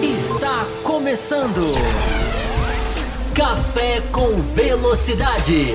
[0.00, 1.74] Está começando.
[3.34, 5.74] Café com Velocidade.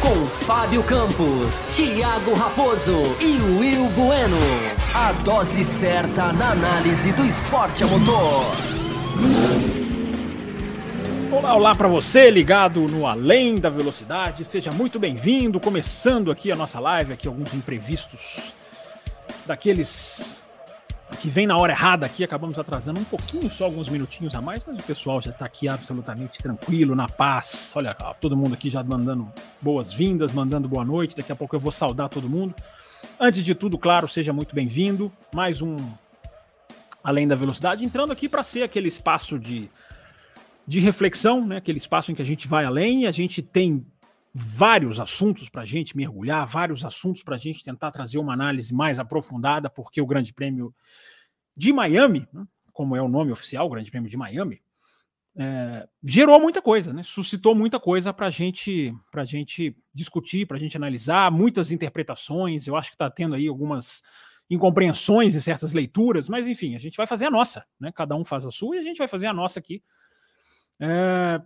[0.00, 4.38] Com Fábio Campos, Thiago Raposo e Will Bueno.
[4.94, 8.44] A dose certa na análise do esporte a motor.
[11.32, 14.44] Olá, olá para você ligado no Além da Velocidade.
[14.44, 15.58] Seja muito bem-vindo.
[15.58, 18.54] Começando aqui a nossa live, aqui alguns imprevistos
[19.46, 20.42] daqueles
[21.20, 24.64] que vem na hora errada aqui, acabamos atrasando um pouquinho, só alguns minutinhos a mais,
[24.66, 27.72] mas o pessoal já está aqui absolutamente tranquilo, na paz.
[27.76, 31.16] Olha, todo mundo aqui já mandando boas-vindas, mandando boa noite.
[31.16, 32.54] Daqui a pouco eu vou saudar todo mundo.
[33.20, 35.10] Antes de tudo, claro, seja muito bem-vindo.
[35.32, 35.76] Mais um
[37.02, 39.70] Além da Velocidade, entrando aqui para ser aquele espaço de,
[40.66, 41.58] de reflexão, né?
[41.58, 43.86] aquele espaço em que a gente vai além e a gente tem
[44.38, 48.74] vários assuntos para a gente mergulhar, vários assuntos para a gente tentar trazer uma análise
[48.74, 50.74] mais aprofundada, porque o Grande Prêmio
[51.56, 54.60] de Miami, né, como é o nome oficial, o Grande Prêmio de Miami,
[55.38, 57.02] é, gerou muita coisa, né?
[57.02, 62.66] suscitou muita coisa para gente, a gente discutir, para a gente analisar, muitas interpretações.
[62.66, 64.02] Eu acho que está tendo aí algumas
[64.50, 67.90] incompreensões em certas leituras, mas enfim, a gente vai fazer a nossa, né?
[67.92, 69.82] Cada um faz a sua e a gente vai fazer a nossa aqui.
[70.80, 71.40] É,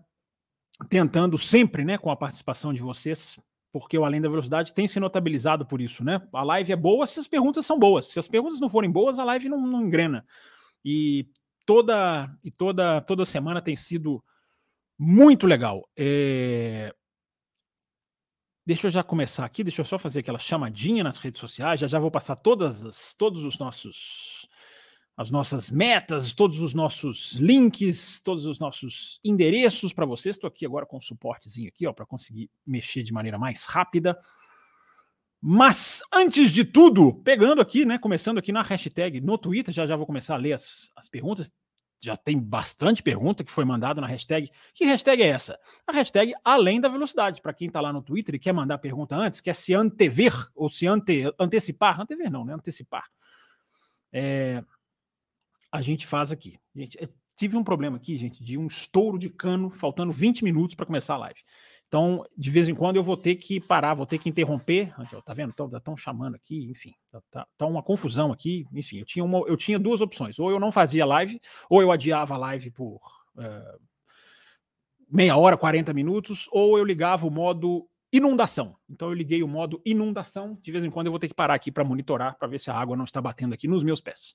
[0.88, 3.38] tentando sempre, né, com a participação de vocês,
[3.72, 6.20] porque o Além da Velocidade tem se notabilizado por isso, né?
[6.32, 8.06] A live é boa se as perguntas são boas.
[8.06, 10.26] Se as perguntas não forem boas, a live não, não engrena.
[10.84, 11.28] E
[11.64, 14.22] toda e toda toda semana tem sido
[14.98, 15.88] muito legal.
[15.96, 16.92] É...
[18.66, 21.80] Deixa eu já começar aqui, deixa eu só fazer aquela chamadinha nas redes sociais.
[21.80, 24.48] Já já vou passar todas as, todos os nossos
[25.20, 30.34] as nossas metas, todos os nossos links, todos os nossos endereços para vocês.
[30.34, 34.18] Estou aqui agora com um suportezinho aqui, ó, para conseguir mexer de maneira mais rápida.
[35.38, 39.94] Mas antes de tudo, pegando aqui, né, começando aqui na hashtag no Twitter, já já
[39.94, 41.52] vou começar a ler as, as perguntas.
[42.02, 44.50] Já tem bastante pergunta que foi mandada na hashtag.
[44.72, 45.60] Que hashtag é essa?
[45.86, 47.42] A hashtag Além da Velocidade.
[47.42, 50.70] Para quem está lá no Twitter e quer mandar pergunta antes, quer se antever ou
[50.70, 52.54] se ante, antecipar, antever não, né?
[52.54, 53.04] Antecipar.
[54.10, 54.64] É,
[55.72, 56.58] a gente faz aqui.
[56.74, 56.98] Gente,
[57.36, 61.14] tive um problema aqui, gente, de um estouro de cano, faltando 20 minutos para começar
[61.14, 61.40] a live.
[61.86, 64.94] Então, de vez em quando eu vou ter que parar, vou ter que interromper.
[65.24, 65.50] Tá vendo?
[65.50, 68.64] Estão chamando aqui, enfim, tá, tá, tá, uma confusão aqui.
[68.72, 71.90] Enfim, eu tinha, uma, eu tinha duas opções: ou eu não fazia live, ou eu
[71.90, 73.00] adiava a live por
[73.36, 73.80] uh,
[75.10, 78.76] meia hora, 40 minutos, ou eu ligava o modo inundação.
[78.88, 80.56] Então, eu liguei o modo inundação.
[80.60, 82.70] De vez em quando eu vou ter que parar aqui para monitorar, para ver se
[82.70, 84.32] a água não está batendo aqui nos meus pés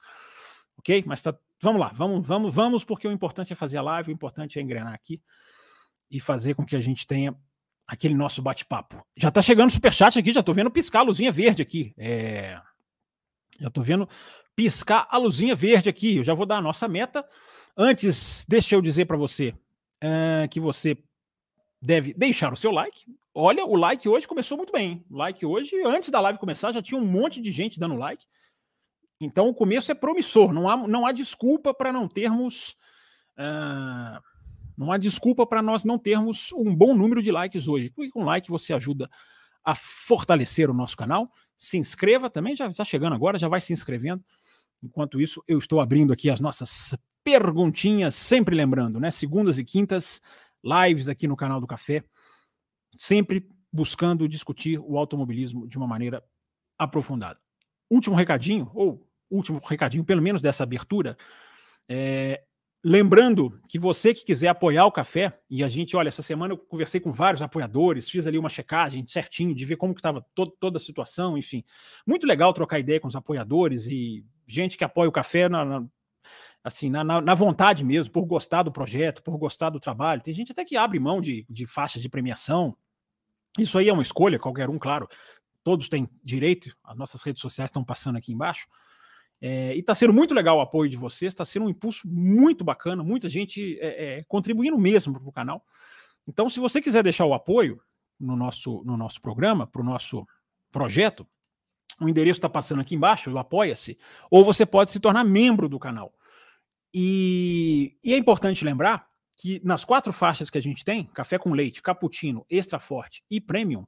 [0.86, 1.04] ok?
[1.08, 4.14] Mas tá, vamos lá, vamos, vamos, vamos, porque o importante é fazer a live, o
[4.14, 5.20] importante é engrenar aqui
[6.12, 7.36] e fazer com que a gente tenha
[7.88, 9.04] aquele nosso bate-papo.
[9.18, 11.94] Já tá chegando o superchat aqui, já tô vendo piscar a luzinha verde aqui.
[11.98, 12.62] É...
[13.60, 14.08] Já tô vendo
[14.56, 16.18] piscar a luzinha verde aqui.
[16.18, 17.28] Eu já vou dar a nossa meta.
[17.76, 19.54] Antes, deixa eu dizer para você
[20.02, 20.98] é, que você
[21.82, 23.06] deve deixar o seu like.
[23.34, 25.06] Olha, o like hoje começou muito bem.
[25.10, 28.26] O like hoje, antes da live começar, já tinha um monte de gente dando like.
[29.20, 32.76] Então o começo é promissor, não há, não há desculpa para não termos.
[33.38, 34.20] Uh,
[34.78, 37.90] não há desculpa para nós não termos um bom número de likes hoje.
[37.90, 39.10] Porque com like você ajuda
[39.64, 41.32] a fortalecer o nosso canal.
[41.58, 44.24] Se inscreva também, já está chegando agora, já vai se inscrevendo.
[44.84, 49.10] Enquanto isso, eu estou abrindo aqui as nossas perguntinhas, sempre lembrando, né?
[49.10, 50.22] Segundas e quintas,
[50.64, 52.04] lives aqui no canal do Café,
[52.92, 56.24] sempre buscando discutir o automobilismo de uma maneira
[56.78, 57.40] aprofundada
[57.96, 61.18] último recadinho, ou último recadinho, pelo menos dessa abertura,
[61.90, 62.44] é,
[62.84, 66.58] lembrando que você que quiser apoiar o café, e a gente, olha, essa semana eu
[66.58, 70.24] conversei com vários apoiadores, fiz ali uma checagem certinho de ver como que estava
[70.60, 71.64] toda a situação, enfim.
[72.06, 75.86] Muito legal trocar ideia com os apoiadores e gente que apoia o café na, na
[76.64, 80.22] assim, na, na, na, vontade mesmo, por gostar do projeto, por gostar do trabalho.
[80.22, 82.76] Tem gente até que abre mão de, de faixas de premiação.
[83.58, 85.08] Isso aí é uma escolha, qualquer um, claro
[85.66, 88.68] todos têm direito, as nossas redes sociais estão passando aqui embaixo.
[89.42, 92.64] É, e está sendo muito legal o apoio de vocês, está sendo um impulso muito
[92.64, 95.66] bacana, muita gente é, é, contribuindo mesmo para o canal.
[96.28, 97.82] Então, se você quiser deixar o apoio
[98.20, 100.26] no nosso, no nosso programa, para o nosso
[100.72, 101.28] projeto,
[102.00, 103.98] o endereço está passando aqui embaixo, o Apoia-se,
[104.30, 106.14] ou você pode se tornar membro do canal.
[106.94, 111.54] E, e, é importante lembrar que nas quatro faixas que a gente tem, café com
[111.54, 113.86] leite, cappuccino, extra forte e premium,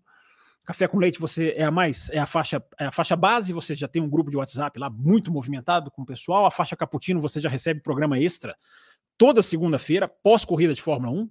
[0.68, 3.74] Café com leite você é a mais é a faixa é a faixa base, você
[3.74, 6.46] já tem um grupo de WhatsApp lá muito movimentado com o pessoal.
[6.46, 8.54] A faixa cappuccino você já recebe programa extra
[9.18, 11.30] toda segunda-feira, pós corrida de Fórmula 1.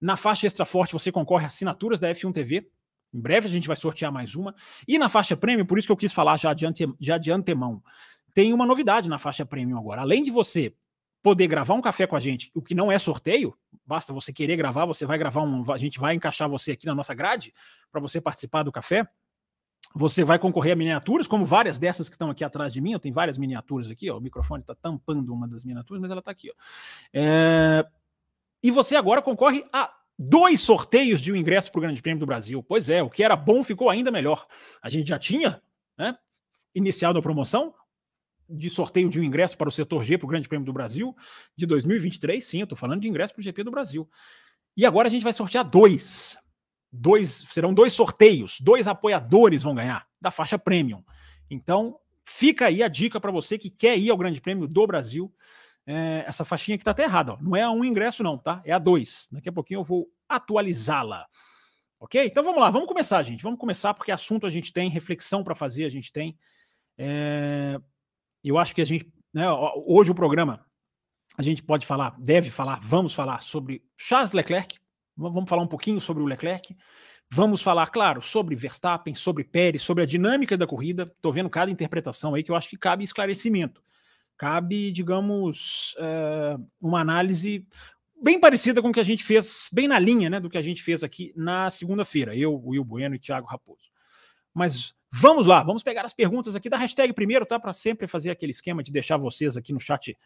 [0.00, 2.68] Na faixa extra forte você concorre a assinaturas da F1 TV.
[3.14, 4.52] Em breve a gente vai sortear mais uma.
[4.86, 7.30] E na faixa prêmio, por isso que eu quis falar já de, ante, já de
[7.30, 7.80] antemão,
[8.34, 10.00] tem uma novidade na faixa premium agora.
[10.00, 10.74] Além de você
[11.22, 14.56] poder gravar um café com a gente, o que não é sorteio, basta você querer
[14.56, 15.70] gravar, você vai gravar um.
[15.72, 17.52] A gente vai encaixar você aqui na nossa grade
[17.90, 19.06] para você participar do café.
[19.94, 22.92] Você vai concorrer a miniaturas, como várias dessas que estão aqui atrás de mim.
[22.92, 24.18] Eu tenho várias miniaturas aqui, ó.
[24.18, 26.54] O microfone está tampando uma das miniaturas, mas ela está aqui, ó.
[27.12, 27.84] É...
[28.62, 32.26] E você agora concorre a dois sorteios de um ingresso para o Grande Prêmio do
[32.26, 32.62] Brasil.
[32.62, 34.46] Pois é, o que era bom ficou ainda melhor.
[34.82, 35.60] A gente já tinha
[35.98, 36.16] né,
[36.74, 37.74] iniciado a promoção
[38.50, 41.16] de sorteio de um ingresso para o setor G para o Grande Prêmio do Brasil
[41.56, 42.44] de 2023.
[42.44, 44.08] Sim, eu estou falando de ingresso para o GP do Brasil.
[44.76, 46.38] E agora a gente vai sortear dois.
[46.92, 51.04] Dois serão dois sorteios, dois apoiadores vão ganhar da faixa premium.
[51.48, 55.32] Então, fica aí a dica para você que quer ir ao Grande Prêmio do Brasil.
[55.86, 57.38] É, essa faixinha aqui está até errada, ó.
[57.40, 58.60] não é a um ingresso, não, tá?
[58.64, 59.28] É a dois.
[59.30, 61.26] Daqui a pouquinho eu vou atualizá-la.
[61.98, 62.24] Ok?
[62.24, 63.42] Então vamos lá, vamos começar, gente.
[63.42, 66.36] Vamos começar porque assunto a gente tem, reflexão para fazer a gente tem.
[66.96, 67.80] É,
[68.48, 69.44] eu acho que a gente, né,
[69.86, 70.64] hoje o programa,
[71.36, 74.78] a gente pode falar, deve falar, vamos falar sobre Charles Leclerc,
[75.16, 76.76] vamos falar um pouquinho sobre o Leclerc,
[77.30, 81.04] vamos falar, claro, sobre Verstappen, sobre Pérez, sobre a dinâmica da corrida.
[81.04, 83.82] Estou vendo cada interpretação aí que eu acho que cabe esclarecimento.
[84.36, 87.66] Cabe, digamos, é, uma análise
[88.22, 90.62] bem parecida com o que a gente fez, bem na linha né, do que a
[90.62, 93.90] gente fez aqui na segunda-feira, eu, Will Bueno e Thiago Raposo.
[94.52, 97.58] Mas Vamos lá, vamos pegar as perguntas aqui da hashtag primeiro, tá?
[97.58, 100.16] Para sempre fazer aquele esquema de deixar vocês aqui no chat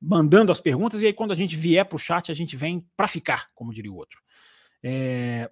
[0.00, 2.86] mandando as perguntas, e aí quando a gente vier para o chat, a gente vem
[2.96, 4.20] para ficar, como diria o outro.
[4.82, 5.50] É...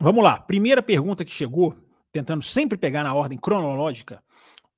[0.00, 1.76] Vamos lá, primeira pergunta que chegou,
[2.12, 4.22] tentando sempre pegar na ordem cronológica,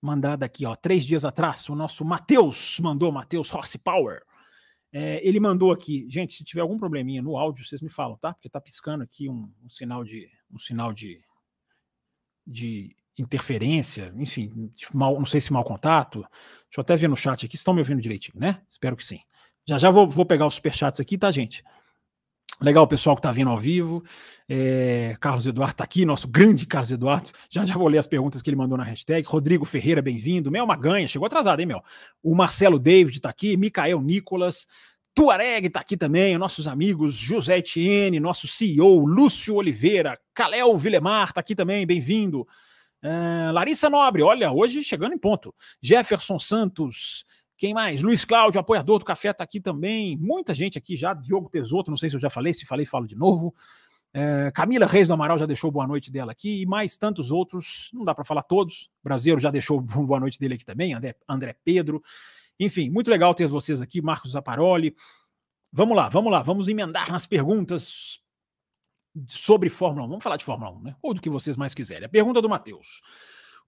[0.01, 4.23] mandada aqui, ó, três dias atrás, o nosso Matheus mandou, Matheus Horsepower.
[4.93, 8.33] É, ele mandou aqui, gente, se tiver algum probleminha no áudio, vocês me falam, tá?
[8.33, 11.23] Porque tá piscando aqui um, um sinal de um sinal de,
[12.45, 16.21] de interferência, enfim, mal, não sei se mau contato.
[16.21, 18.61] Deixa eu até ver no chat aqui, estão me ouvindo direitinho, né?
[18.69, 19.21] Espero que sim.
[19.69, 21.63] Já já vou, vou pegar os superchats aqui, tá, gente?
[22.61, 24.03] Legal o pessoal que tá vindo ao vivo.
[24.49, 27.31] É, Carlos Eduardo tá aqui, nosso grande Carlos Eduardo.
[27.49, 29.27] Já já vou ler as perguntas que ele mandou na hashtag.
[29.27, 30.51] Rodrigo Ferreira, bem-vindo.
[30.51, 31.83] Mel Maganha, chegou atrasado, hein, Mel?
[32.23, 34.67] O Marcelo David tá aqui, Micael Nicolas.
[35.15, 41.41] Tuareg tá aqui também, nossos amigos José Etienne, nosso CEO, Lúcio Oliveira, Kalel Vilemar tá
[41.41, 42.47] aqui também, bem-vindo.
[43.03, 45.55] Uh, Larissa Nobre, olha, hoje chegando em ponto.
[45.83, 47.25] Jefferson Santos,
[47.57, 48.03] quem mais?
[48.03, 50.17] Luiz Cláudio, apoiador do café, tá aqui também.
[50.17, 51.15] Muita gente aqui já.
[51.15, 53.55] Diogo Tesoto, não sei se eu já falei, se falei, falo de novo.
[54.15, 57.91] Uh, Camila Reis do Amaral já deixou boa noite dela aqui, e mais tantos outros,
[57.93, 58.91] não dá para falar todos.
[59.03, 62.03] Brasileiro já deixou boa noite dele aqui também, André, André Pedro.
[62.59, 64.95] Enfim, muito legal ter vocês aqui, Marcos Zaparoli.
[65.73, 68.21] Vamos lá, vamos lá, vamos emendar nas perguntas
[69.29, 70.09] sobre Fórmula 1.
[70.09, 70.97] Vamos falar de Fórmula 1, né?
[71.03, 72.07] Ou do que vocês mais quiserem.
[72.07, 73.01] A pergunta do Matheus.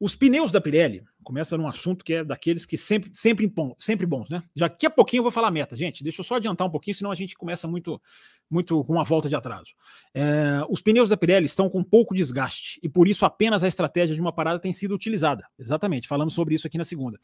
[0.04, 4.28] Os pneus da Pirelli, começa num assunto que é daqueles que sempre, sempre, sempre bons,
[4.28, 4.42] né?
[4.52, 6.02] Já daqui a pouquinho eu vou falar meta, gente.
[6.02, 8.02] Deixa eu só adiantar um pouquinho, senão a gente começa muito,
[8.50, 9.74] muito com uma volta de atraso.
[10.12, 14.12] É, os pneus da Pirelli estão com pouco desgaste e por isso apenas a estratégia
[14.12, 15.46] de uma parada tem sido utilizada.
[15.56, 17.20] Exatamente, falamos sobre isso aqui na segunda.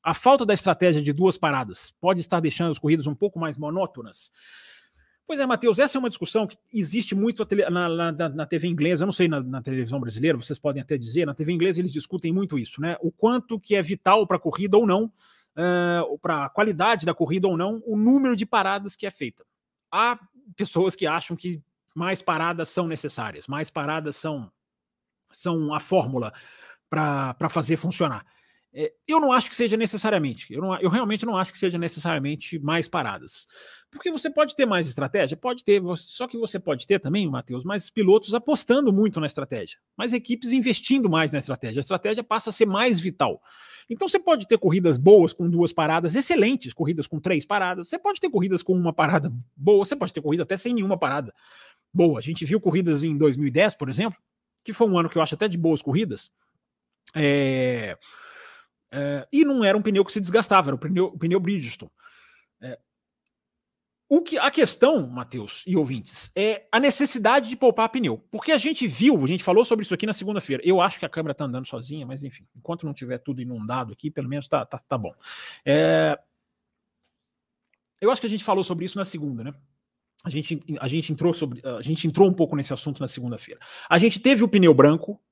[0.00, 3.58] A falta da estratégia de duas paradas pode estar deixando as corridas um pouco mais
[3.58, 4.30] monótonas.
[5.30, 9.04] Pois é, Matheus, essa é uma discussão que existe muito na, na, na TV inglesa,
[9.04, 11.92] eu não sei na, na, televisão brasileira, vocês podem até dizer, na TV inglesa eles
[11.92, 12.96] discutem muito isso, né?
[13.00, 17.14] O quanto que é vital para a corrida ou não, uh, para a qualidade da
[17.14, 19.46] corrida ou não, o número de paradas que é feita.
[19.88, 20.18] Há
[20.56, 21.62] pessoas que acham que
[21.94, 24.50] mais paradas são necessárias, mais paradas são,
[25.30, 26.32] são a fórmula
[26.88, 28.26] para fazer funcionar.
[28.72, 31.76] É, eu não acho que seja necessariamente, eu, não, eu realmente não acho que seja
[31.76, 33.46] necessariamente mais paradas.
[33.90, 35.36] Porque você pode ter mais estratégia?
[35.36, 39.78] Pode ter, só que você pode ter também, Matheus, mais pilotos apostando muito na estratégia,
[39.96, 41.80] mais equipes investindo mais na estratégia.
[41.80, 43.42] A estratégia passa a ser mais vital.
[43.88, 47.88] Então você pode ter corridas boas com duas paradas, excelentes, corridas com três paradas.
[47.88, 50.96] Você pode ter corridas com uma parada boa, você pode ter corrida até sem nenhuma
[50.96, 51.34] parada
[51.92, 52.20] boa.
[52.20, 54.20] A gente viu corridas em 2010, por exemplo,
[54.62, 56.30] que foi um ano que eu acho até de boas corridas.
[57.12, 57.98] É...
[58.92, 59.26] É...
[59.32, 61.90] e não era um pneu que se desgastava, era o pneu, o pneu Bridgestone.
[64.12, 68.18] O que a questão, Matheus e ouvintes, é a necessidade de poupar pneu.
[68.28, 70.60] Porque a gente viu, a gente falou sobre isso aqui na segunda-feira.
[70.66, 73.92] Eu acho que a câmera tá andando sozinha, mas enfim, enquanto não tiver tudo inundado
[73.92, 75.14] aqui, pelo menos tá, tá, tá bom.
[75.64, 76.18] É...
[78.00, 79.54] Eu acho que a gente falou sobre isso na segunda, né?
[80.24, 83.60] A gente, a gente entrou sobre, a gente entrou um pouco nesse assunto na segunda-feira.
[83.88, 85.22] A gente teve o pneu branco,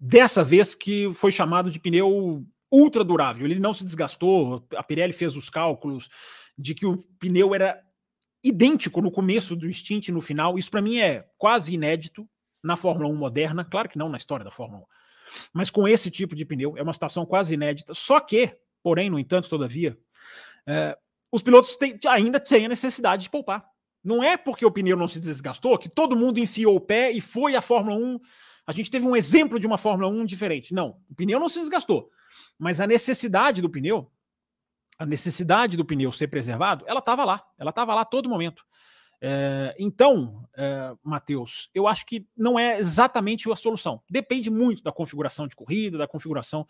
[0.00, 3.46] dessa vez que foi chamado de pneu ultra durável.
[3.46, 6.08] Ele não se desgastou, a Pirelli fez os cálculos
[6.58, 7.80] de que o pneu era
[8.42, 10.58] idêntico no começo do stint e no final.
[10.58, 12.28] Isso para mim é quase inédito
[12.62, 14.86] na Fórmula 1 moderna, claro que não na história da Fórmula 1,
[15.52, 17.94] mas com esse tipo de pneu, é uma situação quase inédita.
[17.94, 19.96] Só que, porém, no entanto, todavia,
[20.66, 20.96] é,
[21.30, 23.64] os pilotos têm, ainda têm a necessidade de poupar.
[24.04, 27.20] Não é porque o pneu não se desgastou que todo mundo enfiou o pé e
[27.20, 28.20] foi a Fórmula 1.
[28.66, 30.72] A gente teve um exemplo de uma Fórmula 1 diferente.
[30.72, 32.10] Não, o pneu não se desgastou.
[32.58, 34.10] Mas a necessidade do pneu,
[34.98, 37.44] a necessidade do pneu ser preservado, ela estava lá.
[37.58, 38.64] Ela estava lá a todo momento.
[39.20, 44.02] É, então, é, Matheus, eu acho que não é exatamente a solução.
[44.10, 46.66] Depende muito da configuração de corrida, da configuração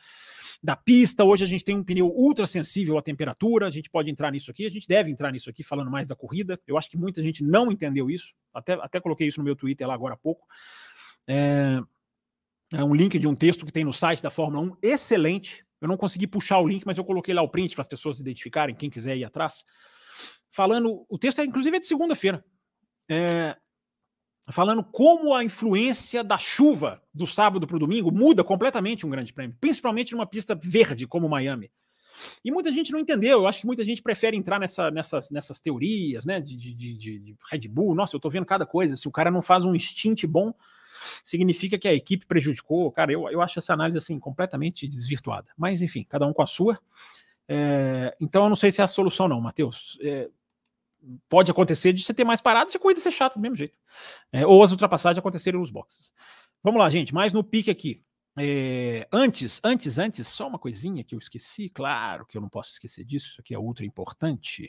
[0.62, 1.24] da pista.
[1.24, 3.66] Hoje a gente tem um pneu ultra sensível à temperatura.
[3.66, 6.14] A gente pode entrar nisso aqui, a gente deve entrar nisso aqui falando mais da
[6.14, 6.58] corrida.
[6.66, 8.34] Eu acho que muita gente não entendeu isso.
[8.54, 10.46] Até, até coloquei isso no meu Twitter lá agora há pouco.
[11.26, 11.80] É,
[12.72, 15.64] é um link de um texto que tem no site da Fórmula 1, excelente.
[15.80, 18.18] Eu não consegui puxar o link, mas eu coloquei lá o print para as pessoas
[18.18, 19.64] identificarem, quem quiser ir atrás
[20.50, 21.04] falando.
[21.08, 22.44] O texto, é, inclusive, é de segunda-feira.
[23.08, 23.56] É,
[24.50, 29.32] falando como a influência da chuva do sábado para o domingo muda completamente um grande
[29.32, 31.70] prêmio, principalmente numa pista verde como Miami.
[32.42, 33.40] E muita gente não entendeu.
[33.40, 36.96] Eu acho que muita gente prefere entrar nessa, nessas, nessas teorias né, de, de, de,
[36.96, 37.94] de Red Bull.
[37.94, 38.96] Nossa, eu estou vendo cada coisa.
[38.96, 40.54] Se o cara não faz um stint bom,
[41.22, 42.90] significa que a equipe prejudicou.
[42.92, 45.50] Cara, eu, eu acho essa análise assim completamente desvirtuada.
[45.56, 46.78] Mas, enfim, cada um com a sua.
[47.48, 49.98] É, então, eu não sei se é a solução, não, Matheus.
[50.02, 50.28] É,
[51.28, 53.78] pode acontecer de você ter mais paradas e a corrida ser chata do mesmo jeito.
[54.32, 56.12] É, ou as ultrapassagens acontecerem nos boxes.
[56.62, 58.02] Vamos lá, gente, mais no pique aqui.
[58.38, 62.70] É, antes, antes, antes, só uma coisinha que eu esqueci, claro que eu não posso
[62.70, 64.68] esquecer disso, isso aqui é ultra importante.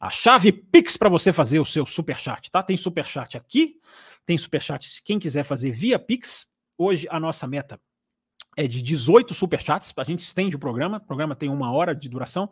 [0.00, 2.62] A chave Pix para você fazer o seu super chat, tá?
[2.62, 3.76] Tem super chat aqui,
[4.24, 6.46] tem super chat quem quiser fazer via Pix.
[6.76, 7.80] Hoje a nossa meta
[8.56, 11.94] é de 18 super chats, a gente estende o programa, o programa tem uma hora
[11.94, 12.48] de duração.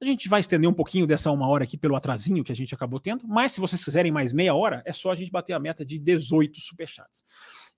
[0.00, 2.74] A gente vai estender um pouquinho dessa uma hora aqui pelo atrasinho que a gente
[2.74, 5.58] acabou tendo, mas se vocês quiserem mais meia hora, é só a gente bater a
[5.58, 7.24] meta de 18 superchats.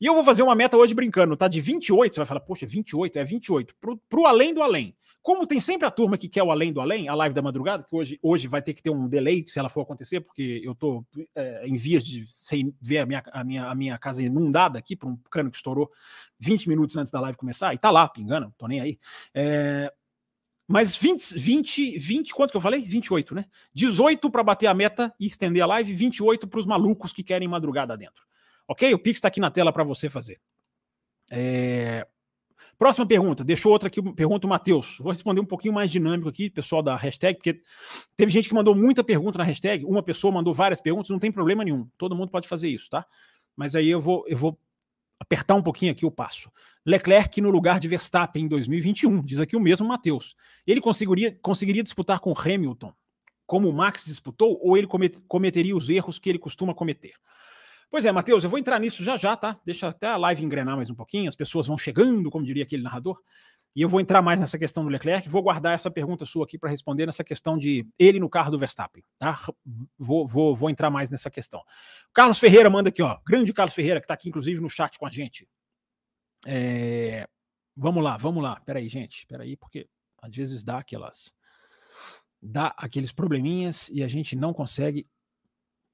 [0.00, 1.48] E eu vou fazer uma meta hoje brincando, tá?
[1.48, 3.74] De 28, você vai falar, poxa, 28, é 28.
[3.76, 4.94] Pro, pro além do além.
[5.22, 7.84] Como tem sempre a turma que quer o além do além, a live da madrugada,
[7.84, 10.74] que hoje, hoje vai ter que ter um delay se ela for acontecer, porque eu
[10.74, 14.78] tô é, em vias de sem ver a minha, a, minha, a minha casa inundada
[14.78, 15.90] aqui por um cano que estourou
[16.38, 18.98] 20 minutos antes da live começar, e tá lá, pingando, tô nem aí.
[19.34, 19.92] É,
[20.66, 22.82] mas 20, 20, 20, quanto que eu falei?
[22.82, 23.44] 28, né?
[23.74, 27.48] 18 para bater a meta e estender a live, 28 para os malucos que querem
[27.48, 28.24] madrugada dentro.
[28.68, 28.94] Ok?
[28.94, 30.40] O Pix está aqui na tela para você fazer.
[31.28, 32.06] É...
[32.80, 34.96] Próxima pergunta, deixou outra aqui, pergunta o Matheus.
[35.00, 37.60] Vou responder um pouquinho mais dinâmico aqui, pessoal da hashtag, porque
[38.16, 41.30] teve gente que mandou muita pergunta na hashtag, uma pessoa mandou várias perguntas, não tem
[41.30, 41.86] problema nenhum.
[41.98, 43.04] Todo mundo pode fazer isso, tá?
[43.54, 44.58] Mas aí eu vou, eu vou
[45.18, 46.50] apertar um pouquinho aqui o passo.
[46.86, 50.34] Leclerc no lugar de Verstappen em 2021, diz aqui o mesmo Matheus.
[50.66, 52.94] Ele conseguiria, conseguiria disputar com Hamilton
[53.44, 54.86] como o Max disputou, ou ele
[55.28, 57.12] cometeria os erros que ele costuma cometer?
[57.90, 59.60] Pois é, Matheus, eu vou entrar nisso já já, tá?
[59.64, 62.84] Deixa até a live engrenar mais um pouquinho, as pessoas vão chegando, como diria aquele
[62.84, 63.20] narrador.
[63.74, 66.56] E eu vou entrar mais nessa questão do Leclerc, vou guardar essa pergunta sua aqui
[66.56, 69.40] para responder nessa questão de ele no carro do Verstappen, tá?
[69.98, 71.62] Vou, vou, vou entrar mais nessa questão.
[72.12, 75.06] Carlos Ferreira manda aqui, ó, grande Carlos Ferreira, que está aqui inclusive no chat com
[75.06, 75.48] a gente.
[76.46, 77.28] É...
[77.76, 78.60] Vamos lá, vamos lá.
[78.60, 79.88] Peraí, gente, peraí, porque
[80.20, 81.34] às vezes dá aquelas.
[82.40, 85.06] dá aqueles probleminhas e a gente não consegue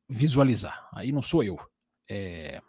[0.08, 0.88] visualizar.
[0.92, 1.58] Aí não sou eu.
[2.08, 2.60] É...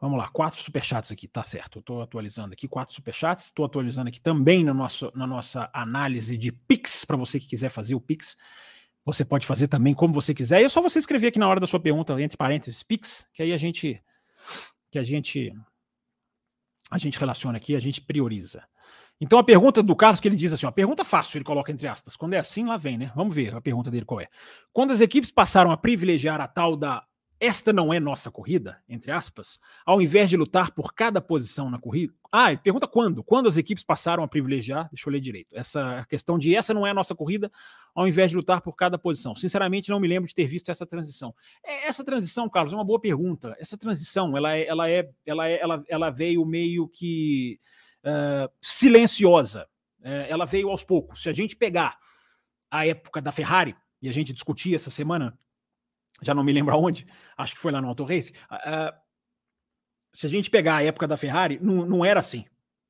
[0.00, 1.78] Vamos lá, quatro superchats aqui, tá certo.
[1.78, 3.46] Eu estou atualizando aqui quatro superchats.
[3.46, 7.70] Estou atualizando aqui também no nosso, na nossa análise de Pix, para você que quiser
[7.70, 8.36] fazer o Pix.
[9.04, 10.60] Você pode fazer também como você quiser.
[10.60, 13.42] E é só você escrever aqui na hora da sua pergunta, entre parênteses, Pix, que
[13.42, 14.02] aí a gente
[14.90, 15.52] que a gente
[16.90, 18.62] a gente relaciona aqui, a gente prioriza.
[19.20, 21.88] Então a pergunta do Carlos que ele diz assim, uma pergunta fácil, ele coloca entre
[21.88, 22.14] aspas.
[22.14, 23.10] Quando é assim, lá vem, né?
[23.14, 24.28] Vamos ver a pergunta dele qual é.
[24.72, 27.06] Quando as equipes passaram a privilegiar a tal da
[27.40, 31.78] esta não é nossa corrida, entre aspas, ao invés de lutar por cada posição na
[31.78, 32.14] corrida.
[32.30, 33.22] Ah, pergunta quando?
[33.22, 36.86] Quando as equipes passaram a privilegiar, deixa eu ler direito, essa questão de essa não
[36.86, 37.50] é a nossa corrida,
[37.94, 39.34] ao invés de lutar por cada posição.
[39.34, 41.34] Sinceramente, não me lembro de ter visto essa transição.
[41.64, 43.54] É, essa transição, Carlos, é uma boa pergunta.
[43.58, 47.60] Essa transição, ela é, ela é, ela é, ela, ela veio meio que
[48.04, 49.68] uh, silenciosa.
[50.00, 51.22] Uh, ela veio aos poucos.
[51.22, 51.98] Se a gente pegar
[52.70, 55.34] a época da Ferrari, e a gente discutia essa semana
[56.22, 57.06] já não me lembro aonde,
[57.36, 58.32] acho que foi lá no Auto Race.
[58.50, 58.94] Uh,
[60.12, 62.44] se a gente pegar a época da Ferrari, não, não era assim.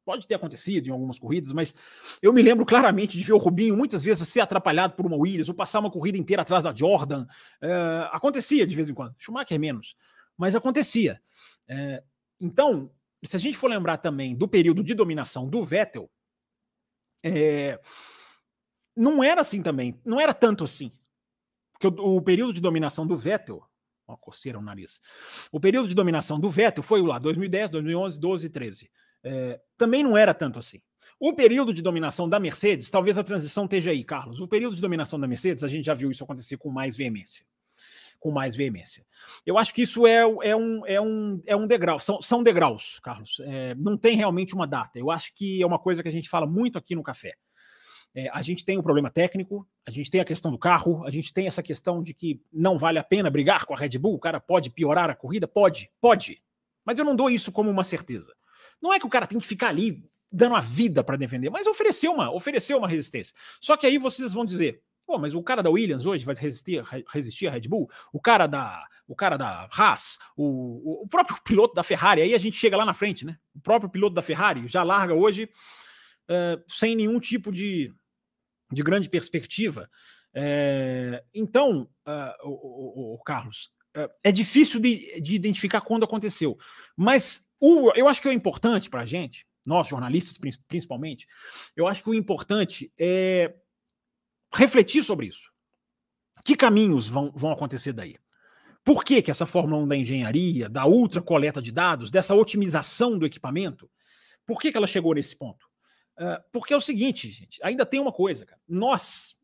[0.04, 1.74] Pode ter acontecido em algumas corridas, mas
[2.20, 5.48] eu me lembro claramente de ver o Rubinho muitas vezes ser atrapalhado por uma Williams
[5.48, 7.26] ou passar uma corrida inteira atrás da Jordan.
[7.62, 9.14] Uh, acontecia de vez em quando.
[9.18, 9.96] Schumacher menos,
[10.36, 11.20] mas acontecia.
[11.70, 12.04] Uh,
[12.38, 12.90] então,
[13.24, 16.10] se a gente for lembrar também do período de dominação do Vettel,
[17.24, 17.80] é,
[18.94, 20.92] não era assim também, não era tanto assim.
[21.86, 23.62] O, o período de dominação do Vettel
[24.06, 25.00] uma coceira no nariz.
[25.50, 28.90] O período de dominação do Vettel foi lá 2010, 2011, 12 e 13.
[29.22, 30.80] É, também não era tanto assim.
[31.18, 34.40] O período de dominação da Mercedes, talvez a transição esteja aí, Carlos.
[34.40, 37.46] O período de dominação da Mercedes, a gente já viu isso acontecer com mais veemência.
[38.18, 39.04] Com mais veemência.
[39.44, 42.98] Eu acho que isso é, é, um, é, um, é um degrau, são, são degraus,
[43.00, 43.40] Carlos.
[43.40, 44.98] É, não tem realmente uma data.
[44.98, 47.34] Eu acho que é uma coisa que a gente fala muito aqui no café.
[48.14, 51.10] É, a gente tem um problema técnico, a gente tem a questão do carro, a
[51.10, 54.14] gente tem essa questão de que não vale a pena brigar com a Red Bull,
[54.14, 55.48] o cara pode piorar a corrida?
[55.48, 56.40] Pode, pode.
[56.84, 58.32] Mas eu não dou isso como uma certeza.
[58.80, 61.66] Não é que o cara tem que ficar ali dando a vida para defender, mas
[61.66, 63.34] ofereceu uma, ofereceu uma resistência.
[63.60, 66.82] Só que aí vocês vão dizer, pô, mas o cara da Williams hoje vai resistir,
[67.12, 71.74] resistir a Red Bull, o cara da, o cara da Haas, o, o próprio piloto
[71.74, 73.38] da Ferrari, aí a gente chega lá na frente, né?
[73.54, 75.48] O próprio piloto da Ferrari já larga hoje
[76.28, 77.92] uh, sem nenhum tipo de,
[78.72, 79.90] de grande perspectiva.
[80.32, 86.58] É, então, uh, o, o, o, Carlos, uh, é difícil de, de, identificar quando aconteceu,
[86.96, 90.36] mas o, eu acho que o importante para a gente nós jornalistas
[90.68, 91.26] principalmente,
[91.74, 93.54] eu acho que o importante é
[94.52, 95.50] refletir sobre isso.
[96.44, 98.16] Que caminhos vão, vão acontecer daí?
[98.84, 103.18] Por que, que essa Fórmula 1 da engenharia, da ultra coleta de dados, dessa otimização
[103.18, 103.90] do equipamento,
[104.46, 105.66] por que, que ela chegou nesse ponto?
[106.52, 108.60] Porque é o seguinte, gente, ainda tem uma coisa, cara.
[108.68, 109.34] Nós,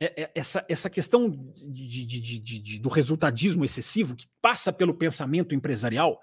[0.00, 5.54] é, é, essa, essa questão de, de, de, do resultadismo excessivo que passa pelo pensamento
[5.54, 6.20] empresarial,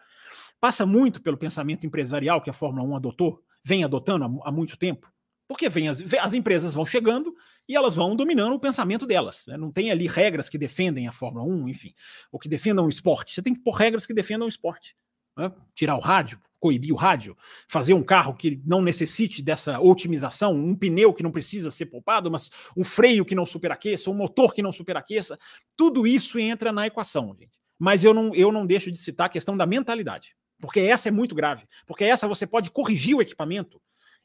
[0.59, 4.77] passa muito pelo pensamento empresarial que a Fórmula 1 adotou, vem adotando há, há muito
[4.77, 5.11] tempo.
[5.47, 7.35] Porque vem as, as, empresas vão chegando
[7.67, 9.45] e elas vão dominando o pensamento delas.
[9.47, 9.57] Né?
[9.57, 11.93] Não tem ali regras que defendem a Fórmula 1, enfim,
[12.31, 13.33] ou que defendam o esporte.
[13.33, 14.95] Você tem que pôr regras que defendam o esporte.
[15.37, 15.51] Né?
[15.73, 17.37] Tirar o rádio, coibir o rádio,
[17.67, 22.31] fazer um carro que não necessite dessa otimização, um pneu que não precisa ser poupado,
[22.31, 25.37] mas um freio que não superaqueça, um motor que não superaqueça.
[25.75, 27.59] Tudo isso entra na equação, gente.
[27.77, 30.35] Mas eu não, eu não deixo de citar a questão da mentalidade.
[30.57, 31.65] Porque essa é muito grave.
[31.85, 33.81] Porque essa você pode corrigir o equipamento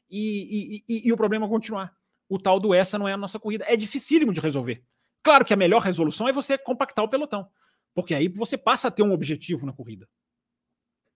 [0.09, 1.93] e, e, e, e o problema continuar.
[2.29, 3.65] O tal do essa não é a nossa corrida.
[3.67, 4.81] É dificílimo de resolver.
[5.21, 7.49] Claro que a melhor resolução é você compactar o pelotão.
[7.93, 10.07] Porque aí você passa a ter um objetivo na corrida.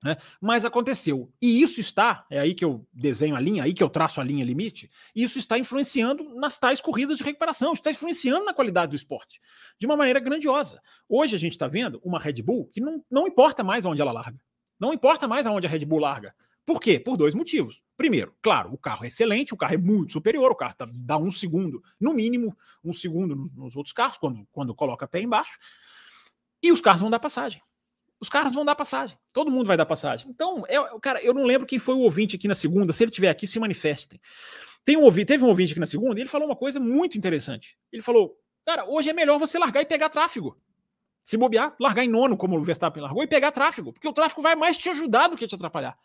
[0.04, 0.18] Né?
[0.42, 1.32] Mas aconteceu.
[1.42, 4.24] E isso está, é aí que eu desenho a linha, aí que eu traço a
[4.24, 8.96] linha limite, isso está influenciando nas tais corridas de recuperação, está influenciando na qualidade do
[8.96, 9.40] esporte,
[9.80, 10.82] de uma maneira grandiosa.
[11.08, 14.12] Hoje a gente está vendo uma Red Bull que não, não importa mais aonde ela
[14.12, 14.40] larga.
[14.78, 16.36] Não importa mais aonde a Red Bull larga.
[16.66, 17.00] Por quê?
[17.00, 17.84] Por dois motivos.
[17.96, 21.18] Primeiro, claro, o carro é excelente, o carro é muito superior, o carro tá, dá
[21.18, 25.58] um segundo, no mínimo, um segundo nos, nos, outros carros, quando, quando coloca pé embaixo.
[26.62, 27.62] E os carros vão dar passagem.
[28.24, 29.18] Os carros vão dar passagem.
[29.34, 30.30] Todo mundo vai dar passagem.
[30.30, 32.94] Então, eu, cara, eu não lembro quem foi o ouvinte aqui na segunda.
[32.94, 34.18] Se ele estiver aqui, se manifestem.
[34.86, 37.18] Tem um ouvinte, teve um ouvinte aqui na segunda e ele falou uma coisa muito
[37.18, 37.78] interessante.
[37.92, 40.58] Ele falou: Cara, hoje é melhor você largar e pegar tráfego.
[41.22, 44.42] Se bobear, largar em nono, como o Verstappen largou, e pegar tráfego, porque o tráfego
[44.42, 45.98] vai mais te ajudar do que te atrapalhar.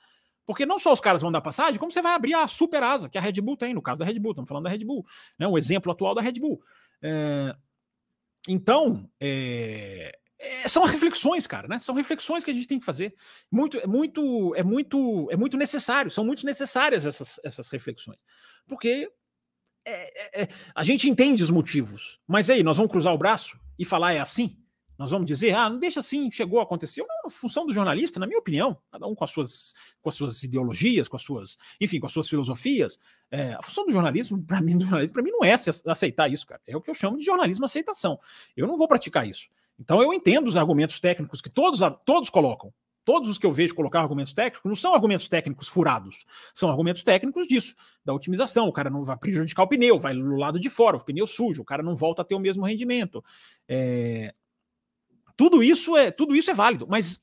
[0.45, 3.09] Porque não só os caras vão dar passagem, como você vai abrir a super asa
[3.09, 5.07] que a Red Bull tem, no caso da Red Bull, estamos falando da Red Bull,
[5.39, 6.61] né, um exemplo atual da Red Bull.
[7.01, 7.55] É...
[8.49, 10.19] Então, é...
[10.39, 11.79] É, são reflexões, cara, né?
[11.79, 13.15] São reflexões que a gente tem que fazer.
[13.51, 16.11] Muito, é muito, é muito, é muito necessário.
[16.11, 18.19] São muito necessárias essas, essas reflexões,
[18.67, 19.11] porque
[19.85, 22.21] é, é, é a gente entende os motivos.
[22.27, 24.57] Mas aí, nós vamos cruzar o braço e falar é assim?
[24.99, 27.07] Nós vamos dizer, ah, não deixa assim, chegou, aconteceu.
[27.09, 29.73] Não, a função do jornalista, na minha opinião, cada um com as suas,
[30.03, 32.99] com as suas ideologias, com as suas, enfim, com as suas filosofias.
[33.31, 35.55] É, a função do jornalismo, para mim, do jornalismo, para mim não é
[35.87, 36.61] aceitar isso, cara.
[36.67, 38.19] É o que eu chamo de jornalismo aceitação.
[38.57, 39.49] Eu não vou praticar isso.
[39.79, 42.73] Então eu entendo os argumentos técnicos que todos, todos colocam.
[43.05, 47.03] Todos os que eu vejo colocar argumentos técnicos não são argumentos técnicos furados, são argumentos
[47.03, 48.69] técnicos disso, da otimização.
[48.69, 51.63] O cara não vai prejudicar o pneu, vai no lado de fora, o pneu sujo,
[51.63, 53.25] o cara não volta a ter o mesmo rendimento.
[53.67, 54.35] É,
[55.39, 57.19] tudo isso é tudo isso é válido, mas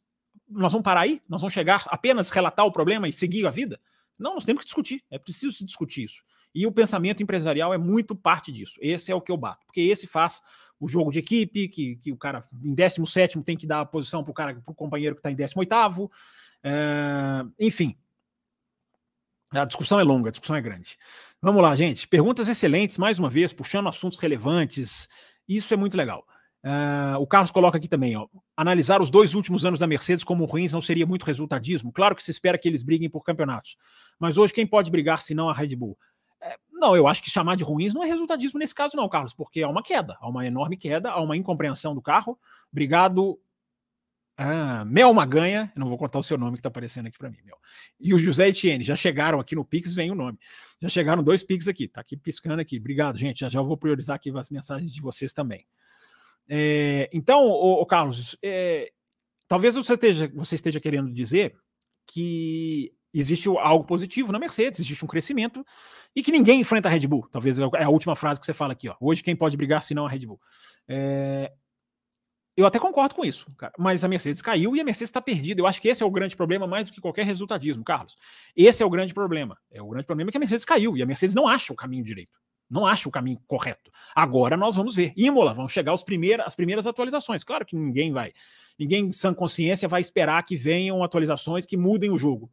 [0.50, 1.22] nós vamos parar aí?
[1.30, 3.80] Nós vamos chegar apenas relatar o problema e seguir a vida?
[4.18, 5.04] Não, nós temos que discutir.
[5.12, 6.24] É preciso se discutir isso.
[6.54, 8.80] E o pensamento empresarial é muito parte disso.
[8.82, 10.41] Esse é o que eu bato, porque esse faz
[10.80, 14.24] o jogo de equipe, que, que o cara em 17 tem que dar a posição
[14.24, 16.12] para o cara, para o companheiro que está em 18.
[16.64, 17.96] É, enfim.
[19.54, 20.98] A discussão é longa, a discussão é grande.
[21.42, 22.08] Vamos lá, gente.
[22.08, 25.08] Perguntas excelentes, mais uma vez, puxando assuntos relevantes.
[25.48, 26.26] Isso é muito legal.
[26.66, 30.46] Uh, o Carlos coloca aqui também, ó, analisar os dois últimos anos da Mercedes como
[30.46, 31.92] ruins não seria muito resultadismo.
[31.92, 33.78] Claro que se espera que eles briguem por campeonatos,
[34.20, 35.96] mas hoje quem pode brigar se não a Red Bull?
[36.46, 39.34] É, não, eu acho que chamar de ruins não é resultadismo nesse caso, não, Carlos,
[39.34, 42.38] porque há uma queda, há uma enorme queda, há uma incompreensão do carro.
[42.72, 43.40] Obrigado,
[44.38, 47.38] ah, Mel Maganha, não vou contar o seu nome que está aparecendo aqui para mim,
[47.44, 47.58] Mel.
[48.00, 50.38] E o José Etienne, já chegaram aqui no Pix, vem o nome.
[50.82, 52.78] Já chegaram dois Pix aqui, tá aqui piscando aqui.
[52.78, 53.40] Obrigado, gente.
[53.40, 55.66] Já já vou priorizar aqui as mensagens de vocês também.
[56.50, 58.92] É, então, o, Carlos, é,
[59.48, 61.56] talvez você esteja, você esteja querendo dizer
[62.06, 65.65] que existe algo positivo na Mercedes, existe um crescimento
[66.15, 67.28] e que ninguém enfrenta a Red Bull.
[67.32, 68.89] Talvez é a última frase que você fala aqui.
[68.89, 68.95] Ó.
[68.99, 70.39] Hoje quem pode brigar se não a Red Bull?
[70.88, 71.51] É...
[72.58, 75.60] Eu até concordo com isso, cara, mas a Mercedes caiu e a Mercedes está perdida.
[75.60, 78.15] Eu acho que esse é o grande problema, mais do que qualquer resultadismo, Carlos.
[78.56, 79.58] Esse é o grande problema.
[79.69, 81.75] É o grande problema é que a Mercedes caiu e a Mercedes não acha o
[81.75, 82.39] caminho direito.
[82.69, 83.91] Não acha o caminho correto.
[84.15, 85.13] Agora nós vamos ver.
[85.17, 87.43] Imola, vão chegar os primeiras, as primeiras atualizações.
[87.43, 88.32] Claro que ninguém vai,
[88.80, 92.49] ninguém sem consciência vai esperar que venham atualizações que mudem o jogo.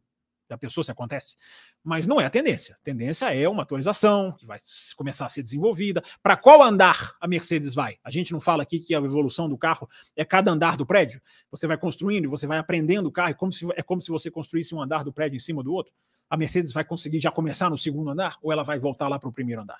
[0.53, 1.35] Já pensou se acontece?
[1.83, 2.75] Mas não é a tendência.
[2.75, 4.59] A tendência é uma atualização que vai
[4.95, 6.03] começar a ser desenvolvida.
[6.21, 7.97] Para qual andar a Mercedes vai?
[8.03, 11.19] A gente não fala aqui que a evolução do carro é cada andar do prédio.
[11.49, 13.31] Você vai construindo você vai aprendendo o carro.
[13.31, 15.73] É como, se, é como se você construísse um andar do prédio em cima do
[15.73, 15.93] outro.
[16.29, 19.29] A Mercedes vai conseguir já começar no segundo andar ou ela vai voltar lá para
[19.29, 19.79] o primeiro andar?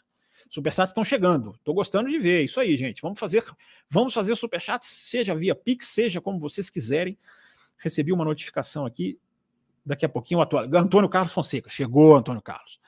[0.49, 1.51] Superchats estão chegando.
[1.51, 2.43] Estou gostando de ver.
[2.43, 3.01] Isso aí, gente.
[3.01, 3.43] Vamos fazer,
[3.89, 7.17] vamos fazer superchats, seja via Pix, seja como vocês quiserem.
[7.77, 9.19] Recebi uma notificação aqui.
[9.85, 10.63] Daqui a pouquinho, atual...
[10.75, 11.69] Antônio Carlos Fonseca.
[11.69, 12.79] Chegou, Antônio Carlos.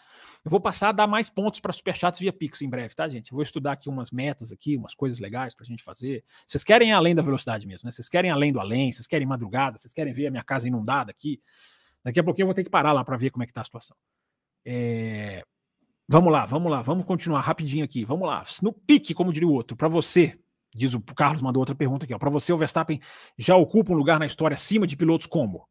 [0.45, 3.31] Eu vou passar a dar mais pontos para superchats via Pix em breve, tá, gente?
[3.31, 6.23] Eu vou estudar aqui umas metas aqui, umas coisas legais para a gente fazer.
[6.45, 7.91] Vocês querem além da velocidade mesmo, né?
[7.91, 11.09] Vocês querem além do além, vocês querem madrugada, vocês querem ver a minha casa inundada
[11.09, 11.41] aqui.
[12.03, 13.61] Daqui a pouquinho eu vou ter que parar lá para ver como é que tá
[13.61, 13.97] a situação.
[14.63, 15.43] É...
[16.07, 18.05] Vamos lá, vamos lá, vamos continuar rapidinho aqui.
[18.05, 18.43] Vamos lá.
[18.61, 20.39] No pique, como diria o outro, para você,
[20.75, 23.01] diz o Carlos mandou outra pergunta aqui, para você o Verstappen
[23.35, 25.67] já ocupa um lugar na história acima de pilotos como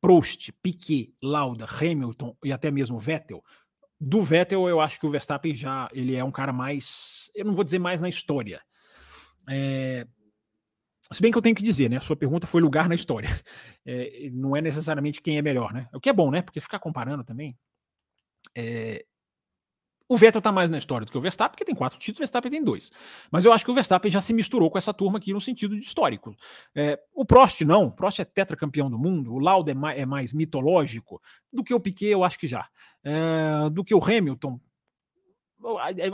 [0.00, 3.42] Prost, Piquet, Lauda, Hamilton e até mesmo Vettel.
[4.00, 7.54] Do Vettel, eu acho que o Verstappen já ele é um cara mais, eu não
[7.54, 8.62] vou dizer mais na história.
[9.48, 10.06] É,
[11.10, 11.96] se bem que eu tenho que dizer, né?
[11.96, 13.28] A sua pergunta foi lugar na história.
[13.90, 15.88] É, não é necessariamente quem é melhor, né?
[15.94, 16.42] O que é bom, né?
[16.42, 17.56] Porque ficar comparando também.
[18.54, 19.02] É,
[20.08, 22.22] o Vettel tá mais na história do que o Verstappen, porque tem quatro títulos, o
[22.22, 22.90] Verstappen tem dois.
[23.30, 25.78] Mas eu acho que o Verstappen já se misturou com essa turma aqui no sentido
[25.78, 26.34] de histórico.
[26.74, 30.06] É, o Prost não, o Prost é tetracampeão do mundo, o Lauda é mais, é
[30.06, 31.20] mais mitológico,
[31.52, 32.66] do que o Piquet eu acho que já.
[33.04, 34.58] É, do que o Hamilton,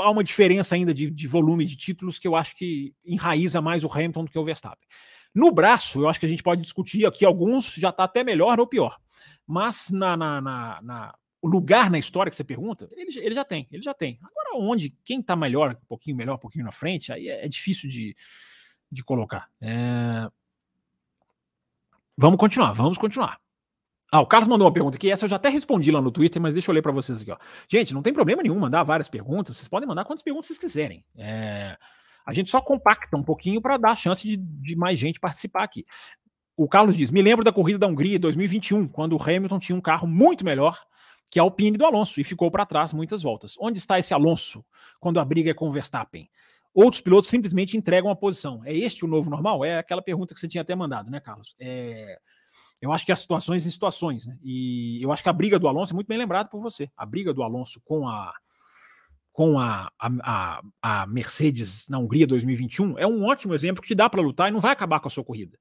[0.00, 3.84] há uma diferença ainda de, de, volume de títulos que eu acho que enraiza mais
[3.84, 4.88] o Hamilton do que o Verstappen.
[5.32, 8.58] No braço, eu acho que a gente pode discutir aqui alguns já está até melhor
[8.58, 8.98] ou pior.
[9.46, 13.44] Mas na, na, na, na o lugar na história que você pergunta, ele, ele já
[13.44, 14.18] tem, ele já tem.
[14.22, 17.48] Agora, onde, quem está melhor, um pouquinho melhor, um pouquinho na frente, aí é, é
[17.50, 18.16] difícil de,
[18.90, 19.50] de colocar.
[19.60, 20.26] É...
[22.16, 23.38] Vamos continuar, vamos continuar.
[24.10, 26.40] Ah, o Carlos mandou uma pergunta aqui, essa eu já até respondi lá no Twitter,
[26.40, 27.30] mas deixa eu ler para vocês aqui.
[27.30, 27.36] Ó.
[27.68, 31.04] Gente, não tem problema nenhum mandar várias perguntas, vocês podem mandar quantas perguntas vocês quiserem.
[31.14, 31.76] É...
[32.24, 35.62] A gente só compacta um pouquinho para dar a chance de, de mais gente participar
[35.62, 35.84] aqui.
[36.56, 39.80] O Carlos diz: Me lembro da corrida da Hungria 2021, quando o Hamilton tinha um
[39.82, 40.86] carro muito melhor
[41.34, 43.56] que é a Alpine do Alonso, e ficou para trás muitas voltas.
[43.58, 44.64] Onde está esse Alonso
[45.00, 46.30] quando a briga é com o Verstappen?
[46.72, 48.62] Outros pilotos simplesmente entregam a posição.
[48.64, 49.64] É este o novo normal?
[49.64, 51.56] É aquela pergunta que você tinha até mandado, né, Carlos?
[51.58, 52.20] É...
[52.80, 54.38] Eu acho que há situações em situações, né?
[54.44, 56.88] E eu acho que a briga do Alonso é muito bem lembrada por você.
[56.96, 58.32] A briga do Alonso com a
[59.32, 64.08] com a, a, a, Mercedes na Hungria 2021 é um ótimo exemplo que te dá
[64.08, 65.58] para lutar e não vai acabar com a sua corrida.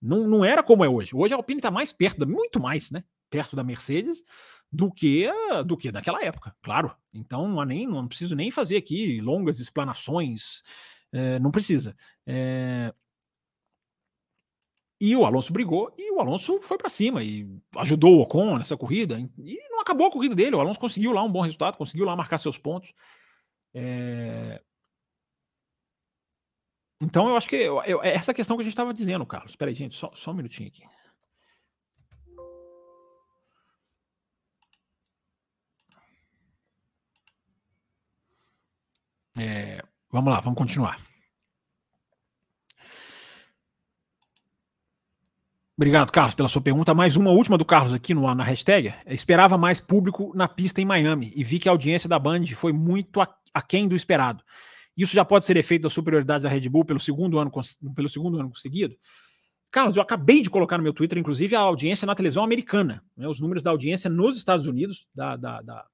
[0.00, 1.14] Não, não era como é hoje.
[1.14, 3.04] Hoje a Alpine está mais perto, muito mais, né?
[3.30, 4.24] Perto da Mercedes
[4.72, 5.28] do que
[5.66, 6.96] do que naquela época, claro.
[7.12, 10.62] Então não, nem, não preciso nem fazer aqui longas explanações,
[11.12, 11.94] é, não precisa.
[12.26, 12.92] É...
[14.98, 18.76] E o Alonso brigou e o Alonso foi para cima e ajudou o Ocon nessa
[18.76, 19.18] corrida.
[19.38, 20.54] E não acabou a corrida dele.
[20.54, 22.92] O Alonso conseguiu lá um bom resultado, conseguiu lá marcar seus pontos.
[23.74, 24.62] É...
[27.00, 29.50] Então eu acho que eu, eu, é essa questão que a gente estava dizendo, Carlos.
[29.50, 30.84] Espera aí, gente, só, só um minutinho aqui.
[39.38, 41.00] É, vamos lá, vamos continuar.
[45.76, 46.94] Obrigado, Carlos, pela sua pergunta.
[46.94, 48.94] Mais uma última do Carlos aqui no, na hashtag.
[49.06, 52.72] Esperava mais público na pista em Miami e vi que a audiência da Band foi
[52.72, 53.20] muito
[53.52, 54.44] aquém do esperado.
[54.96, 57.50] Isso já pode ser efeito da superioridade da Red Bull pelo segundo ano,
[57.94, 58.94] pelo segundo ano seguido?
[59.70, 63.26] Carlos, eu acabei de colocar no meu Twitter, inclusive, a audiência na televisão americana, né,
[63.26, 65.86] os números da audiência nos Estados Unidos, da, da, da,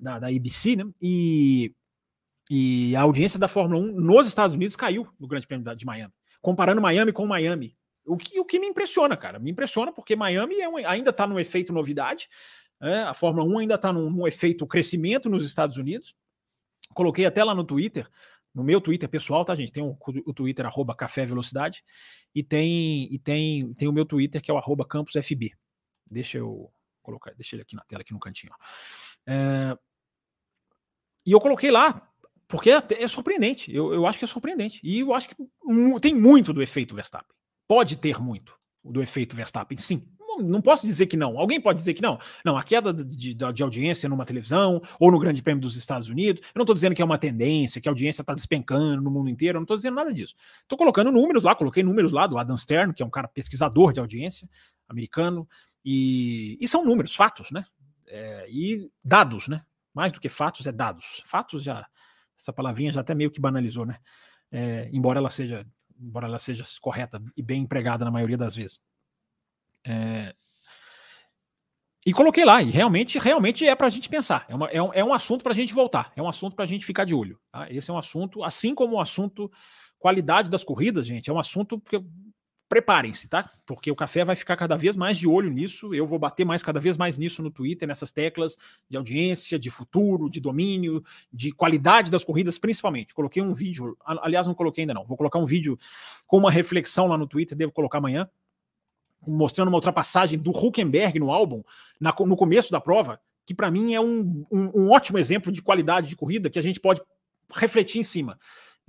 [0.00, 0.84] da, da ABC, né?
[1.00, 1.72] E
[2.54, 6.12] e a audiência da Fórmula 1 nos Estados Unidos caiu no Grande Prêmio de Miami.
[6.42, 7.74] Comparando Miami com Miami.
[8.04, 9.38] O que, o que me impressiona, cara.
[9.38, 12.28] Me impressiona porque Miami é um, ainda está no efeito novidade.
[12.78, 16.14] É, a Fórmula 1 ainda está no efeito crescimento nos Estados Unidos.
[16.92, 18.06] Coloquei até lá no Twitter,
[18.54, 19.72] no meu Twitter pessoal, tá, gente?
[19.72, 21.82] Tem o, o Twitter arroba Café Velocidade
[22.34, 25.52] e tem, e tem, tem o meu Twitter que é o arroba CampusFB.
[26.10, 26.70] Deixa eu
[27.02, 28.52] colocar, deixa ele aqui na tela, aqui no cantinho.
[29.26, 29.74] É,
[31.24, 32.11] e eu coloquei lá
[32.52, 33.74] porque é, é surpreendente.
[33.74, 34.78] Eu, eu acho que é surpreendente.
[34.84, 35.34] E eu acho que
[36.02, 37.34] tem muito do efeito Verstappen.
[37.66, 40.06] pode ter muito do efeito Verstappen, sim.
[40.38, 41.38] Não, posso dizer que não.
[41.38, 42.18] Alguém pode dizer que não.
[42.44, 46.10] Não, a queda de, de, de audiência numa televisão ou no Grande Prêmio dos Estados
[46.10, 49.10] Unidos, eu não estou dizendo que é uma tendência, que a audiência está despencando no
[49.10, 50.34] mundo inteiro, eu não estou dizendo nada disso.
[50.60, 53.94] Estou colocando números lá, coloquei números lá do Adam Stern, que é um cara pesquisador
[53.94, 54.46] de audiência
[54.88, 55.48] americano,
[55.82, 57.64] e, e são números, fatos, né?
[58.06, 59.64] É, e dados, né?
[59.94, 61.22] Mais do que fatos, é dados.
[61.24, 61.86] Fatos já,
[62.42, 63.98] essa palavrinha já até meio que banalizou, né?
[64.50, 65.66] É, embora ela seja
[65.98, 68.80] embora ela seja correta e bem empregada na maioria das vezes.
[69.84, 70.34] É...
[72.04, 74.44] E coloquei lá, e realmente, realmente é para a gente pensar.
[74.48, 76.64] É, uma, é, um, é um assunto para a gente voltar, é um assunto para
[76.64, 77.38] a gente ficar de olho.
[77.52, 77.70] Tá?
[77.70, 79.48] Esse é um assunto, assim como o assunto
[80.00, 82.02] qualidade das corridas, gente, é um assunto que
[82.72, 83.50] preparem-se, tá?
[83.66, 85.94] Porque o café vai ficar cada vez mais de olho nisso.
[85.94, 88.56] Eu vou bater mais cada vez mais nisso no Twitter, nessas teclas
[88.88, 93.12] de audiência, de futuro, de domínio, de qualidade das corridas, principalmente.
[93.12, 95.04] Coloquei um vídeo, aliás, não coloquei ainda não.
[95.04, 95.78] Vou colocar um vídeo
[96.26, 98.26] com uma reflexão lá no Twitter, devo colocar amanhã,
[99.26, 101.62] mostrando uma ultrapassagem do Huckenberg no álbum,
[102.00, 105.60] na, no começo da prova, que para mim é um, um, um ótimo exemplo de
[105.60, 107.02] qualidade de corrida que a gente pode
[107.52, 108.38] refletir em cima.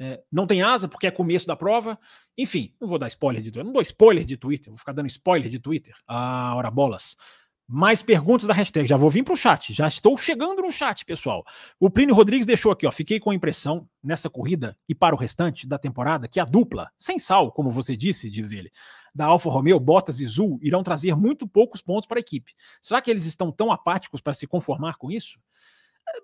[0.06, 1.98] É, não tem asa porque é começo da prova.
[2.38, 3.64] Enfim, não vou dar spoiler de Twitter.
[3.64, 5.96] Não dou spoiler de Twitter, vou ficar dando spoiler de Twitter.
[6.06, 7.16] Ah, hora bolas.
[7.66, 8.86] Mais perguntas da hashtag.
[8.86, 9.74] Já vou vir para o chat.
[9.74, 11.46] Já estou chegando no chat, pessoal.
[11.80, 12.92] O Plínio Rodrigues deixou aqui, ó.
[12.92, 16.92] Fiquei com a impressão nessa corrida e para o restante da temporada que a dupla,
[16.98, 18.74] sem sal, como você disse, diz ele,
[19.16, 22.54] da Alfa Romeo, Bottas e Zul irão trazer muito poucos pontos para a equipe.
[22.82, 25.40] Será que eles estão tão apáticos para se conformar com isso?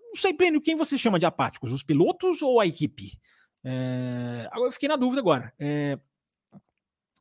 [0.09, 1.71] Não sei, Plínio, quem você chama de apáticos?
[1.71, 3.17] Os pilotos ou a equipe?
[3.63, 5.53] É, agora eu fiquei na dúvida agora.
[5.59, 5.97] É,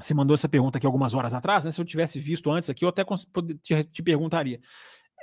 [0.01, 1.71] você mandou essa pergunta aqui algumas horas atrás, né?
[1.71, 3.05] Se eu tivesse visto antes aqui, eu até
[3.63, 4.61] te, te perguntaria.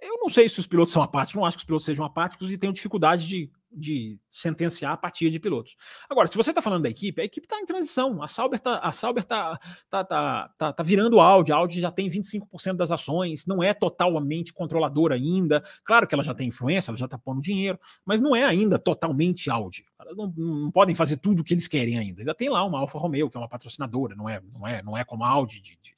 [0.01, 2.51] Eu não sei se os pilotos são apáticos, não acho que os pilotos sejam apáticos
[2.51, 5.75] e tenham dificuldade de de sentenciar a apatia de pilotos.
[6.09, 8.21] Agora, se você está falando da equipe, a equipe está em transição.
[8.23, 9.59] A Sauber está a Sauber tá,
[9.89, 11.51] tá, tá, tá, tá virando Audi.
[11.51, 15.63] A Audi já tem 25% das ações, não é totalmente controladora ainda.
[15.83, 18.79] Claro que ela já tem influência, ela já está pondo dinheiro, mas não é ainda
[18.79, 19.85] totalmente Audi.
[19.99, 22.21] Elas não, não podem fazer tudo o que eles querem ainda.
[22.21, 24.97] Ainda tem lá uma Alfa Romeo, que é uma patrocinadora, não é, não é, não
[24.97, 25.95] é como a Audi de, de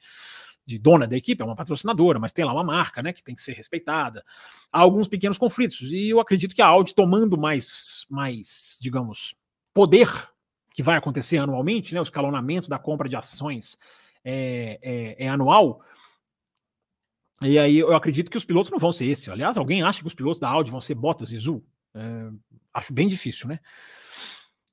[0.68, 3.34] de dona da equipe, é uma patrocinadora, mas tem lá uma marca, né, que tem
[3.34, 4.24] que ser respeitada.
[4.70, 9.34] Há alguns pequenos conflitos e eu acredito que a Audi tomando mais, mais, digamos,
[9.74, 10.12] poder
[10.74, 13.78] que vai acontecer anualmente, né, o escalonamento da compra de ações
[14.26, 15.82] é, é, é anual.
[17.42, 19.32] E aí eu acredito que os pilotos não vão ser esse.
[19.32, 21.66] Aliás, alguém acha que os pilotos da Audi vão ser Bottas e Zul?
[21.96, 22.30] É,
[22.74, 23.60] acho bem difícil, né?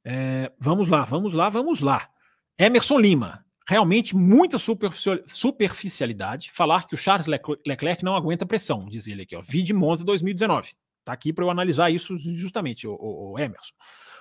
[0.05, 2.11] É, vamos lá, vamos lá, vamos lá.
[2.59, 7.27] Emerson Lima, realmente muita superficialidade falar que o Charles
[7.67, 9.41] Leclerc não aguenta pressão, diz ele aqui, ó.
[9.41, 10.73] Vide Monza 2019.
[11.05, 13.75] Tá aqui para eu analisar isso justamente, o, o, o, Emerson.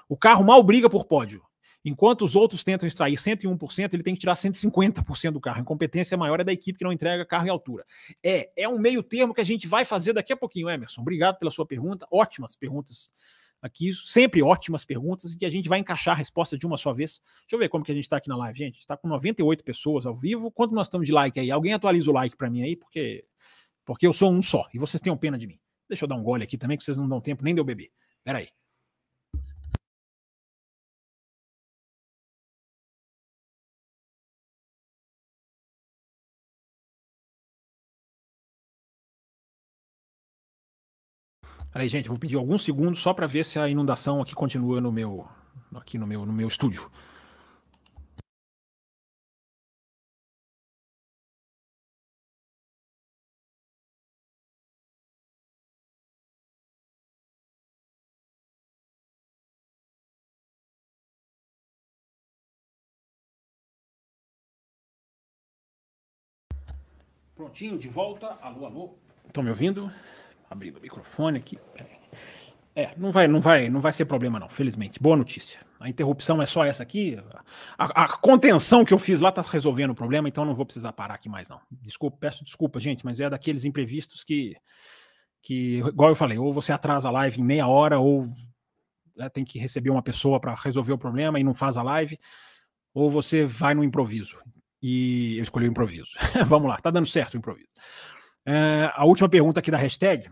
[0.07, 1.41] O carro mal briga por pódio.
[1.85, 5.57] Enquanto os outros tentam extrair 101%, ele tem que tirar 150% do carro.
[5.57, 7.85] A incompetência maior é da equipe que não entrega carro em altura.
[8.23, 11.01] É, é um meio termo que a gente vai fazer daqui a pouquinho, Emerson.
[11.01, 12.07] Obrigado pela sua pergunta.
[12.09, 13.11] Ótimas perguntas
[13.63, 16.93] aqui, sempre ótimas perguntas e que a gente vai encaixar a resposta de uma só
[16.93, 17.21] vez.
[17.43, 18.79] Deixa eu ver como que a gente está aqui na live, gente.
[18.79, 20.51] está com 98 pessoas ao vivo.
[20.51, 21.49] Quanto nós estamos de like aí?
[21.49, 23.25] Alguém atualiza o like para mim aí, porque
[23.85, 25.59] porque eu sou um só e vocês tenham pena de mim.
[25.87, 27.65] Deixa eu dar um gole aqui também, que vocês não dão tempo nem de eu
[27.65, 27.89] beber.
[28.23, 28.49] Pera aí.
[41.73, 44.91] Peraí, gente, vou pedir alguns segundos só para ver se a inundação aqui continua no
[44.91, 45.27] meu
[45.73, 46.87] aqui no meu no meu estúdio.
[67.35, 68.37] Prontinho, de volta.
[68.43, 68.95] Alô, alô.
[69.25, 69.91] Estão me ouvindo?
[70.53, 71.59] Abrindo o microfone aqui.
[72.75, 74.99] É, não vai, não vai, não vai ser problema não, felizmente.
[74.99, 75.59] Boa notícia.
[75.79, 77.17] A interrupção é só essa aqui.
[77.77, 80.93] A, a contenção que eu fiz lá está resolvendo o problema, então não vou precisar
[80.93, 81.59] parar aqui mais não.
[81.69, 84.55] Desculpa, peço desculpa, gente, mas é daqueles imprevistos que,
[85.41, 88.27] que igual eu falei, ou você atrasa a live em meia hora, ou
[89.15, 92.17] né, tem que receber uma pessoa para resolver o problema e não faz a live,
[92.91, 94.39] ou você vai no improviso.
[94.81, 96.11] E eu escolhi o improviso.
[96.47, 97.69] Vamos lá, tá dando certo o improviso.
[98.45, 100.27] É, a última pergunta aqui da hashtag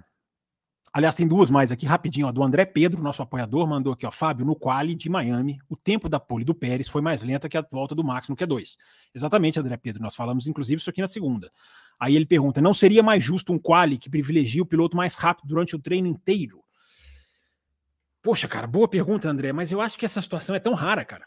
[0.94, 2.28] Aliás, tem duas mais aqui, rapidinho.
[2.28, 5.78] Ó, do André Pedro, nosso apoiador, mandou aqui, ó, Fábio, no quali de Miami, o
[5.78, 8.76] tempo da pole do Pérez foi mais lenta que a volta do Max no Q2.
[9.16, 11.50] Exatamente, André Pedro, nós falamos inclusive isso aqui na segunda.
[11.98, 15.48] Aí ele pergunta, não seria mais justo um quali que privilegia o piloto mais rápido
[15.48, 16.62] durante o treino inteiro?
[18.22, 21.26] Poxa, cara, boa pergunta, André, mas eu acho que essa situação é tão rara, cara.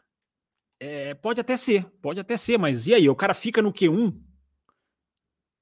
[0.78, 3.08] É, pode até ser, pode até ser, mas e aí?
[3.08, 4.14] O cara fica no Q1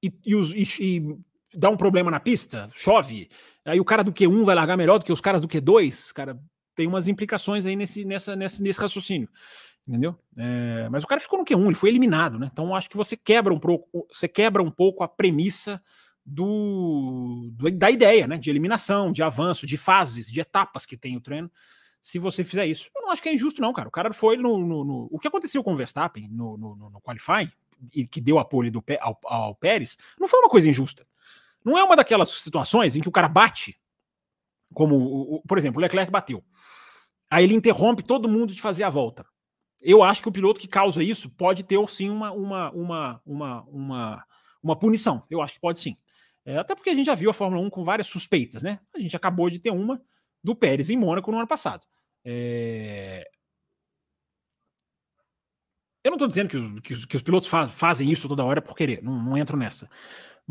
[0.02, 1.18] e, e, os, e, e
[1.54, 3.30] dá um problema na pista, chove,
[3.64, 6.38] aí o cara do Q1 vai largar melhor do que os caras do Q2, cara,
[6.74, 9.28] tem umas implicações aí nesse, nessa, nesse, nesse raciocínio.
[9.86, 10.16] Entendeu?
[10.38, 12.48] É, mas o cara ficou no Q1, ele foi eliminado, né?
[12.52, 15.82] Então acho que você quebra um pouco, você quebra um pouco a premissa
[16.24, 18.38] do, do, da ideia, né?
[18.38, 21.50] De eliminação, de avanço, de fases, de etapas que tem o treino.
[22.00, 23.88] Se você fizer isso, eu não acho que é injusto, não, cara.
[23.88, 24.58] O cara foi no.
[24.58, 27.50] no, no o que aconteceu com o Verstappen no, no, no qualifying,
[27.94, 31.04] e que deu apoio do, ao, ao Pérez, não foi uma coisa injusta.
[31.64, 33.78] Não é uma daquelas situações em que o cara bate,
[34.72, 36.44] como, por exemplo, o Leclerc bateu.
[37.30, 39.24] Aí ele interrompe todo mundo de fazer a volta.
[39.82, 43.62] Eu acho que o piloto que causa isso pode ter sim uma, uma, uma, uma,
[43.62, 44.24] uma,
[44.62, 45.24] uma punição.
[45.28, 45.96] Eu acho que pode sim.
[46.44, 48.80] É, até porque a gente já viu a Fórmula 1 com várias suspeitas, né?
[48.94, 50.00] A gente acabou de ter uma
[50.42, 51.86] do Pérez em Mônaco no ano passado.
[52.24, 53.28] É...
[56.04, 58.60] Eu não estou dizendo que, que, os, que os pilotos fa fazem isso toda hora
[58.60, 59.88] por querer, não, não entro nessa.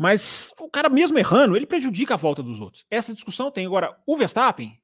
[0.02, 2.84] Mas o cara, mesmo errando, ele prejudica a volta dos outros.
[2.90, 3.64] Essa discussão tem.
[3.64, 4.76] Agora, o Verstappen,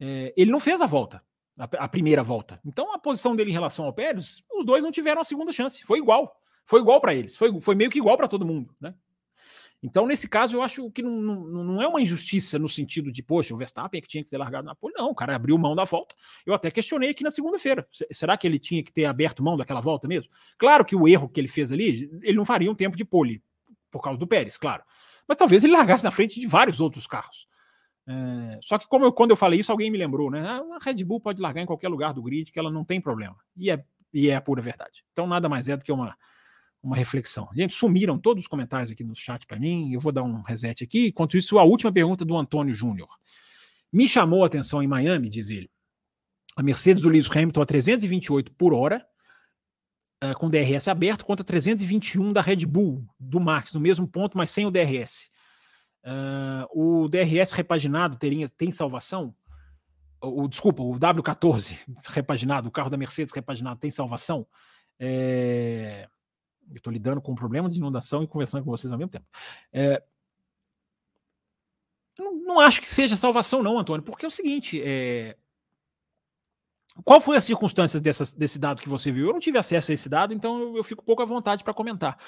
[0.00, 1.22] é, ele não fez a volta,
[1.58, 2.58] a, a, primeira volta.
[2.64, 5.84] Então, a posição dele em relação ao Pérez, os dois não tiveram a segunda chance.
[5.84, 6.40] Foi igual.
[6.64, 7.36] Foi igual para eles.
[7.36, 8.94] Foi, foi meio que igual para todo mundo, né?
[9.82, 13.22] Então, nesse caso, eu acho que não, não, não, é uma injustiça no sentido de,
[13.22, 14.94] poxa, o Verstappen é que tinha que ter largado na pole.
[14.96, 16.14] Não, o cara abriu mão da volta.
[16.46, 17.86] Eu até questionei aqui na segunda-feira.
[18.10, 20.30] Será que ele tinha que ter aberto mão daquela volta mesmo?
[20.56, 23.42] Claro que o erro que ele fez ali, ele não faria um tempo de pole
[23.92, 24.82] por causa do Pérez, claro.
[25.28, 27.46] Mas talvez ele largasse na frente de vários outros carros.
[28.06, 30.42] É, só que como eu, quando eu falei isso, alguém me lembrou, né?
[30.44, 33.00] Ah, a Red Bull pode largar em qualquer lugar do grid, que ela não tem
[33.00, 33.36] problema.
[33.56, 35.04] E é, e é a pura verdade.
[35.12, 36.16] Então nada mais é do que uma,
[36.82, 37.48] uma reflexão.
[37.54, 39.92] Gente, sumiram todos os comentários aqui no chat para mim.
[39.92, 41.08] Eu vou dar um reset aqui.
[41.08, 43.08] Enquanto isso, a última pergunta do Antônio Júnior.
[43.92, 45.70] Me chamou a atenção em Miami, diz ele.
[46.56, 49.06] A Mercedes do Lewis Hamilton a 328 por hora
[50.22, 54.50] uh, com DRS aberto contra 321 da Red Bull, do Max, no mesmo ponto, mas
[54.50, 55.30] sem o DRS.
[56.04, 59.34] Uh, o DRS repaginado teria, tem salvação?
[60.20, 61.78] O, o, desculpa, o W14
[62.10, 64.46] repaginado, o carro da Mercedes repaginado tem salvação?
[64.98, 66.08] É...
[66.70, 69.26] Eu estou lidando com um problema de inundação e conversando com vocês ao mesmo tempo.
[69.72, 70.02] É...
[72.18, 75.36] Não, não, acho que seja salvação, não, Antônio, porque é o seguinte: é...
[77.04, 79.28] Qual foi as circunstâncias dessas, desse dado que você viu?
[79.28, 81.72] Eu não tive acesso a esse dado, então eu, eu fico pouco à vontade para
[81.72, 82.18] comentar.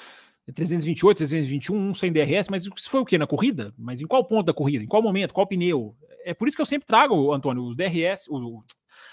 [0.52, 3.16] 328, 321, um sem DRS, mas isso foi o que?
[3.16, 3.72] Na corrida?
[3.78, 4.84] Mas em qual ponto da corrida?
[4.84, 5.32] Em qual momento?
[5.32, 5.96] Qual pneu?
[6.24, 8.62] É por isso que eu sempre trago, Antônio, os DRS, o,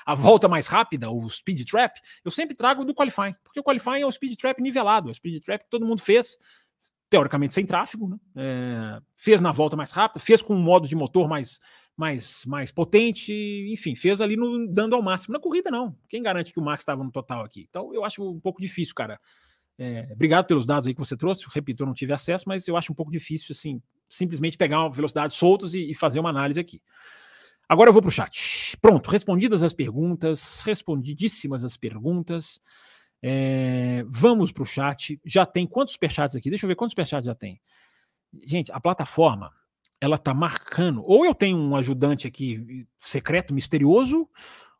[0.05, 4.01] a volta mais rápida, o speed trap, eu sempre trago do qualifying, porque o qualifying
[4.01, 6.37] é o speed trap nivelado, é o speed trap que todo mundo fez,
[7.09, 8.17] teoricamente sem tráfego, né?
[8.35, 11.59] é, fez na volta mais rápida, fez com um modo de motor mais
[12.01, 13.31] mais, mais potente,
[13.71, 15.33] enfim, fez ali no, dando ao máximo.
[15.33, 15.95] Na corrida, não.
[16.09, 17.67] Quem garante que o Max estava no total aqui?
[17.69, 19.19] Então, eu acho um pouco difícil, cara.
[19.77, 21.45] É, obrigado pelos dados aí que você trouxe.
[21.53, 25.37] Repito, eu não tive acesso, mas eu acho um pouco difícil, assim, simplesmente pegar velocidades
[25.37, 26.81] soltas e, e fazer uma análise aqui.
[27.69, 28.75] Agora eu vou para o chat.
[28.81, 32.59] Pronto, respondidas as perguntas, respondidíssimas as perguntas.
[33.21, 35.21] É, vamos para o chat.
[35.23, 36.49] Já tem quantos superchats aqui?
[36.49, 37.61] Deixa eu ver quantos superchats já tem.
[38.43, 39.51] Gente, a plataforma
[40.01, 44.27] ela está marcando, ou eu tenho um ajudante aqui secreto, misterioso,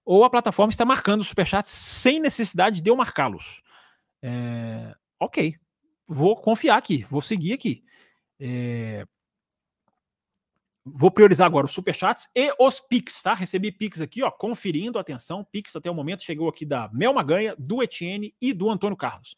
[0.03, 3.61] ou a plataforma está marcando os superchats sem necessidade de eu marcá-los.
[4.19, 5.55] É, ok,
[6.07, 7.83] vou confiar aqui, vou seguir aqui.
[8.39, 9.05] É,
[10.83, 13.35] vou priorizar agora os superchats e os Pix, tá?
[13.35, 17.55] Recebi Pix aqui, ó, conferindo, atenção, Pix até o momento chegou aqui da Mel Maganha,
[17.59, 19.35] do Etienne e do Antônio Carlos.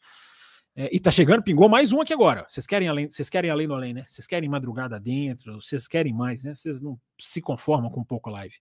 [0.76, 2.44] É, e tá chegando, pingou mais um aqui agora.
[2.48, 4.04] Vocês querem além, vocês querem além do além, né?
[4.08, 6.54] Vocês querem madrugada dentro, vocês querem mais, né?
[6.54, 8.56] Vocês não se conformam com pouco live.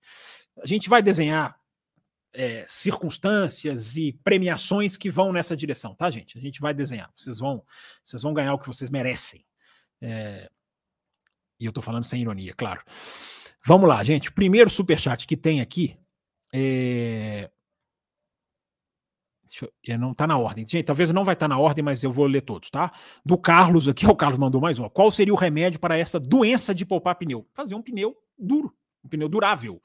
[0.62, 1.58] A gente vai desenhar
[2.32, 6.38] é, circunstâncias e premiações que vão nessa direção, tá, gente?
[6.38, 7.12] A gente vai desenhar.
[7.16, 7.64] Vocês vão,
[8.04, 9.44] vocês vão ganhar o que vocês merecem.
[10.00, 10.50] É,
[11.60, 12.84] e eu tô falando sem ironia, claro.
[13.66, 14.32] Vamos lá, gente.
[14.32, 15.98] Primeiro superchat que tem aqui
[16.54, 17.50] é
[19.62, 20.68] eu, não está na ordem.
[20.68, 22.92] Gente, talvez não vai estar tá na ordem, mas eu vou ler todos, tá?
[23.26, 24.90] Do Carlos aqui, o Carlos mandou mais uma.
[24.90, 27.48] Qual seria o remédio para essa doença de poupar pneu?
[27.54, 28.74] Fazer um pneu duro,
[29.04, 29.82] um pneu durável.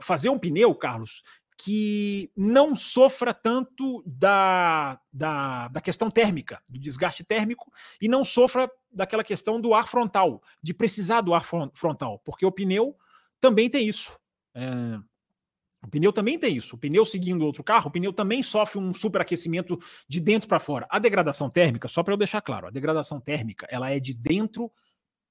[0.00, 1.22] Fazer um pneu, Carlos,
[1.56, 8.70] que não sofra tanto da, da, da questão térmica, do desgaste térmico, e não sofra
[8.90, 12.96] daquela questão do ar frontal, de precisar do ar frontal, porque o pneu
[13.40, 14.18] também tem isso.
[14.54, 14.98] É,
[15.86, 16.74] o pneu também tem isso.
[16.74, 19.78] O pneu seguindo outro carro, o pneu também sofre um superaquecimento
[20.08, 20.86] de dentro para fora.
[20.90, 24.70] A degradação térmica, só para eu deixar claro, a degradação térmica ela é de dentro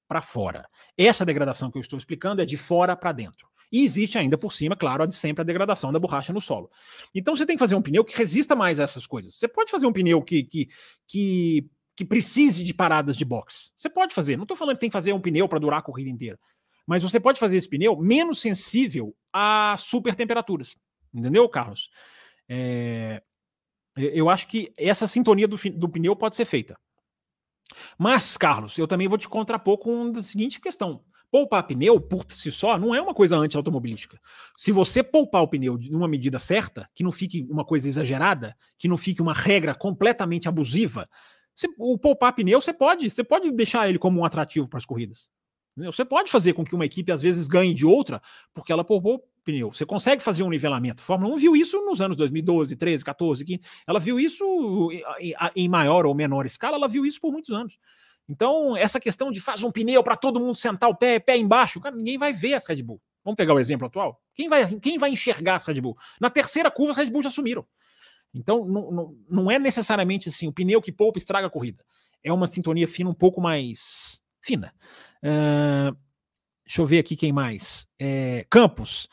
[0.08, 0.66] para fora.
[0.96, 3.46] Essa degradação que eu estou explicando é de fora para dentro.
[3.70, 6.70] E existe ainda por cima, claro, a de sempre a degradação da borracha no solo.
[7.14, 9.34] Então você tem que fazer um pneu que resista mais a essas coisas.
[9.34, 10.68] Você pode fazer um pneu que, que,
[11.06, 13.72] que, que precise de paradas de box.
[13.74, 14.36] Você pode fazer.
[14.36, 16.38] Não estou falando que tem que fazer um pneu para durar a corrida inteira.
[16.86, 20.76] Mas você pode fazer esse pneu menos sensível a super temperaturas.
[21.12, 21.90] Entendeu, Carlos?
[22.48, 23.22] É,
[23.96, 26.78] eu acho que essa sintonia do, do pneu pode ser feita.
[27.98, 31.02] Mas, Carlos, eu também vou te contrapor com a seguinte questão.
[31.30, 34.20] Poupar pneu por si só não é uma coisa anti-automobilística.
[34.56, 38.86] Se você poupar o pneu numa medida certa, que não fique uma coisa exagerada, que
[38.86, 41.08] não fique uma regra completamente abusiva,
[41.54, 44.86] você, o poupar pneu você pode, você pode deixar ele como um atrativo para as
[44.86, 45.28] corridas.
[45.76, 48.22] Você pode fazer com que uma equipe às vezes ganhe de outra
[48.54, 49.72] porque ela poupou pneu.
[49.72, 51.02] Você consegue fazer um nivelamento.
[51.02, 53.60] A Fórmula 1 viu isso nos anos 2012, 13, 14, 15.
[53.86, 54.44] Ela viu isso
[55.54, 57.78] em maior ou menor escala, ela viu isso por muitos anos.
[58.28, 61.80] Então, essa questão de faz um pneu para todo mundo sentar o pé, pé embaixo,
[61.80, 63.00] cara, ninguém vai ver as Red Bull.
[63.24, 64.20] Vamos pegar o exemplo atual?
[64.34, 65.96] Quem vai, quem vai enxergar as Red Bull?
[66.20, 67.64] Na terceira curva, as Red Bull já sumiram.
[68.34, 71.84] Então, não, não, não é necessariamente assim, o pneu que poupa estraga a corrida.
[72.22, 74.72] É uma sintonia fina um pouco mais fina.
[76.64, 77.86] Deixa eu ver aqui quem mais.
[77.98, 79.08] É, Campos.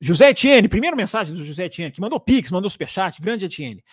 [0.00, 3.84] José Etienne, primeira mensagem do José Etienne, que mandou Pix, mandou superchat, grande Etienne.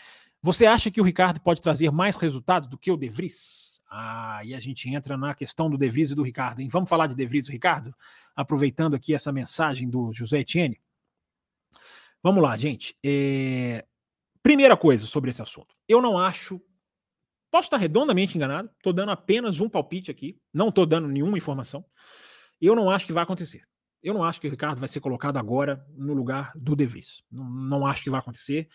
[0.42, 3.82] Você acha que o Ricardo pode trazer mais resultados do que o De Vries?
[3.92, 6.68] Ah, e a gente entra na questão do De Vries e do Ricardo, hein?
[6.68, 7.94] Vamos falar de De Vries e Ricardo?
[8.36, 10.80] Aproveitando aqui essa mensagem do José Etienne.
[12.24, 12.96] Vamos lá, gente.
[13.04, 13.86] É...
[14.42, 15.76] Primeira coisa sobre esse assunto.
[15.88, 16.62] Eu não acho.
[17.52, 21.84] Posso estar redondamente enganado, estou dando apenas um palpite aqui, não estou dando nenhuma informação.
[22.62, 23.64] Eu não acho que vai acontecer.
[24.02, 27.24] Eu não acho que o Ricardo vai ser colocado agora no lugar do De Vries.
[27.32, 28.70] Não, não acho que vai acontecer.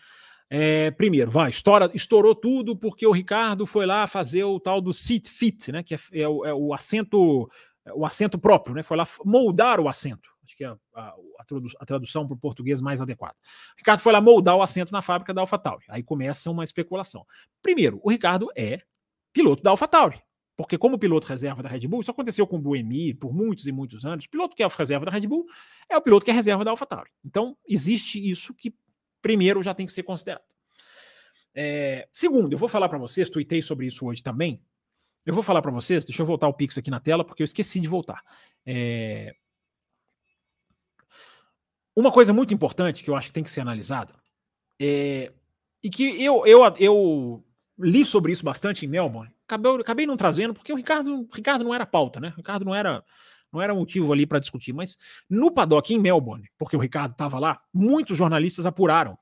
[0.49, 4.93] É, primeiro, vai, estoura, estourou tudo porque o Ricardo foi lá fazer o tal do
[4.93, 5.81] seat fit, né?
[5.81, 7.49] Que é, é, o, é o, assento,
[7.95, 8.83] o assento próprio, né?
[8.83, 10.29] Foi lá moldar o assento.
[10.45, 11.15] Acho que é a, a,
[11.79, 13.35] a tradução para o português mais adequada.
[13.73, 15.85] O Ricardo foi lá moldar o assento na fábrica da AlphaTauri.
[15.89, 17.25] Aí começa uma especulação.
[17.61, 18.81] Primeiro, o Ricardo é
[19.33, 20.21] piloto da AlphaTauri.
[20.57, 23.71] Porque como piloto reserva da Red Bull, isso aconteceu com o Buemi por muitos e
[23.71, 24.25] muitos anos.
[24.25, 25.45] O piloto que é reserva da Red Bull
[25.89, 27.09] é o piloto que é reserva da AlphaTauri.
[27.25, 28.73] Então, existe isso que
[29.21, 30.45] primeiro já tem que ser considerado.
[31.53, 34.61] É, segundo, eu vou falar para vocês, tuitei sobre isso hoje também.
[35.25, 37.45] Eu vou falar para vocês, deixa eu voltar o Pix aqui na tela, porque eu
[37.45, 38.21] esqueci de voltar.
[38.65, 39.35] É,
[41.95, 44.13] uma coisa muito importante que eu acho que tem que ser analisada
[44.81, 45.31] é,
[45.83, 47.43] e que eu, eu, eu
[47.79, 49.33] li sobre isso bastante em Melbourne.
[49.47, 52.29] Acabei, acabei não trazendo, porque o Ricardo, Ricardo não era pauta, né?
[52.33, 53.03] O Ricardo não era,
[53.53, 54.73] não era motivo ali para discutir.
[54.73, 54.97] Mas
[55.29, 59.17] no paddock em Melbourne, porque o Ricardo estava lá, muitos jornalistas apuraram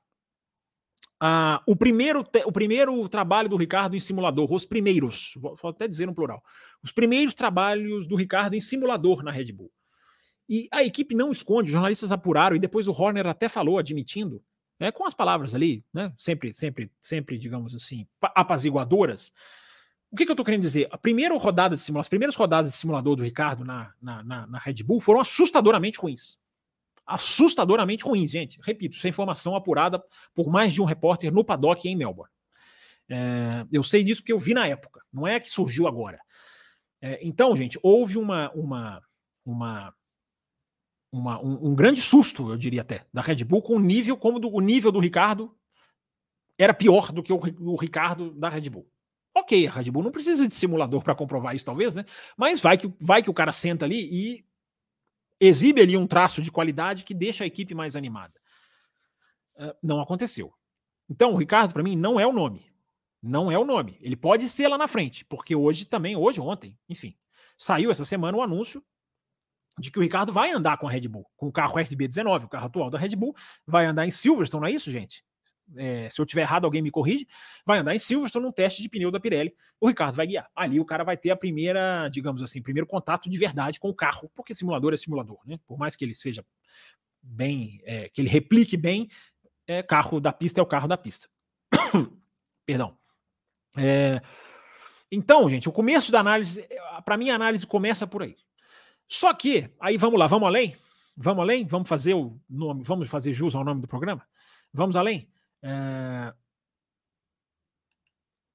[1.20, 6.06] ah, o, primeiro o primeiro trabalho do Ricardo em simulador, os primeiros, vou, até dizer
[6.06, 6.42] no plural,
[6.82, 9.70] os primeiros trabalhos do Ricardo em simulador na Red Bull.
[10.48, 14.42] E a equipe não esconde, os jornalistas apuraram, e depois o Horner até falou, admitindo,
[14.78, 19.32] é, com as palavras ali, né, sempre, sempre, sempre, digamos assim, apaziguadoras.
[20.10, 20.88] O que, que eu estou querendo dizer?
[20.90, 24.58] A primeira rodada de as primeiras rodadas de simulador do Ricardo na, na, na, na
[24.58, 26.38] Red Bull foram assustadoramente ruins.
[27.06, 28.58] Assustadoramente ruins, gente.
[28.62, 30.02] Repito, isso é informação apurada
[30.34, 32.32] por mais de um repórter no paddock em Melbourne.
[33.08, 36.20] É, eu sei disso porque eu vi na época, não é que surgiu agora.
[37.00, 39.02] É, então, gente, houve uma, uma,
[39.44, 39.94] uma
[41.14, 44.40] uma, um, um, grande susto, eu diria até, da Red Bull com o nível como
[44.40, 45.56] do, o nível do Ricardo
[46.58, 48.90] era pior do que o, o Ricardo da Red Bull.
[49.32, 52.04] Ok, a Red Bull não precisa de simulador para comprovar isso, talvez, né?
[52.36, 54.44] Mas vai que, vai que o cara senta ali e
[55.40, 58.34] exibe ali um traço de qualidade que deixa a equipe mais animada.
[59.56, 60.52] Uh, não aconteceu.
[61.08, 62.72] Então, o Ricardo, para mim, não é o nome.
[63.22, 63.98] Não é o nome.
[64.00, 67.16] Ele pode ser lá na frente, porque hoje também, hoje, ontem, enfim,
[67.56, 68.82] saiu essa semana o anúncio
[69.78, 72.48] de que o Ricardo vai andar com a Red Bull, com o carro RB19, o
[72.48, 73.34] carro atual da Red Bull,
[73.66, 75.24] vai andar em Silverstone, não é isso, gente?
[75.76, 77.26] É, se eu tiver errado, alguém me corrige.
[77.64, 79.54] Vai andar em Silverstone num teste de pneu da Pirelli.
[79.80, 80.48] O Ricardo vai guiar.
[80.54, 83.94] Ali o cara vai ter a primeira, digamos assim, primeiro contato de verdade com o
[83.94, 85.58] carro, porque simulador é simulador, né?
[85.66, 86.44] Por mais que ele seja
[87.22, 89.08] bem, é, que ele replique bem,
[89.66, 91.28] é, carro da pista é o carro da pista.
[92.66, 92.96] Perdão.
[93.76, 94.20] É,
[95.10, 96.66] então, gente, o começo da análise,
[97.04, 98.36] para mim, a análise começa por aí.
[99.06, 100.76] Só que, aí vamos lá, vamos além?
[101.16, 101.66] Vamos além?
[101.66, 104.26] Vamos fazer o nome, vamos fazer jus ao nome do programa?
[104.72, 105.28] Vamos além?
[105.62, 106.34] É...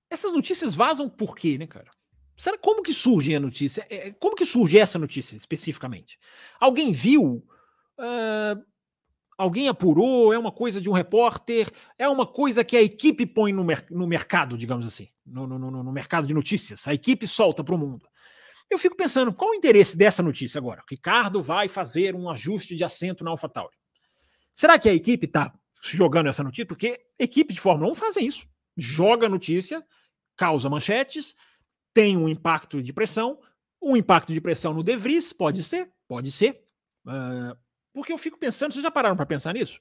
[0.10, 1.89] Essas notícias vazam por quê, né, cara?
[2.36, 3.86] Será como que surge a notícia?
[3.89, 6.18] É, é, como que surge essa notícia especificamente?
[6.60, 7.45] Alguém viu?
[7.97, 8.64] Uh,
[9.38, 10.34] alguém apurou?
[10.34, 11.70] É uma coisa de um repórter?
[11.97, 15.60] É uma coisa que a equipe põe no, mer no mercado, digamos assim, no, no,
[15.60, 16.88] no, no mercado de notícias?
[16.88, 18.08] A equipe solta para o mundo.
[18.70, 20.84] Eu fico pensando, qual o interesse dessa notícia agora?
[20.89, 23.76] Ricardo vai fazer um ajuste de assento na AlphaTauri.
[24.53, 26.65] Será que a equipe está jogando essa notícia?
[26.65, 28.47] Porque equipe de Fórmula 1 fazem isso.
[28.78, 29.84] Joga notícia,
[30.38, 31.36] causa manchetes,
[31.93, 33.39] tem um impacto de pressão.
[33.82, 36.61] Um impacto de pressão no De Vries, pode ser, pode ser.
[37.05, 37.57] Uh,
[37.93, 39.80] porque eu fico pensando, vocês já pararam para pensar nisso?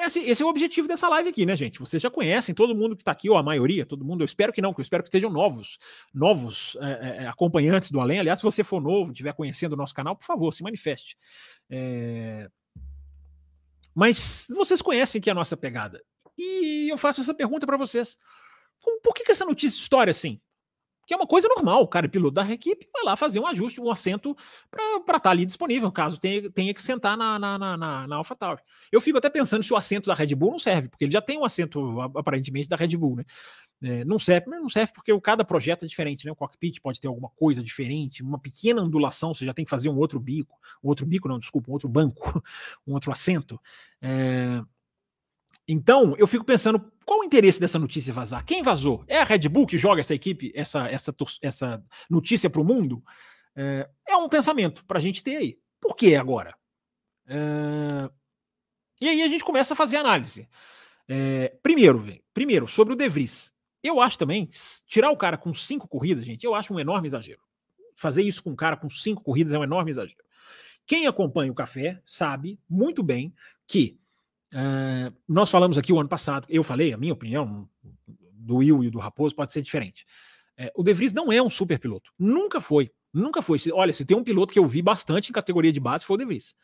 [0.00, 1.78] Esse, esse, é o objetivo dessa live aqui, né, gente?
[1.78, 4.52] Vocês já conhecem, todo mundo que está aqui, ou a maioria, todo mundo, eu espero
[4.52, 5.78] que não, que eu espero que estejam novos,
[6.14, 8.20] novos é, é, acompanhantes do Além.
[8.20, 11.16] Aliás, se você for novo, estiver conhecendo o nosso canal, por favor, se manifeste.
[11.68, 12.48] É...
[13.94, 16.00] Mas vocês conhecem que é a nossa pegada.
[16.36, 18.16] E eu faço essa pergunta para vocês.
[19.02, 20.40] Por que, que essa notícia história assim?
[21.08, 21.82] Que é uma coisa normal.
[21.82, 24.36] O cara, piloto da equipe, vai lá fazer um ajuste, um assento
[24.70, 28.16] para estar tá ali disponível, caso tenha, tenha que sentar na, na, na, na, na
[28.16, 28.60] AlphaTauri.
[28.92, 31.22] Eu fico até pensando se o assento da Red Bull não serve, porque ele já
[31.22, 33.24] tem um assento, aparentemente, da Red Bull, né?
[33.80, 36.32] É, não serve, mas não serve porque cada projeto é diferente, né?
[36.32, 39.88] O cockpit pode ter alguma coisa diferente, uma pequena ondulação, você já tem que fazer
[39.88, 42.42] um outro bico, um outro bico, não, desculpa, um outro banco,
[42.86, 43.58] um outro assento.
[44.02, 44.60] É,
[45.68, 48.42] então, eu fico pensando, qual o interesse dessa notícia vazar?
[48.46, 49.04] Quem vazou?
[49.06, 53.04] É a Red Bull que joga essa equipe, essa, essa, essa notícia para o mundo?
[53.54, 55.58] É, é, um pensamento para a gente ter aí.
[55.78, 56.56] Por que agora?
[57.26, 58.10] É,
[58.98, 60.48] e aí a gente começa a fazer análise.
[61.06, 62.02] É, primeiro,
[62.32, 63.52] primeiro, sobre o De Vries.
[63.82, 64.48] Eu acho também,
[64.86, 67.42] tirar o cara com cinco corridas, gente, eu acho um enorme exagero.
[67.94, 70.24] Fazer isso com um cara com cinco corridas é um enorme exagero.
[70.86, 73.34] Quem acompanha o café sabe muito bem
[73.66, 73.98] que
[75.26, 77.68] Nós falamos aqui o ano passado, eu falei, a minha opinião
[78.32, 80.06] do Will e do Raposo pode ser diferente.
[80.58, 82.10] Uh, o De Vries não é um super piloto.
[82.18, 82.90] Nunca foi.
[83.12, 83.58] Nunca foi.
[83.72, 86.18] Olha, se tem um piloto que eu vi bastante em categoria de base, foi o
[86.18, 86.54] De Vries.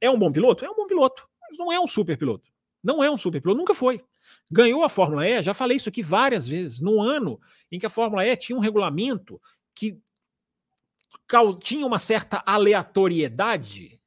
[0.00, 0.64] É um bom piloto?
[0.64, 1.26] É um bom piloto.
[1.48, 2.48] Mas não é um super piloto.
[2.82, 3.58] Não é um super piloto.
[3.58, 4.04] Nunca foi.
[4.50, 7.90] Ganhou a Fórmula E, já falei isso aqui várias vezes, no ano em que a
[7.90, 9.40] Fórmula E tinha um regulamento
[9.74, 9.98] que
[11.62, 14.00] tinha uma certa aleatoriedade.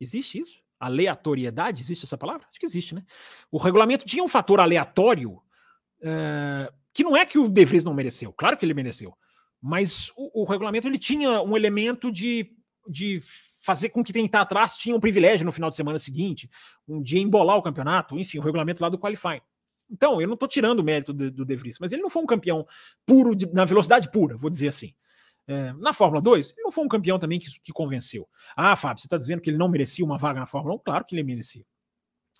[0.00, 0.63] Existe isso?
[0.78, 2.46] Aleatoriedade, existe essa palavra?
[2.50, 3.04] Acho que existe, né?
[3.50, 7.94] O regulamento tinha um fator aleatório uh, que não é que o De Vries não
[7.94, 9.16] mereceu, claro que ele mereceu,
[9.60, 12.50] mas o, o, regulamento ele tinha um elemento de,
[12.88, 13.20] de
[13.62, 16.50] fazer com que quem está atrás tinha um privilégio no final de semana seguinte,
[16.86, 19.40] um dia embolar o campeonato, enfim, o regulamento lá do qualifying.
[19.90, 22.22] Então, eu não estou tirando o mérito do, do De Vries, mas ele não foi
[22.22, 22.66] um campeão
[23.06, 24.94] puro de, na velocidade pura, vou dizer assim.
[25.46, 28.28] É, na Fórmula 2, ele não foi um campeão também que, que convenceu.
[28.56, 30.78] Ah, Fábio, você está dizendo que ele não merecia uma vaga na Fórmula 1?
[30.78, 31.64] Claro que ele merecia.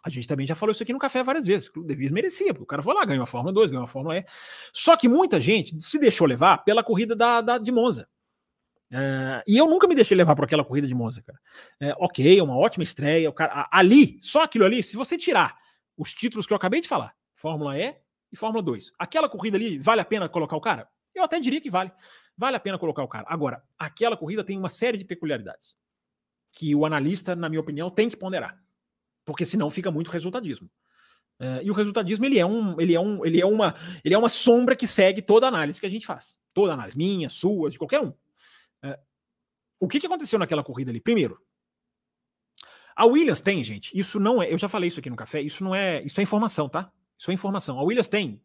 [0.04, 1.70] A gente também já falou isso aqui no café várias vezes.
[1.74, 3.88] O De Vries merecia, porque o cara foi lá, ganhou a Fórmula 2, ganhou a
[3.88, 4.24] Fórmula E.
[4.72, 8.06] Só que muita gente se deixou levar pela corrida da, da de Monza.
[8.92, 11.40] É, e eu nunca me deixei levar por aquela corrida de Monza, cara.
[11.80, 13.30] É, ok, uma ótima estreia.
[13.30, 15.56] O cara, ali, só aquilo ali, se você tirar
[15.96, 17.96] os títulos que eu acabei de falar, Fórmula E
[18.30, 20.88] e Fórmula 2, aquela corrida ali, vale a pena colocar o cara?
[21.14, 21.92] Eu até diria que vale
[22.36, 23.24] vale a pena colocar o cara.
[23.28, 25.76] Agora, aquela corrida tem uma série de peculiaridades
[26.52, 28.62] que o analista, na minha opinião, tem que ponderar,
[29.24, 30.70] porque senão fica muito resultadismo.
[31.40, 34.18] Uh, e o resultadismo ele é um, ele é um, ele é uma, ele é
[34.18, 37.78] uma sombra que segue toda análise que a gente faz, toda análise minha, sua, de
[37.78, 38.10] qualquer um.
[38.10, 38.98] Uh,
[39.80, 41.00] o que, que aconteceu naquela corrida ali?
[41.00, 41.40] Primeiro,
[42.94, 45.64] a Williams tem, gente, isso não é, eu já falei isso aqui no café, isso
[45.64, 46.92] não é, isso é informação, tá?
[47.18, 47.80] Isso é informação.
[47.80, 48.40] A Williams tem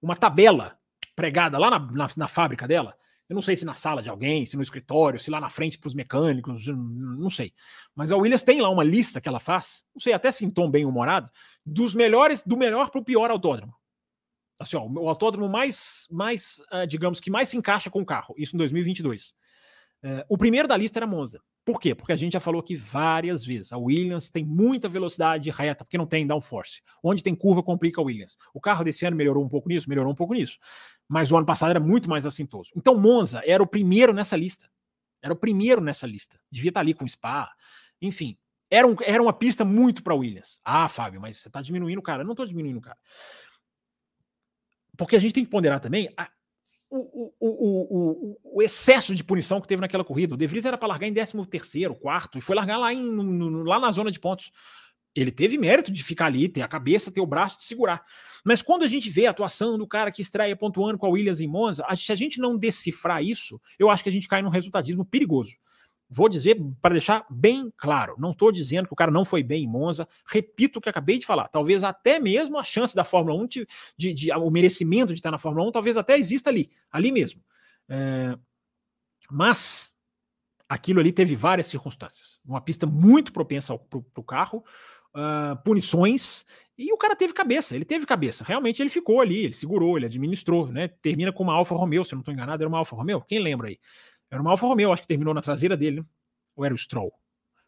[0.00, 0.76] uma tabela
[1.14, 2.96] pregada lá na, na, na fábrica dela
[3.32, 5.78] eu não sei se na sala de alguém, se no escritório, se lá na frente
[5.78, 7.54] para os mecânicos, não sei.
[7.94, 10.50] Mas a Williams tem lá uma lista que ela faz, não sei, até se em
[10.50, 11.30] tom bem humorado,
[11.64, 13.74] dos melhores, do melhor para o pior autódromo.
[14.60, 18.34] Assim, ó, o autódromo mais, mais uh, digamos que mais se encaixa com o carro,
[18.36, 19.30] isso em 2022.
[19.30, 19.34] Uh,
[20.02, 21.40] eh, o primeiro da lista era Monza.
[21.64, 21.94] Por quê?
[21.94, 23.72] Porque a gente já falou aqui várias vezes.
[23.72, 26.82] A Williams tem muita velocidade reta, porque não tem downforce.
[27.02, 28.36] Onde tem curva, complica a Williams.
[28.52, 30.58] O carro desse ano melhorou um pouco nisso, melhorou um pouco nisso.
[31.08, 32.72] Mas o ano passado era muito mais assintoso.
[32.74, 34.68] Então, Monza era o primeiro nessa lista.
[35.22, 36.40] Era o primeiro nessa lista.
[36.50, 37.52] Devia estar ali com Spa.
[38.00, 38.36] Enfim,
[38.68, 40.58] era, um, era uma pista muito para Williams.
[40.64, 42.22] Ah, Fábio, mas você está diminuindo o cara.
[42.22, 42.98] Eu não estou diminuindo o cara.
[44.96, 46.28] Porque a gente tem que ponderar também a,
[46.94, 50.34] o, o, o, o, excesso de punição que teve naquela corrida.
[50.34, 53.02] O De Vries era para largar em 13 terceiro, quarto, e foi largar lá, em,
[53.02, 54.52] no, lá na zona de pontos.
[55.14, 58.04] Ele teve mérito de ficar ali, ter a cabeça, ter o braço de segurar.
[58.44, 61.40] Mas quando a gente vê a atuação do cara que estreia pontuando com a Williams
[61.40, 64.50] em Monza, se a gente não decifrar isso, eu acho que a gente cai num
[64.50, 65.52] resultadismo perigoso.
[66.14, 69.64] Vou dizer para deixar bem claro, não estou dizendo que o cara não foi bem
[69.64, 71.48] em Monza, repito o que acabei de falar.
[71.48, 75.30] Talvez até mesmo a chance da Fórmula 1, de, de, de o merecimento de estar
[75.30, 77.42] na Fórmula 1, talvez até exista ali, ali mesmo.
[77.88, 78.36] É,
[79.30, 79.94] mas
[80.68, 82.38] aquilo ali teve várias circunstâncias.
[82.44, 84.62] Uma pista muito propensa para o carro,
[85.14, 86.44] uh, punições,
[86.76, 88.44] e o cara teve cabeça, ele teve cabeça.
[88.44, 90.88] Realmente ele ficou ali, ele segurou, ele administrou, né?
[90.88, 93.20] Termina com uma Alfa Romeo, se eu não estou enganado, era uma Alfa Romeo.
[93.22, 93.78] Quem lembra aí?
[94.32, 96.06] Era uma Alfa Romeo, acho que terminou na traseira dele, né?
[96.56, 97.12] ou era o Stroll?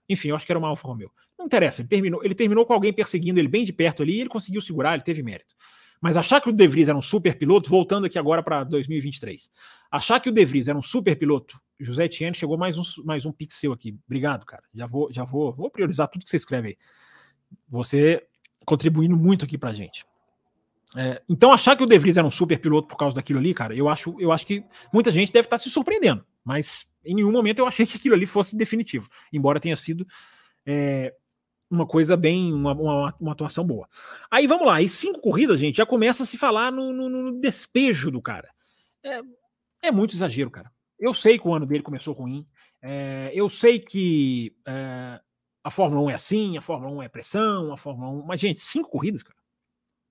[0.09, 1.11] Enfim, eu acho que era uma Alfa Romeo.
[1.39, 4.21] Não interessa, ele terminou, ele terminou com alguém perseguindo ele bem de perto ali e
[4.21, 5.55] ele conseguiu segurar, ele teve mérito.
[6.01, 9.51] Mas achar que o De Vries era um super piloto, voltando aqui agora para 2023,
[9.91, 13.27] achar que o De Vries era um super piloto, José Etienne chegou mais um, mais
[13.27, 13.97] um pixel aqui.
[14.07, 14.63] Obrigado, cara.
[14.73, 16.79] Já vou, já vou, vou priorizar tudo que você escreve aí.
[17.69, 18.27] Você
[18.65, 20.07] contribuindo muito aqui pra gente.
[20.97, 23.53] É, então, achar que o De Vries era um super piloto por causa daquilo ali,
[23.53, 26.25] cara, eu acho, eu acho que muita gente deve estar se surpreendendo.
[26.45, 30.07] Mas em nenhum momento eu achei que aquilo ali fosse definitivo, embora tenha sido
[30.67, 31.15] é,
[31.71, 33.89] uma coisa bem, uma, uma, uma, atuação boa.
[34.31, 37.41] Aí vamos lá, e cinco corridas, gente, já começa a se falar no, no, no
[37.41, 38.51] despejo do cara.
[39.03, 39.21] É,
[39.83, 40.71] é, muito exagero, cara.
[40.99, 42.47] Eu sei que o ano dele começou ruim,
[42.81, 45.21] é, eu sei que é,
[45.65, 48.27] a Fórmula 1 é assim, a Fórmula 1 é pressão, a Fórmula 1.
[48.27, 49.39] Mas, gente, cinco corridas, cara.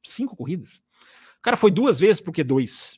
[0.04, 0.78] Cinco corridas.
[1.38, 2.98] O cara foi duas vezes pro Q2.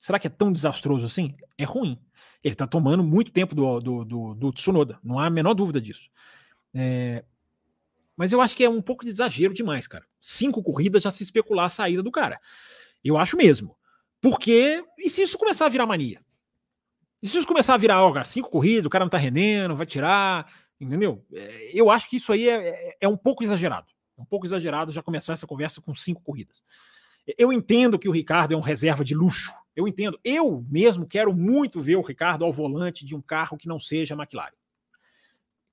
[0.00, 1.36] Será que é tão desastroso assim?
[1.56, 1.96] É ruim.
[2.42, 5.80] Ele tá tomando muito tempo do, do, do, do Tsunoda, não há a menor dúvida
[5.80, 6.10] disso.
[6.74, 7.24] É,
[8.16, 10.04] mas eu acho que é um pouco de exagero demais, cara.
[10.20, 12.40] Cinco corridas já se especular a saída do cara.
[13.02, 13.76] Eu acho mesmo.
[14.20, 16.20] Porque, e se isso começar a virar mania?
[17.22, 19.86] E se isso começar a virar, ó, cinco corridas, o cara não tá rendendo, vai
[19.86, 21.24] tirar, entendeu?
[21.32, 23.86] É, eu acho que isso aí é, é, é um pouco exagerado.
[24.18, 26.62] Um pouco exagerado já começar essa conversa com cinco corridas.
[27.38, 29.52] Eu entendo que o Ricardo é um reserva de luxo.
[29.74, 30.18] Eu entendo.
[30.24, 34.14] Eu mesmo quero muito ver o Ricardo ao volante de um carro que não seja
[34.14, 34.54] McLaren.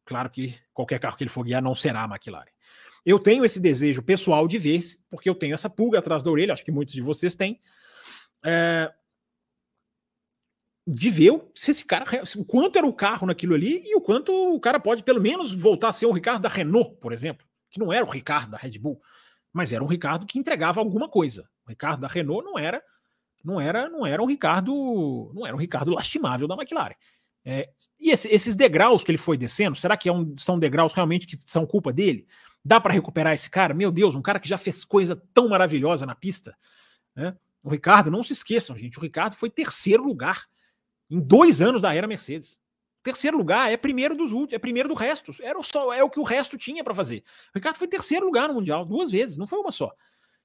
[0.06, 2.52] Claro que qualquer carro que ele for guiar não será McLaren.
[3.06, 6.54] Eu tenho esse desejo pessoal de ver, porque eu tenho essa pulga atrás da orelha,
[6.54, 7.60] acho que muitos de vocês têm,
[8.44, 8.92] é,
[10.86, 14.34] de ver se esse cara, o quanto era o carro naquilo ali e o quanto
[14.34, 17.80] o cara pode pelo menos voltar a ser o Ricardo da Renault, por exemplo, que
[17.80, 19.00] não era o Ricardo da Red Bull
[19.54, 21.50] mas era um Ricardo que entregava alguma coisa.
[21.66, 22.82] O Ricardo da Renault não era,
[23.44, 26.96] não era, não era um Ricardo, não era um Ricardo lastimável da McLaren.
[27.46, 27.70] É,
[28.00, 31.26] e esse, esses degraus que ele foi descendo, será que é um, são degraus realmente
[31.26, 32.28] que são culpa dele?
[32.64, 33.74] Dá para recuperar esse cara?
[33.74, 36.56] Meu Deus, um cara que já fez coisa tão maravilhosa na pista.
[37.16, 37.36] Né?
[37.64, 40.46] O Ricardo, não se esqueçam, gente, o Ricardo foi terceiro lugar
[41.10, 42.60] em dois anos da era Mercedes.
[43.10, 45.32] Terceiro lugar é primeiro dos últimos, é primeiro do resto.
[45.42, 47.24] Era só é o que o resto tinha para fazer.
[47.48, 49.92] O Ricardo foi terceiro lugar no mundial duas vezes, não foi uma só.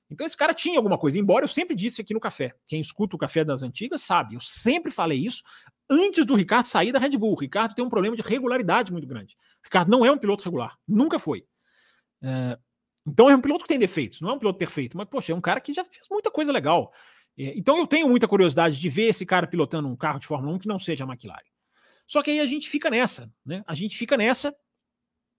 [0.08, 1.18] Então esse cara tinha alguma coisa.
[1.18, 4.40] Embora eu sempre disse aqui no café, quem escuta o café das antigas sabe, eu
[4.40, 5.42] sempre falei isso
[5.90, 7.32] antes do Ricardo sair da Red Bull.
[7.32, 9.34] O Ricardo tem um problema de regularidade muito grande.
[9.34, 11.44] O Ricardo não é um piloto regular, nunca foi.
[12.22, 12.58] É,
[13.06, 15.34] então é um piloto que tem defeitos, não é um piloto perfeito, mas poxa, é
[15.34, 16.94] um cara que já fez muita coisa legal.
[17.36, 20.54] É, então eu tenho muita curiosidade de ver esse cara pilotando um carro de Fórmula
[20.54, 21.53] 1 que não seja a McLaren.
[22.06, 23.64] Só que aí a gente fica nessa, né?
[23.66, 24.54] A gente fica nessa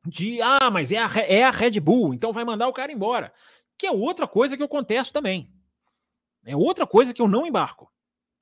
[0.06, 3.34] de, ah, mas é a, é a Red Bull, então vai mandar o cara embora.
[3.78, 5.52] Que é outra coisa que eu contesto também.
[6.46, 7.92] É outra coisa que eu não embarco.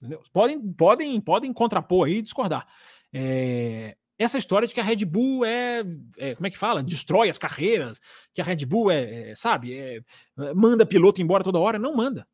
[0.01, 0.21] Entendeu?
[0.33, 2.67] Podem, podem, podem contrapor aí e discordar.
[3.13, 5.83] É, essa história de que a Red Bull é,
[6.17, 6.83] é, como é que fala?
[6.83, 7.99] Destrói as carreiras,
[8.33, 10.01] que a Red Bull é, é sabe, é,
[10.53, 11.79] manda piloto embora toda hora.
[11.79, 12.27] Não manda.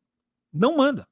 [0.52, 1.08] Não manda.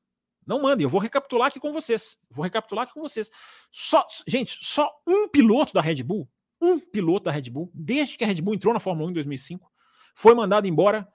[0.49, 0.83] Não manda.
[0.83, 2.17] Eu vou recapitular aqui com vocês.
[2.31, 3.31] Vou recapitular aqui com vocês.
[3.71, 6.27] Só, gente, só um piloto da Red Bull,
[6.59, 9.15] um piloto da Red Bull, desde que a Red Bull entrou na Fórmula 1 em
[9.15, 9.71] 2005,
[10.15, 11.07] foi mandado embora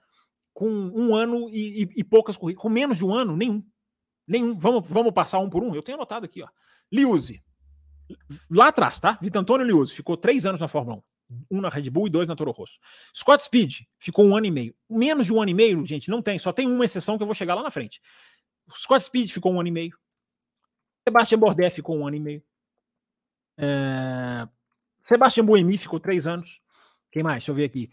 [0.52, 2.62] com um ano e, e, e poucas corridas.
[2.62, 3.60] Com menos de um ano, nenhum.
[4.26, 4.56] Nenhum.
[4.56, 5.74] Vamos, vamos passar um por um?
[5.74, 6.48] Eu tenho anotado aqui, ó.
[6.92, 7.42] Liuzzi.
[8.48, 9.18] Lá atrás, tá?
[9.20, 11.02] Vitor Antônio Liuzzi ficou três anos na Fórmula 1.
[11.50, 12.78] Um na Red Bull e dois na Toro Rosso.
[13.14, 14.74] Scott Speed ficou um ano e meio.
[14.88, 16.38] Menos de um ano e meio, gente, não tem.
[16.38, 18.00] Só tem uma exceção que eu vou chegar lá na frente.
[18.70, 19.98] Scott Speed ficou um ano e meio.
[21.06, 22.42] Sebastian Bourdais ficou um ano e meio.
[23.58, 24.48] É...
[25.00, 26.60] Sebastian Buemi ficou três anos.
[27.12, 27.36] Quem mais?
[27.36, 27.90] Deixa eu ver aqui.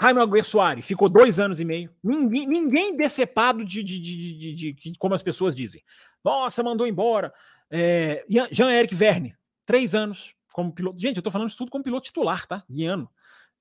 [0.00, 0.44] Jaime Alguer
[0.82, 1.94] ficou dois anos e meio.
[2.04, 5.82] Ninguém, ninguém decepado de, de, de, de, de, como as pessoas dizem.
[6.22, 7.32] Nossa, mandou embora.
[7.70, 9.34] É, Jean-Eric Verne,
[9.64, 10.98] três anos como piloto.
[10.98, 12.62] Gente, eu tô falando isso tudo como piloto titular, tá?
[12.70, 13.10] Guiano.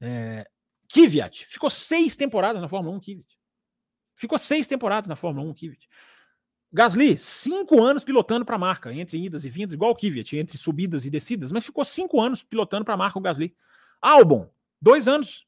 [0.02, 0.46] É,
[0.94, 3.38] Kvyat, ficou seis temporadas na Fórmula 1, Kvyat.
[4.16, 5.88] Ficou seis temporadas na Fórmula 1, Kvyat.
[6.76, 10.58] Gasly, cinco anos pilotando para a marca, entre idas e vindas, igual o Kvyat, entre
[10.58, 13.56] subidas e descidas, mas ficou cinco anos pilotando para a marca o Gasly.
[14.02, 14.52] Albon,
[14.82, 15.48] dois anos.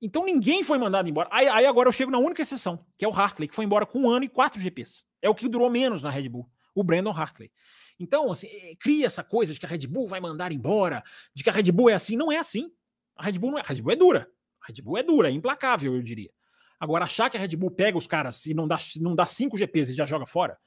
[0.00, 1.28] Então ninguém foi mandado embora.
[1.32, 3.84] Aí, aí, agora eu chego na única exceção, que é o Hartley, que foi embora
[3.84, 5.06] com um ano e quatro GPs.
[5.20, 7.50] É o que durou menos na Red Bull, o Brandon Hartley.
[7.98, 11.02] Então, assim, é, cria essa coisa de que a Red Bull vai mandar embora,
[11.34, 12.16] de que a Red Bull é assim.
[12.16, 12.70] Não é assim.
[13.16, 13.62] A Red Bull não é.
[13.62, 14.30] A Red Bull é dura.
[14.60, 16.30] A Red Bull é dura, é implacável, eu diria.
[16.78, 19.56] Agora, achar que a Red Bull pega os caras e não dá, não dá cinco
[19.56, 20.58] GPs e já joga fora,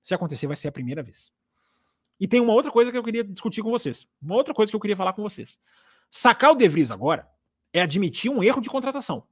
[0.00, 1.32] se acontecer, vai ser a primeira vez.
[2.20, 4.06] E tem uma outra coisa que eu queria discutir com vocês.
[4.20, 5.58] Uma outra coisa que eu queria falar com vocês.
[6.10, 7.28] Sacar o De Vries agora
[7.72, 9.26] é admitir um erro de contratação.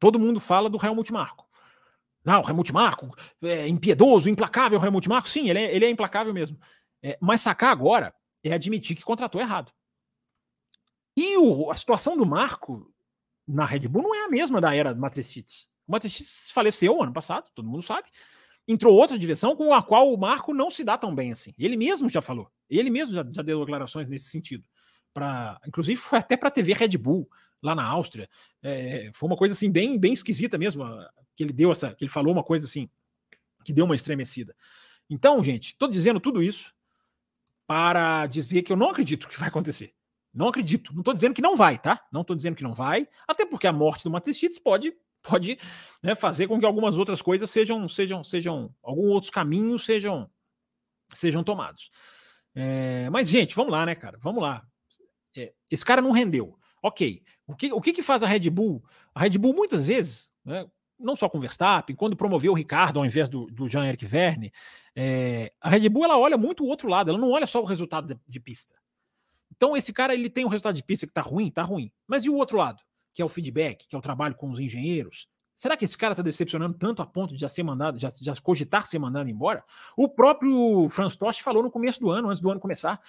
[0.00, 1.46] Todo mundo fala do Helmut Marko.
[2.24, 5.28] Não, o Helmut Marko é impiedoso, implacável, o Helmut Marko.
[5.28, 6.58] Sim, ele é, ele é implacável mesmo.
[7.02, 9.72] É, mas sacar agora é admitir que contratou errado.
[11.16, 12.92] E o, a situação do Marco
[13.46, 15.68] na Red Bull não é a mesma da era do Matestitz.
[15.86, 18.08] O Matestitz faleceu ano passado, todo mundo sabe.
[18.66, 21.52] Entrou outra direção com a qual o Marco não se dá tão bem assim.
[21.58, 22.50] Ele mesmo já falou.
[22.68, 24.64] Ele mesmo já, já deu declarações nesse sentido.
[25.12, 27.28] Pra, inclusive foi até para a TV Red Bull
[27.62, 28.28] lá na Áustria.
[28.62, 30.84] É, foi uma coisa assim bem, bem esquisita mesmo
[31.36, 32.88] que ele deu essa, que ele falou uma coisa assim
[33.64, 34.54] que deu uma estremecida.
[35.08, 36.74] Então, gente, estou dizendo tudo isso
[37.66, 39.94] para dizer que eu não acredito que vai acontecer.
[40.34, 40.92] Não acredito.
[40.92, 42.04] Não estou dizendo que não vai, tá?
[42.10, 45.58] Não estou dizendo que não vai, até porque a morte do Matistitz pode pode
[46.02, 50.28] né, fazer com que algumas outras coisas sejam sejam sejam alguns outros caminhos sejam
[51.14, 51.90] sejam tomados.
[52.54, 54.18] É, mas gente, vamos lá, né, cara?
[54.20, 54.62] Vamos lá.
[55.36, 56.58] É, esse cara não rendeu.
[56.82, 57.22] Ok.
[57.46, 58.84] O que, o que que faz a Red Bull?
[59.14, 60.66] A Red Bull muitas vezes, né,
[60.98, 64.52] não só com Verstappen, quando promoveu o Ricardo ao invés do, do Jean-Eric Verne,
[64.94, 67.66] é, a Red Bull ela olha muito o outro lado, ela não olha só o
[67.66, 68.74] resultado de, de pista.
[69.56, 71.90] Então esse cara ele tem um resultado de pista que tá ruim, tá ruim.
[72.06, 72.82] Mas e o outro lado,
[73.12, 75.28] que é o feedback, que é o trabalho com os engenheiros?
[75.54, 78.34] Será que esse cara tá decepcionando tanto a ponto de já ser mandado, já, já
[78.42, 79.62] cogitar ser mandado embora?
[79.96, 83.00] O próprio Franz Tost falou no começo do ano, antes do ano começar,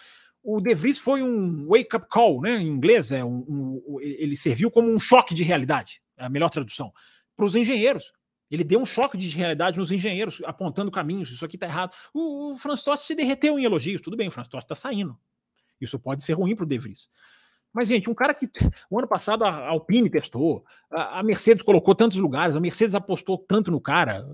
[0.44, 2.58] o De Vries foi um wake-up call, né?
[2.58, 6.50] Em inglês, é um, um, ele serviu como um choque de realidade, é a melhor
[6.52, 6.94] tradução
[7.36, 8.14] para os engenheiros.
[8.50, 11.32] Ele deu um choque de realidade nos engenheiros, apontando caminhos.
[11.32, 11.94] Isso aqui está errado.
[12.14, 14.02] O, o Franz Tost se derreteu em elogios.
[14.02, 15.18] Tudo bem, o Franz Tost está saindo.
[15.80, 17.10] Isso pode ser ruim para o De Vries.
[17.76, 18.50] Mas, gente, um cara que
[18.90, 23.70] o ano passado a Alpine testou, a, Mercedes colocou tantos lugares, a Mercedes apostou tanto
[23.70, 24.26] no cara.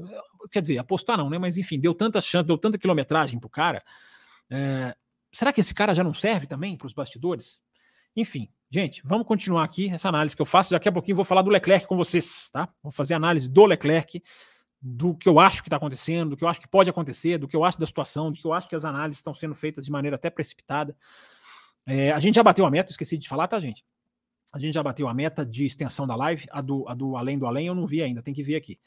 [0.52, 1.40] Quer dizer, apostar não, né?
[1.40, 3.84] Mas enfim, deu tanta chance, deu tanta quilometragem para o cara.
[4.48, 4.96] É,
[5.32, 7.62] será que esse cara já não serve também para os bastidores?
[8.16, 10.70] Enfim, gente, vamos continuar aqui essa análise que eu faço.
[10.70, 12.70] Daqui a pouquinho vou falar do Leclerc com vocês, tá?
[12.84, 14.22] Vou fazer análise do Leclerc,
[14.82, 17.48] do que eu acho que está acontecendo, do que eu acho que pode acontecer, do
[17.48, 19.86] que eu acho da situação, do que eu acho que as análises estão sendo feitas
[19.86, 20.96] de maneira até precipitada.
[21.86, 23.86] É, a gente já bateu a meta, esqueci de falar, tá, gente?
[24.52, 27.38] A gente já bateu a meta de extensão da live, a do, a do Além
[27.38, 28.80] do Além eu não vi ainda, tem que ver aqui.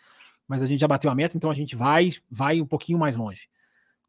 [0.47, 3.17] Mas a gente já bateu a meta, então a gente vai, vai um pouquinho mais
[3.17, 3.49] longe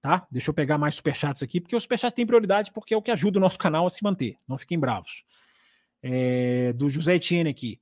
[0.05, 0.27] tá?
[0.29, 3.09] Deixa eu pegar mais superchats aqui, porque os superchats têm prioridade, porque é o que
[3.09, 4.37] ajuda o nosso canal a se manter.
[4.47, 5.23] Não fiquem bravos.
[6.03, 7.79] É, do José Etienne aqui.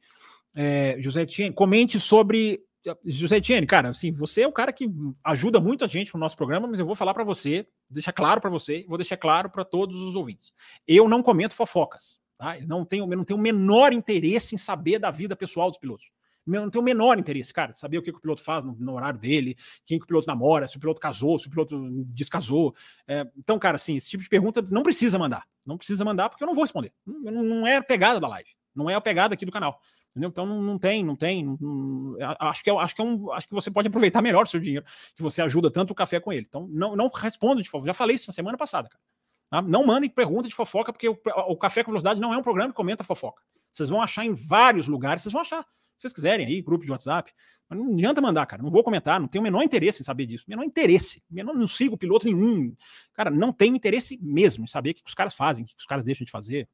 [0.55, 2.61] É, José Etienne, comente sobre.
[3.05, 4.89] José Etienne, cara, assim, você é o cara que
[5.23, 8.41] ajuda muito a gente no nosso programa, mas eu vou falar para você, deixar claro
[8.41, 10.53] para você, vou deixar claro para todos os ouvintes.
[10.87, 12.59] Eu não comento fofocas, tá?
[12.59, 15.79] Eu não tenho, eu não tenho o menor interesse em saber da vida pessoal dos
[15.79, 16.11] pilotos
[16.45, 18.93] não tem o menor interesse, cara, saber o que, que o piloto faz no, no,
[18.93, 19.55] horário dele,
[19.85, 22.75] quem que o piloto namora, se o piloto casou, se o piloto descasou.
[23.07, 25.45] É, então, cara, assim, esse tipo de pergunta não precisa mandar.
[25.65, 26.91] Não precisa mandar porque eu não vou responder.
[27.05, 28.49] Não, não é a pegada da live.
[28.75, 29.79] Não é a pegada aqui do canal.
[30.13, 30.29] Entendeu?
[30.29, 31.43] Então não, não tem, não tem.
[31.59, 34.49] Não, acho, que é, acho, que é um, acho que você pode aproveitar melhor o
[34.49, 34.85] seu dinheiro,
[35.15, 36.45] que você ajuda tanto o café com ele.
[36.47, 37.87] Então não, não respondo de fofoca.
[37.87, 39.03] Já falei isso na semana passada, cara.
[39.49, 39.61] Tá?
[39.61, 42.69] Não mandem pergunta de fofoca, porque o, o Café com Velocidade não é um programa
[42.69, 43.41] que comenta fofoca.
[43.71, 45.65] Vocês vão achar em vários lugares, vocês vão achar
[46.03, 47.31] vocês quiserem aí, grupo de WhatsApp.
[47.69, 48.61] Mas não adianta mandar, cara.
[48.61, 50.45] Não vou comentar, não tenho o menor interesse em saber disso.
[50.47, 51.23] Menor interesse.
[51.29, 52.75] Menor, não sigo piloto nenhum.
[53.13, 55.85] Cara, não tenho interesse mesmo em saber o que os caras fazem, o que os
[55.85, 56.67] caras deixam de fazer.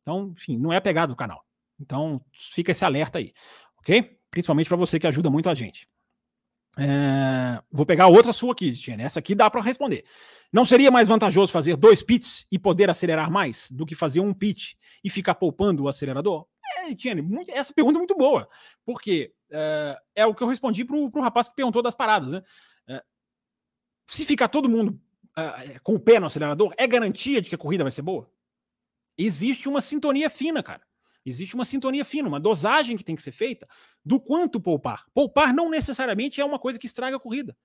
[0.00, 1.44] Então, enfim, não é a pegada do canal.
[1.80, 3.32] Então, fica esse alerta aí,
[3.78, 4.18] ok?
[4.30, 5.88] Principalmente para você que ajuda muito a gente.
[6.78, 9.02] É, vou pegar outra sua aqui, Tiene.
[9.02, 10.04] Essa aqui dá para responder.
[10.52, 14.32] Não seria mais vantajoso fazer dois pits e poder acelerar mais do que fazer um
[14.32, 16.46] pit e ficar poupando o acelerador?
[16.78, 18.48] É, Tiene, essa pergunta é muito boa,
[18.84, 22.32] porque é, é o que eu respondi para o rapaz que perguntou das paradas.
[22.32, 22.42] Né?
[22.88, 23.02] É,
[24.06, 25.00] se ficar todo mundo
[25.84, 28.28] com o pé no acelerador, é garantia de que a corrida vai ser boa?
[29.16, 30.82] Existe uma sintonia fina, cara.
[31.28, 33.68] Existe uma sintonia fina, uma dosagem que tem que ser feita
[34.04, 35.06] do quanto poupar.
[35.12, 37.56] Poupar não necessariamente é uma coisa que estraga a corrida.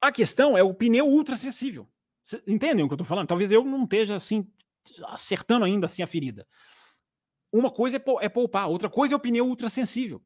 [0.00, 1.88] A questão é o pneu ultra sensível.
[2.46, 3.28] Entendem o que eu estou falando?
[3.28, 4.46] Talvez eu não esteja assim
[5.08, 6.46] acertando ainda assim a ferida.
[7.52, 10.22] Uma coisa é, é poupar, outra coisa é o pneu ultrassensível.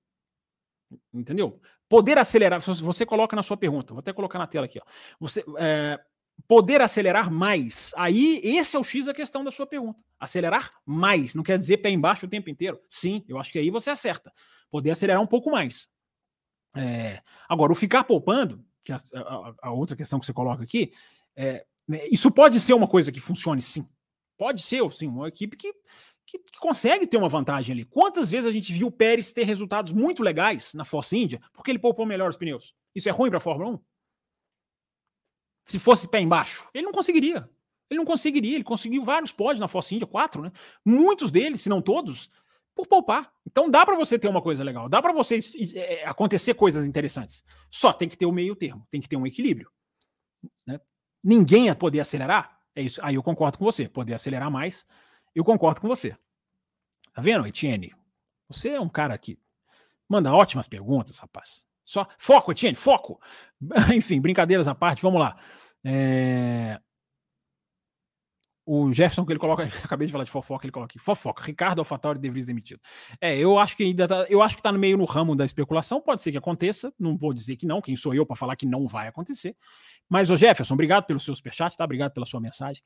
[1.12, 1.60] Entendeu?
[1.88, 4.84] Poder acelerar, você coloca na sua pergunta, vou até colocar na tela aqui, ó.
[5.18, 6.00] Você, é,
[6.46, 7.92] poder acelerar mais.
[7.96, 9.98] Aí, esse é o X da questão da sua pergunta.
[10.18, 11.34] Acelerar mais.
[11.34, 12.80] Não quer dizer pé embaixo o tempo inteiro.
[12.88, 14.32] Sim, eu acho que aí você acerta.
[14.70, 15.88] Poder acelerar um pouco mais.
[16.76, 20.62] É, agora, o ficar poupando, que é a, a, a, outra questão que você coloca
[20.62, 20.92] aqui,
[21.36, 23.86] é, né, isso pode ser uma coisa que funcione sim.
[24.36, 25.72] Pode ser, sim, uma equipe que
[26.26, 27.84] que, que, consegue ter uma vantagem ali.
[27.84, 31.70] Quantas vezes a gente viu o Pérez ter resultados muito legais na Force India porque
[31.70, 32.74] ele poupou melhor os pneus?
[32.94, 33.80] Isso é ruim para a Fórmula 1?
[35.64, 37.48] Se fosse pé embaixo, ele não conseguiria.
[37.88, 38.56] Ele não conseguiria.
[38.56, 40.52] Ele conseguiu vários pódios na Force India, quatro, né?
[40.84, 42.30] Muitos deles, se não todos,
[42.74, 43.32] por poupar.
[43.46, 45.38] Então dá para você ter uma coisa legal, dá para você
[45.74, 47.44] é, acontecer coisas interessantes.
[47.70, 49.70] Só tem que ter o meio termo, tem que ter um equilíbrio.
[50.66, 50.80] Né?
[51.22, 53.00] Ninguém ia poder acelerar, é isso.
[53.02, 53.88] Aí eu concordo com você.
[53.88, 54.86] Poder acelerar mais,
[55.34, 56.16] eu concordo com você.
[57.12, 57.94] Tá vendo, Etienne?
[58.48, 59.38] Você é um cara que
[60.08, 61.63] manda ótimas perguntas, rapaz.
[61.84, 63.20] Só foco, Etienne, foco.
[63.94, 65.36] Enfim, brincadeiras à parte, vamos lá.
[65.84, 66.80] É...
[68.66, 71.80] O Jefferson que ele coloca, acabei de falar de fofoca, ele coloca aqui, fofoca, Ricardo
[71.80, 72.80] Alfatori deveria ser demitido.
[73.20, 75.44] É, eu acho que ainda tá, eu acho que tá no meio no ramo da
[75.44, 78.56] especulação, pode ser que aconteça, não vou dizer que não, quem sou eu para falar
[78.56, 79.54] que não vai acontecer.
[80.08, 81.84] Mas o Jefferson, obrigado pelo seu superchat, tá?
[81.84, 82.82] Obrigado pela sua mensagem.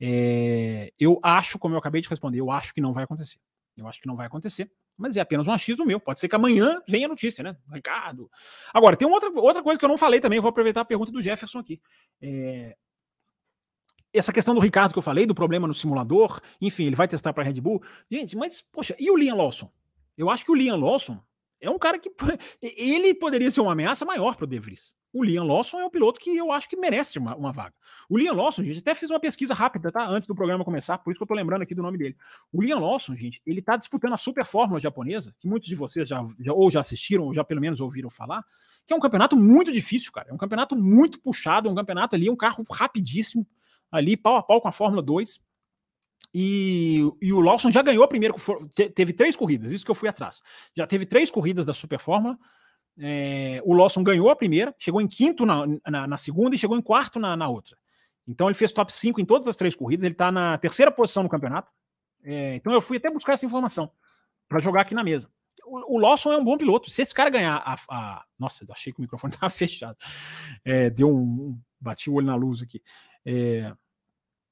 [0.00, 3.38] É, eu acho, como eu acabei de responder, eu acho que não vai acontecer.
[3.76, 6.00] Eu acho que não vai acontecer, mas é apenas um achismo meu.
[6.00, 7.56] Pode ser que amanhã venha a notícia, né?
[7.72, 8.28] Ricardo.
[8.74, 11.22] Agora, tem outra, outra coisa que eu não falei também, vou aproveitar a pergunta do
[11.22, 11.80] Jefferson aqui.
[12.20, 12.76] É,
[14.12, 17.32] essa questão do Ricardo que eu falei, do problema no simulador, enfim, ele vai testar
[17.32, 17.82] para Red Bull.
[18.10, 19.70] Gente, mas, poxa, e o Liam Lawson?
[20.16, 21.22] Eu acho que o Liam Lawson
[21.60, 22.10] é um cara que.
[22.60, 24.96] Ele poderia ser uma ameaça maior para o De Vries.
[25.12, 27.74] O Liam Lawson é um piloto que eu acho que merece uma, uma vaga.
[28.08, 30.06] O Liam Lawson, gente, até fiz uma pesquisa rápida, tá?
[30.06, 32.16] Antes do programa começar, por isso que eu tô lembrando aqui do nome dele.
[32.52, 36.06] O Liam Lawson, gente, ele tá disputando a Super Fórmula japonesa, que muitos de vocês
[36.06, 38.44] já, já ou já assistiram, ou já pelo menos ouviram falar,
[38.86, 40.28] que é um campeonato muito difícil, cara.
[40.30, 43.46] É um campeonato muito puxado, é um campeonato ali, um carro rapidíssimo,
[43.90, 45.40] ali, pau a pau com a Fórmula 2.
[46.34, 48.34] E, e o Lawson já ganhou a primeira,
[48.94, 50.40] teve três corridas, isso que eu fui atrás.
[50.76, 52.38] Já teve três corridas da Super Fórmula.
[53.00, 56.76] É, o Lawson ganhou a primeira, chegou em quinto na, na, na segunda e chegou
[56.76, 57.76] em quarto na, na, outra.
[58.26, 61.22] Então ele fez top 5 em todas as três corridas, ele está na terceira posição
[61.22, 61.70] no campeonato.
[62.24, 63.90] É, então eu fui até buscar essa informação
[64.48, 65.30] para jogar aqui na mesa.
[65.64, 66.90] O, o, Lawson é um bom piloto.
[66.90, 67.76] Se esse cara ganhar a.
[67.88, 69.96] a nossa, achei que o microfone estava fechado.
[70.64, 71.58] É, deu um.
[71.80, 72.82] Bati o olho na luz aqui.
[73.24, 73.72] É,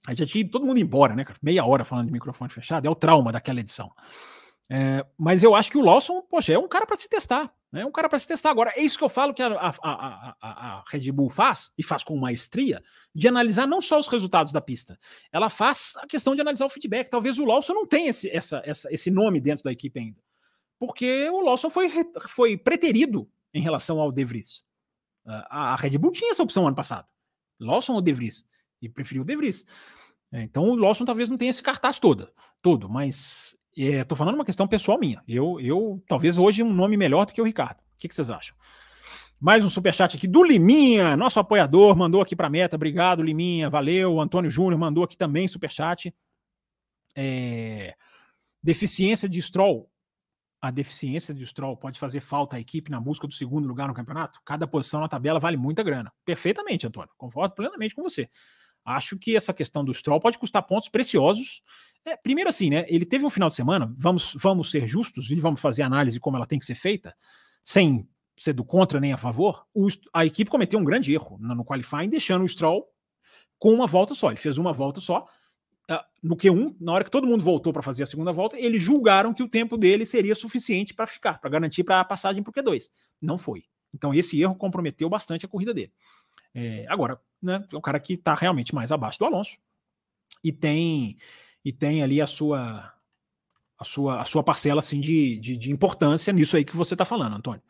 [0.06, 1.38] a gente tinha todo mundo embora, né, cara?
[1.42, 3.90] Meia hora falando de microfone fechado, é o trauma daquela edição.
[4.70, 7.52] É, mas eu acho que o Lawson, poxa, é um cara para se testar.
[7.80, 8.50] É um cara para se testar.
[8.50, 11.82] Agora, é isso que eu falo que a, a, a, a, Red Bull faz, e
[11.82, 12.82] faz com maestria,
[13.14, 14.98] de analisar não só os resultados da pista,
[15.32, 17.08] ela faz a questão de analisar o feedback.
[17.08, 20.20] Talvez o Lawson não tenha esse, essa, essa, esse nome dentro da equipe ainda.
[20.78, 21.90] Porque o Lawson foi,
[22.28, 24.64] foi preterido em relação ao De Vries.
[25.24, 27.06] A, a Red Bull tinha essa opção ano passado.
[27.58, 28.46] Lawson ou De Vries?
[28.80, 29.64] E preferiu o De Vries.
[30.32, 34.36] É, então o Lawson talvez não tenha esse cartaz todo, todo mas Estou é, falando
[34.36, 35.22] uma questão pessoal minha.
[35.28, 37.76] Eu, eu talvez hoje um nome melhor do que o Ricardo.
[37.76, 38.56] O que, que vocês acham?
[39.38, 42.74] Mais um superchat aqui do Liminha, nosso apoiador, mandou aqui para meta.
[42.74, 43.68] Obrigado, Liminha.
[43.68, 44.14] Valeu.
[44.14, 46.14] O Antônio Júnior mandou aqui também superchat.
[47.14, 47.94] É...
[48.62, 49.90] Deficiência de Stroll.
[50.58, 53.94] A deficiência de Stroll pode fazer falta à equipe na busca do segundo lugar no
[53.94, 54.40] campeonato?
[54.42, 56.10] Cada posição na tabela vale muita grana.
[56.24, 57.10] Perfeitamente, Antônio.
[57.18, 58.30] Concordo plenamente com você.
[58.82, 61.62] Acho que essa questão do Stroll pode custar pontos preciosos
[62.06, 62.86] é, primeiro assim, né?
[62.88, 66.36] Ele teve um final de semana, vamos, vamos ser justos e vamos fazer análise como
[66.36, 67.12] ela tem que ser feita,
[67.64, 69.66] sem ser do contra nem a favor.
[69.74, 72.86] O, a equipe cometeu um grande erro no, no qualifying, deixando o Stroll
[73.58, 74.28] com uma volta só.
[74.28, 75.26] Ele fez uma volta só.
[75.90, 78.80] Uh, no Q1, na hora que todo mundo voltou para fazer a segunda volta, eles
[78.80, 82.50] julgaram que o tempo dele seria suficiente para ficar, para garantir para a passagem para
[82.50, 82.88] o Q2.
[83.20, 83.64] Não foi.
[83.92, 85.92] Então esse erro comprometeu bastante a corrida dele.
[86.54, 89.58] É, agora, né, é um cara que está realmente mais abaixo do Alonso
[90.42, 91.16] e tem
[91.66, 92.92] e tem ali a sua
[93.76, 97.04] a sua, a sua parcela assim, de, de, de importância nisso aí que você está
[97.04, 97.60] falando, Antônio.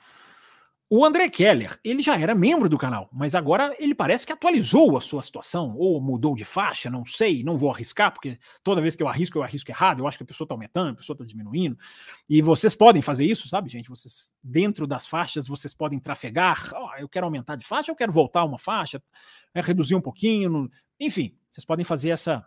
[0.89, 4.97] O André Keller, ele já era membro do canal, mas agora ele parece que atualizou
[4.97, 8.95] a sua situação, ou mudou de faixa, não sei, não vou arriscar, porque toda vez
[8.95, 11.15] que eu arrisco, eu arrisco errado, eu acho que a pessoa está aumentando, a pessoa
[11.15, 11.77] está diminuindo.
[12.29, 13.89] E vocês podem fazer isso, sabe, gente?
[13.89, 16.71] Vocês, dentro das faixas, vocês podem trafegar.
[16.77, 19.03] Oh, eu quero aumentar de faixa, eu quero voltar uma faixa,
[19.55, 20.71] é, reduzir um pouquinho.
[21.01, 22.47] Enfim, vocês podem fazer essa,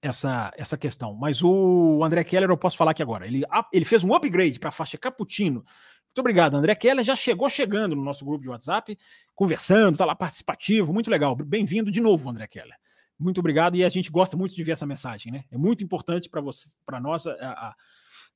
[0.00, 1.14] essa, essa questão.
[1.14, 3.26] Mas o André Keller, eu posso falar aqui agora.
[3.26, 5.64] Ele, ele fez um upgrade para a faixa Cappuccino.
[6.06, 7.04] Muito obrigado, André Keller.
[7.04, 8.96] Já chegou chegando no nosso grupo de WhatsApp,
[9.34, 10.92] conversando, está lá participativo.
[10.92, 11.36] Muito legal.
[11.36, 12.76] Bem-vindo de novo, André Keller.
[13.18, 13.76] Muito obrigado.
[13.76, 15.44] E a gente gosta muito de ver essa mensagem, né?
[15.50, 17.74] É muito importante para você, para nós, a,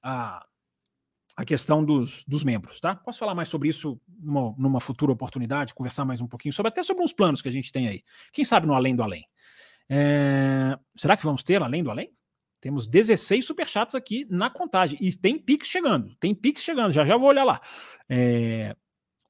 [0.03, 0.47] a,
[1.37, 2.95] a questão dos, dos membros, tá?
[2.95, 6.83] Posso falar mais sobre isso numa, numa futura oportunidade, conversar mais um pouquinho sobre até
[6.83, 8.03] sobre uns planos que a gente tem aí.
[8.33, 9.27] Quem sabe no além do além.
[9.91, 10.79] É...
[10.97, 12.13] Será que vamos ter além do além?
[12.61, 14.97] Temos 16 superchats aqui na contagem.
[15.01, 16.15] E tem Pix chegando.
[16.21, 16.93] Tem Pix chegando.
[16.93, 17.61] Já já vou olhar lá.
[18.09, 18.77] É...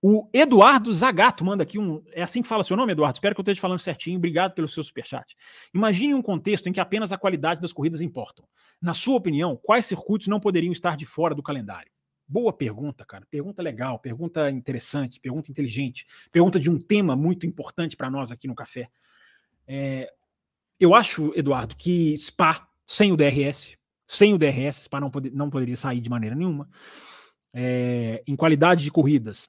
[0.03, 2.03] O Eduardo Zagato manda aqui um.
[2.13, 3.17] É assim que fala seu nome, Eduardo?
[3.17, 4.17] Espero que eu esteja falando certinho.
[4.17, 5.37] Obrigado pelo seu superchat.
[5.75, 8.47] Imagine um contexto em que apenas a qualidade das corridas importam.
[8.81, 11.93] Na sua opinião, quais circuitos não poderiam estar de fora do calendário?
[12.27, 13.27] Boa pergunta, cara.
[13.31, 18.49] Pergunta legal, pergunta interessante, pergunta inteligente, pergunta de um tema muito importante para nós aqui
[18.49, 18.89] no Café.
[19.67, 20.11] É,
[20.81, 23.77] eu acho, Eduardo, que Spa sem o DRS
[24.07, 26.69] Sem o DRS, Spa não, poder, não poderia sair de maneira nenhuma.
[27.53, 29.49] É, em qualidade de corridas,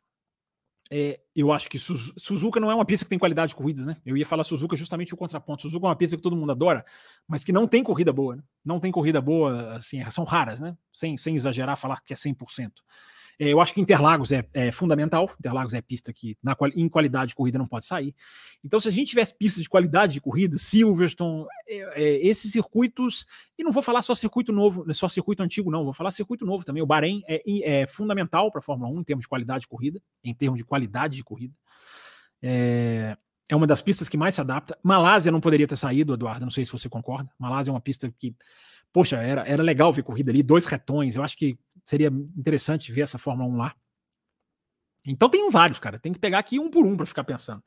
[0.94, 3.96] é, eu acho que Suzuka não é uma pista que tem qualidade de corridas, né?
[4.06, 5.62] Eu ia falar Suzuka justamente o contraponto.
[5.62, 6.86] Suzuka é uma pista que todo mundo adora,
[7.26, 8.44] mas que não tem corrida boa, né?
[8.66, 10.76] Não tem corrida boa, assim, são raras, né?
[10.92, 12.72] Sem, sem exagerar, falar que é 100%.
[13.42, 15.32] É, eu acho que Interlagos é, é, fundamental.
[15.40, 18.14] Interlagos é pista que na, em qualidade de corrida não pode sair.
[18.64, 23.26] Então, se a gente tivesse pistas de qualidade de corrida, Silverstone, é, é, esses circuitos,
[23.58, 26.64] e não vou falar só circuito novo, só circuito antigo, não, vou falar circuito novo
[26.64, 26.84] também.
[26.84, 30.00] O Bahrein é, é fundamental para a Fórmula 1 em termos de qualidade de corrida,
[30.24, 31.56] em termos de qualidade de corrida.
[32.44, 33.18] É,
[33.50, 34.78] é uma das pistas que mais se adapta.
[34.84, 37.32] Malásia não poderia ter saído, Eduardo, não sei se você concorda.
[37.40, 38.36] Malásia é uma pista que,
[38.94, 41.16] poxa, era, era legal ver corrida ali, dois retões.
[41.16, 42.08] Eu acho que seria
[42.38, 43.76] interessante ver essa Fórmula 1 lá.
[45.06, 46.00] Então tem vários, cara.
[46.00, 47.64] Tem que pegar aqui um por um para ficar pensando.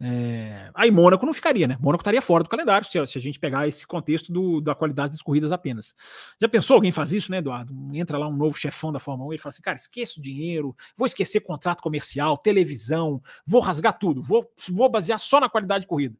[0.00, 0.70] É...
[0.74, 1.76] Aí Mônaco não ficaria, né?
[1.80, 5.22] Mônaco estaria fora do calendário se, a gente pegar esse contexto do, da qualidade das
[5.22, 5.94] corridas apenas.
[6.40, 7.72] Já pensou alguém faz isso, né, Eduardo?
[7.92, 10.74] Entra lá um novo chefão da Fórmula 1 e fala assim: cara, esqueça o dinheiro,
[10.96, 15.88] vou esquecer contrato comercial, televisão, vou rasgar tudo, vou, vou basear só na qualidade de
[15.88, 16.16] corrida.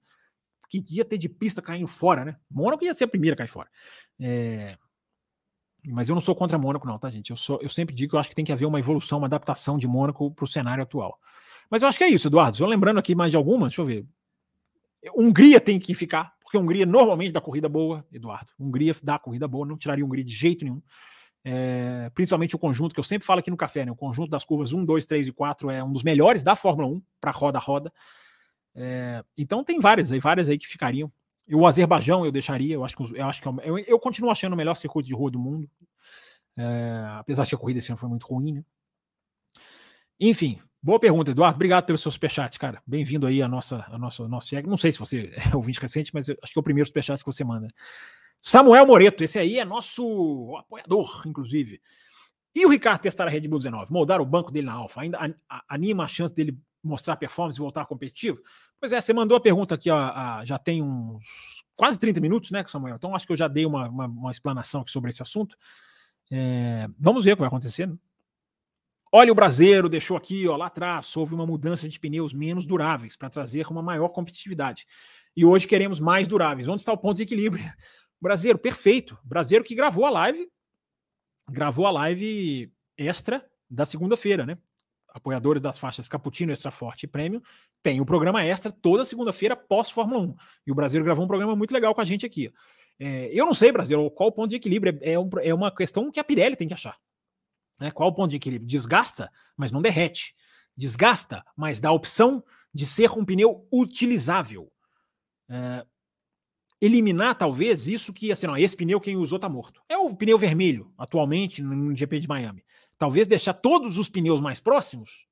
[0.71, 2.37] Que ia ter de pista caindo fora, né?
[2.51, 3.69] Mônaco ia ser a primeira a cair fora.
[4.21, 4.77] É...
[5.87, 7.31] Mas eu não sou contra Mônaco, não, tá, gente?
[7.31, 9.27] Eu, sou, eu sempre digo que eu acho que tem que haver uma evolução, uma
[9.27, 11.19] adaptação de Mônaco para o cenário atual.
[11.71, 12.57] Mas eu acho que é isso, Eduardo.
[12.57, 14.07] Só lembrando aqui mais de algumas, deixa eu ver.
[15.15, 18.51] Hungria tem que ficar, porque Hungria normalmente dá corrida boa, Eduardo.
[18.59, 20.81] Hungria dá corrida boa, não tiraria Hungria de jeito nenhum.
[21.47, 23.93] É, principalmente o conjunto que eu sempre falo aqui no café, né?
[23.93, 26.89] O conjunto das curvas 1, 2, 3 e 4 é um dos melhores da Fórmula
[26.89, 27.93] 1 para roda roda.
[28.75, 31.13] É, então tem várias aí, várias aí que ficariam.
[31.53, 34.55] O Azerbaijão eu deixaria, eu acho que, eu, acho que é eu, eu continuo achando
[34.55, 35.69] o melhor circuito de rua do mundo.
[36.57, 38.65] É, apesar de a corrida esse ano foi muito ruim, né?
[40.19, 41.57] Enfim, boa pergunta, Eduardo.
[41.57, 42.81] Obrigado pelo seu superchat, cara.
[42.87, 46.31] Bem-vindo aí a nossa, a nossa, nosso Não sei se você é ouvinte recente, mas
[46.31, 47.67] acho que é o primeiro superchat que você manda.
[48.41, 51.81] Samuel Moreto, esse aí é nosso apoiador, inclusive.
[52.55, 55.19] E o Ricardo testar a Red Bull 19, moldar o banco dele na Alfa, ainda
[55.69, 58.41] anima a chance dele mostrar performance e voltar competitivo?
[58.85, 62.63] Pois é, você mandou a pergunta aqui, ó, já tem uns quase 30 minutos, né,
[62.69, 62.97] Samuel?
[62.97, 65.57] Então acho que eu já dei uma, uma, uma explanação aqui sobre esse assunto.
[66.31, 67.87] É, vamos ver o que vai acontecer.
[67.89, 67.97] Né?
[69.11, 73.17] Olha, o Brasileiro deixou aqui, ó, lá atrás, houve uma mudança de pneus menos duráveis
[73.17, 74.87] para trazer uma maior competitividade.
[75.35, 76.69] E hoje queremos mais duráveis.
[76.69, 77.65] Onde está o ponto de equilíbrio?
[78.21, 79.19] Brasileiro, perfeito.
[79.25, 80.47] Brasileiro que gravou a live,
[81.51, 84.59] gravou a live extra da segunda-feira, né?
[85.15, 87.41] Apoiadores das faixas Caputino, Extra Forte e Prêmio,
[87.81, 90.35] tem o programa extra toda segunda-feira pós-Fórmula 1.
[90.67, 92.53] E o Brasil gravou um programa muito legal com a gente aqui.
[92.99, 94.99] É, eu não sei, Brasil, qual o ponto de equilíbrio.
[95.01, 96.99] É, é, um, é uma questão que a Pirelli tem que achar.
[97.79, 97.93] Né?
[97.93, 98.69] Qual o ponto de equilíbrio?
[98.69, 100.35] Desgasta, mas não derrete.
[100.77, 102.43] Desgasta, mas dá a opção
[102.73, 104.71] de ser um pneu utilizável.
[105.49, 105.87] É,
[106.81, 109.81] eliminar, talvez, isso que, assim, ó, esse pneu quem usou tá morto.
[109.89, 112.65] É o pneu vermelho, atualmente, no GP de Miami.
[112.99, 115.27] Talvez deixar todos os pneus mais próximos,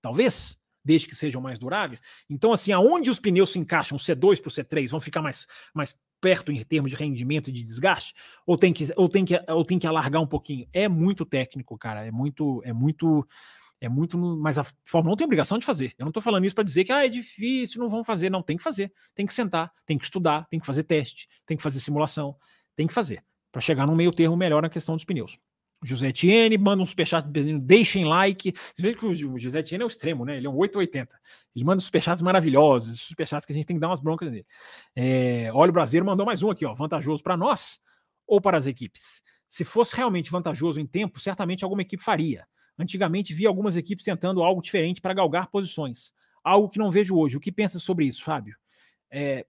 [0.00, 2.00] talvez, desde que sejam mais duráveis.
[2.30, 5.46] Então, assim, aonde os pneus se encaixam, o C2 para o C3, vão ficar mais,
[5.74, 8.14] mais perto em termos de rendimento e de desgaste?
[8.46, 10.66] Ou tem que, ou tem que, ou tem que alargar um pouquinho?
[10.72, 12.06] É muito técnico, cara.
[12.06, 13.26] É muito, é muito,
[13.80, 14.18] é muito.
[14.18, 15.94] Mas a Fórmula 1 tem obrigação de fazer.
[15.98, 18.30] Eu não estou falando isso para dizer que ah, é difícil, não vão fazer.
[18.30, 18.92] Não, tem que fazer.
[19.14, 22.36] Tem que sentar, tem que estudar, tem que fazer teste, tem que fazer simulação,
[22.74, 23.22] tem que fazer.
[23.52, 25.38] Para chegar num meio termo melhor na questão dos pneus.
[25.82, 28.52] José Etienne, manda um superchat pedindo, deixem like.
[28.74, 30.36] Você vê que o José Etienne é o extremo, né?
[30.36, 31.18] Ele é um 880.
[31.54, 34.46] Ele manda superchats maravilhosos, superchats que a gente tem que dar umas broncas nele.
[34.96, 36.74] É, olha, o brasileiro mandou mais um aqui, ó.
[36.74, 37.80] Vantajoso para nós
[38.26, 39.22] ou para as equipes?
[39.48, 42.46] Se fosse realmente vantajoso em tempo, certamente alguma equipe faria.
[42.78, 46.12] Antigamente vi algumas equipes tentando algo diferente para galgar posições.
[46.44, 47.36] Algo que não vejo hoje.
[47.36, 48.56] O que pensa sobre isso, Fábio?
[49.10, 49.46] É,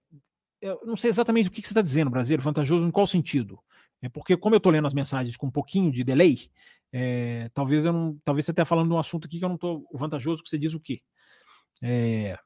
[0.60, 2.42] eu não sei exatamente o que, que você está dizendo, brasileiro.
[2.42, 3.58] Vantajoso em qual sentido?
[4.02, 6.50] É porque, como eu estou lendo as mensagens com um pouquinho de delay,
[6.92, 8.18] é, talvez eu não.
[8.24, 10.58] Talvez você esteja falando de um assunto aqui que eu não estou vantajoso, que você
[10.58, 11.02] diz o quê?
[11.82, 12.38] É,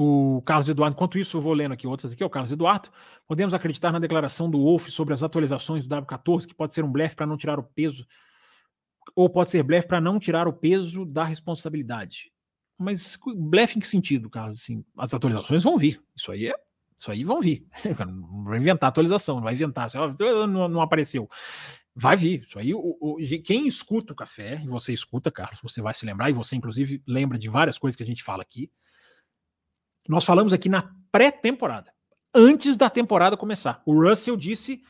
[0.00, 2.88] o Carlos Eduardo, enquanto isso, eu vou lendo aqui outras aqui, o Carlos Eduardo.
[3.26, 6.92] Podemos acreditar na declaração do Wolf sobre as atualizações do W14, que pode ser um
[6.92, 8.06] blefe para não tirar o peso,
[9.16, 12.30] ou pode ser blefe para não tirar o peso da responsabilidade.
[12.78, 14.60] Mas blefe em que sentido, Carlos?
[14.60, 16.00] Assim, as atualizações vão vir.
[16.14, 16.54] Isso aí é
[16.98, 17.64] isso aí vão vir.
[18.06, 19.88] Não vai inventar atualização, não vai inventar.
[20.48, 21.28] Não, não apareceu.
[21.94, 22.42] Vai vir.
[22.42, 26.04] Isso aí, o, o, quem escuta o café, e você escuta, Carlos, você vai se
[26.04, 28.70] lembrar, e você, inclusive, lembra de várias coisas que a gente fala aqui.
[30.08, 31.92] Nós falamos aqui na pré-temporada,
[32.34, 33.82] antes da temporada começar.
[33.86, 34.82] O Russell disse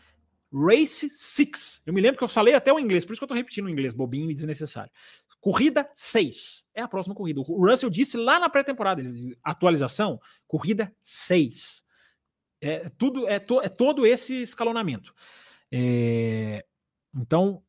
[0.53, 1.83] Race 6.
[1.85, 3.67] Eu me lembro que eu falei até o inglês, por isso que eu estou repetindo
[3.67, 4.91] o inglês, bobinho e desnecessário.
[5.41, 7.41] Corrida 6 é a próxima corrida.
[7.41, 9.03] O Russell disse lá na pré-temporada,
[9.45, 11.87] atualização, corrida 6.
[12.61, 15.15] É tudo é, to, é todo esse escalonamento.
[15.71, 16.65] É,
[17.15, 17.63] então,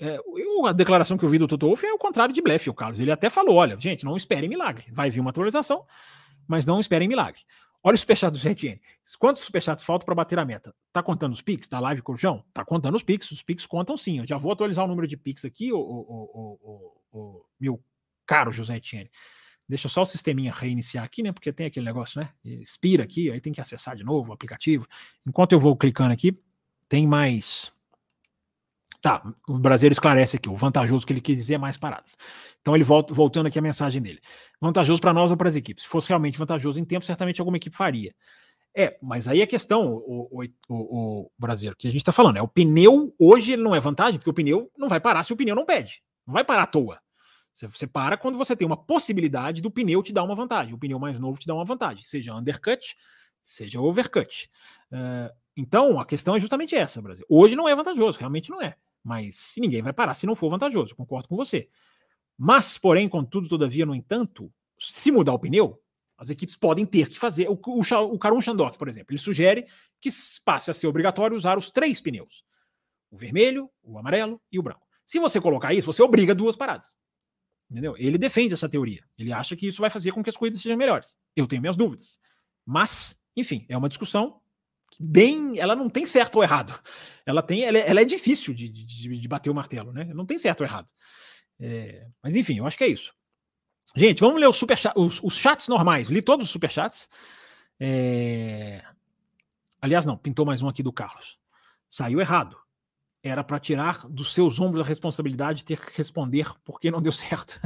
[0.00, 2.70] é, eu, a declaração que eu vi do Toto Wolff é o contrário de blefe,
[2.70, 2.98] o Carlos.
[2.98, 4.86] Ele até falou: olha, gente, não esperem milagre.
[4.90, 5.84] Vai vir uma atualização,
[6.48, 7.40] mas não esperem milagre.
[7.82, 8.78] Olha o superchat do ZTN.
[9.18, 10.74] Quantos superchats faltam para bater a meta?
[10.92, 12.44] Tá contando os Pix da live Corujão?
[12.52, 13.30] Tá contando os Pix.
[13.30, 14.18] Os Pix contam sim.
[14.18, 16.58] Eu já vou atualizar o número de Pix aqui, o, o,
[17.12, 17.82] o, o meu
[18.26, 19.10] caro José Etienne.
[19.70, 21.30] Deixa só o sisteminha reiniciar aqui, né?
[21.30, 22.30] Porque tem aquele negócio, né?
[22.44, 24.84] Expira aqui, aí tem que acessar de novo o aplicativo.
[25.24, 26.36] Enquanto eu vou clicando aqui,
[26.88, 27.72] tem mais.
[29.00, 32.16] Tá, o brasileiro esclarece aqui, o vantajoso que ele quis dizer é mais paradas.
[32.60, 34.20] Então ele volta, voltando aqui a mensagem dele.
[34.60, 35.84] Vantajoso para nós ou para as equipes?
[35.84, 38.12] Se fosse realmente vantajoso em tempo, certamente alguma equipe faria.
[38.76, 42.38] É, mas aí a questão, o, o, o, o brasileiro, que a gente está falando,
[42.38, 45.32] é o pneu, hoje ele não é vantagem, porque o pneu não vai parar se
[45.32, 46.02] o pneu não pede.
[46.26, 47.00] Não vai parar à toa.
[47.68, 50.74] Você, para quando você tem uma possibilidade do pneu te dar uma vantagem.
[50.74, 52.96] O pneu mais novo te dá uma vantagem, seja undercut,
[53.42, 54.50] seja overcut.
[54.90, 57.26] Uh, então, a questão é justamente essa, Brasil.
[57.28, 58.76] Hoje não é vantajoso, realmente não é.
[59.02, 61.68] Mas ninguém vai parar se não for vantajoso, concordo com você.
[62.36, 65.80] Mas, porém, contudo, todavia, no entanto, se mudar o pneu,
[66.16, 67.48] as equipes podem ter que fazer.
[67.48, 69.66] O, o, o Karun Shandok, por exemplo, ele sugere
[70.00, 70.10] que
[70.44, 72.44] passe a ser obrigatório usar os três pneus:
[73.10, 74.86] o vermelho, o amarelo e o branco.
[75.04, 76.96] Se você colocar isso, você obriga duas paradas.
[77.70, 77.94] Entendeu?
[77.96, 79.04] Ele defende essa teoria.
[79.16, 81.16] Ele acha que isso vai fazer com que as corridas sejam melhores.
[81.36, 82.18] Eu tenho minhas dúvidas.
[82.66, 84.40] Mas, enfim, é uma discussão
[84.98, 85.56] bem.
[85.56, 86.78] Ela não tem certo ou errado.
[87.24, 90.04] Ela tem, ela é, ela é difícil de, de, de, bater o martelo, né?
[90.12, 90.90] Não tem certo ou errado.
[91.60, 93.14] É, mas enfim, eu acho que é isso.
[93.94, 96.08] Gente, vamos ler os, super os, os chats normais.
[96.08, 97.08] Li todos os superchats.
[97.78, 98.82] É...
[99.80, 101.38] Aliás, não, pintou mais um aqui do Carlos.
[101.88, 102.56] Saiu errado
[103.22, 107.12] era para tirar dos seus ombros a responsabilidade de ter que responder porque não deu
[107.12, 107.60] certo.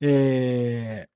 [0.00, 1.08] é...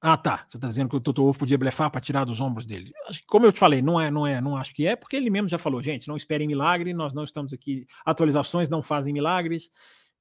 [0.00, 0.44] Ah, tá.
[0.46, 2.92] Você está dizendo que o Toto Wolff podia blefar para tirar dos ombros dele.
[3.26, 5.48] Como eu te falei, não é, não é, não acho que é, porque ele mesmo
[5.48, 7.86] já falou, gente, não esperem milagre, nós não estamos aqui.
[8.04, 9.70] Atualizações não fazem milagres.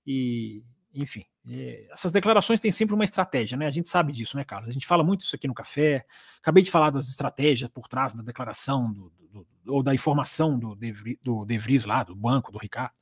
[0.07, 0.63] E,
[0.95, 3.65] enfim, é, essas declarações têm sempre uma estratégia, né?
[3.65, 4.69] A gente sabe disso, né, Carlos?
[4.69, 6.05] A gente fala muito isso aqui no café.
[6.39, 10.75] Acabei de falar das estratégias por trás da declaração do, do, ou da informação do
[10.75, 12.93] De, Vries, do De Vries lá, do banco, do Ricardo.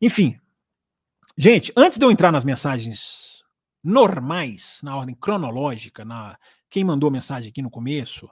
[0.00, 0.38] Enfim,
[1.36, 3.44] gente, antes de eu entrar nas mensagens
[3.82, 6.38] normais, na ordem cronológica, na
[6.70, 8.28] quem mandou mensagem aqui no começo,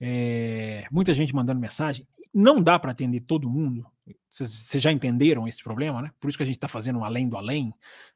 [0.00, 3.86] é, muita gente mandando mensagem, não dá para atender todo mundo.
[4.28, 6.10] Vocês já entenderam esse problema, né?
[6.20, 7.72] Por isso que a gente está fazendo um além do além,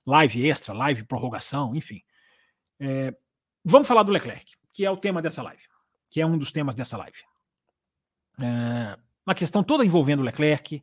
[0.07, 2.03] live extra, live prorrogação, enfim.
[2.79, 3.15] É,
[3.65, 5.63] vamos falar do Leclerc, que é o tema dessa live,
[6.11, 7.19] que é um dos temas dessa live.
[8.41, 10.83] É, uma questão toda envolvendo o Leclerc.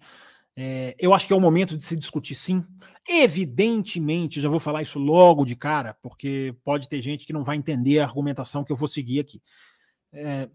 [0.55, 2.65] É, eu acho que é o momento de se discutir sim.
[3.07, 7.57] Evidentemente, já vou falar isso logo de cara, porque pode ter gente que não vai
[7.57, 9.41] entender a argumentação que eu vou seguir aqui.
[10.13, 10.49] É,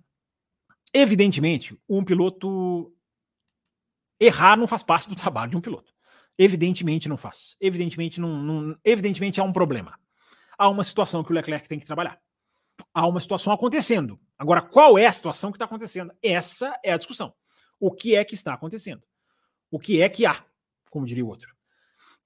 [0.92, 2.92] evidentemente, um piloto
[4.20, 5.92] errar não faz parte do trabalho de um piloto.
[6.38, 7.56] Evidentemente não faz.
[7.60, 9.98] Evidentemente não, não, evidentemente há um problema.
[10.58, 12.18] Há uma situação que o Leclerc tem que trabalhar.
[12.92, 14.18] Há uma situação acontecendo.
[14.38, 16.12] Agora, qual é a situação que está acontecendo?
[16.22, 17.32] Essa é a discussão.
[17.80, 19.02] O que é que está acontecendo?
[19.70, 20.44] O que é que há,
[20.90, 21.54] como diria o outro.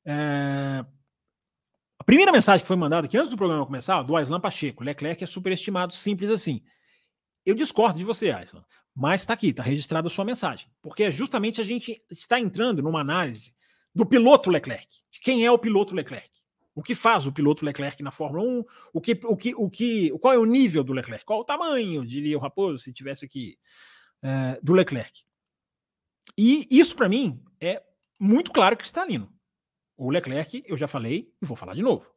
[0.04, 0.84] É...
[1.98, 5.22] A primeira mensagem que foi mandada aqui antes do programa começar, do Aislan Pacheco, Leclerc
[5.22, 6.62] é superestimado, simples assim.
[7.44, 8.64] Eu discordo de você, Aislan,
[8.94, 12.82] mas está aqui, está registrada a sua mensagem, porque é justamente a gente está entrando
[12.82, 13.54] numa análise
[13.94, 14.86] do piloto Leclerc.
[15.22, 16.30] Quem é o piloto Leclerc?
[16.74, 18.64] O que faz o piloto Leclerc na Fórmula 1?
[18.92, 21.24] O que, o que, o que, qual é o nível do Leclerc?
[21.24, 23.58] Qual o tamanho, diria o Raposo, se tivesse aqui,
[24.22, 25.24] é, do Leclerc?
[26.38, 27.82] E isso, para mim, é
[28.18, 29.32] muito claro cristalino.
[29.96, 32.10] O Leclerc, eu já falei e vou falar de novo.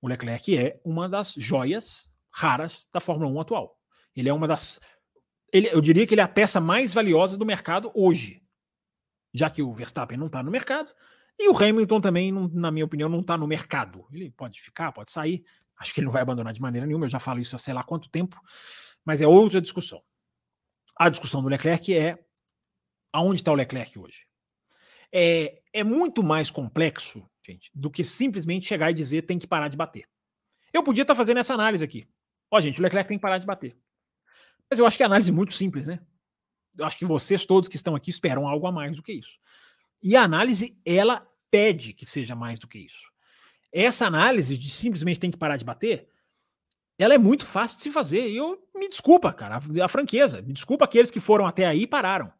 [0.00, 3.79] O Leclerc é uma das joias raras da Fórmula 1 atual.
[4.14, 4.80] Ele é uma das.
[5.52, 8.42] Ele, eu diria que ele é a peça mais valiosa do mercado hoje.
[9.32, 10.90] Já que o Verstappen não está no mercado,
[11.38, 14.06] e o Hamilton também, não, na minha opinião, não está no mercado.
[14.12, 15.42] Ele pode ficar, pode sair.
[15.78, 17.06] Acho que ele não vai abandonar de maneira nenhuma.
[17.06, 18.38] Eu já falo isso há sei lá quanto tempo.
[19.04, 20.02] Mas é outra discussão.
[20.94, 22.18] A discussão do Leclerc é
[23.10, 24.26] aonde está o Leclerc hoje.
[25.10, 29.68] É, é muito mais complexo, gente, do que simplesmente chegar e dizer tem que parar
[29.68, 30.06] de bater.
[30.74, 32.06] Eu podia estar tá fazendo essa análise aqui.
[32.50, 33.74] Ó, gente, o Leclerc tem que parar de bater.
[34.70, 36.00] Mas eu acho que a análise é muito simples, né?
[36.78, 39.38] Eu acho que vocês todos que estão aqui esperam algo a mais do que isso.
[40.02, 43.10] E a análise, ela pede que seja mais do que isso.
[43.72, 46.08] Essa análise de simplesmente tem que parar de bater,
[46.98, 48.28] ela é muito fácil de se fazer.
[48.28, 50.42] E eu me desculpa, cara, a, a franqueza.
[50.42, 52.32] Me desculpa aqueles que foram até aí e pararam.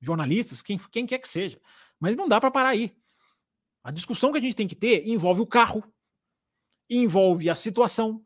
[0.00, 1.60] Jornalistas, quem, quem quer que seja.
[1.98, 2.94] Mas não dá para parar aí.
[3.84, 5.84] A discussão que a gente tem que ter envolve o carro,
[6.88, 8.22] envolve a situação,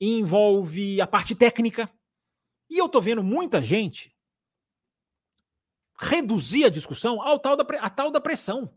[0.00, 1.90] envolve a parte técnica.
[2.70, 4.16] E eu tô vendo muita gente
[5.98, 8.72] reduzir a discussão ao tal da, a tal da pressão.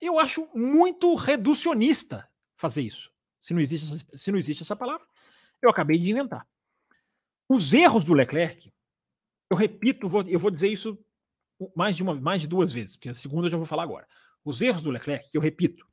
[0.00, 3.10] Eu acho muito reducionista fazer isso.
[3.40, 5.06] Se não, existe, se não existe essa palavra,
[5.60, 6.46] eu acabei de inventar.
[7.48, 8.72] Os erros do Leclerc,
[9.50, 10.96] eu repito, vou, eu vou dizer isso
[11.74, 14.06] mais de, uma, mais de duas vezes, porque a segunda eu já vou falar agora.
[14.44, 15.86] Os erros do Leclerc, que eu repito,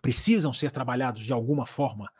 [0.00, 2.10] precisam ser trabalhados de alguma forma,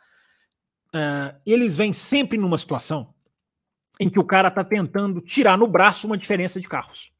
[0.87, 3.14] uh, eles vêm sempre numa situação
[3.99, 7.11] em que o cara está tentando tirar no braço uma diferença de carros.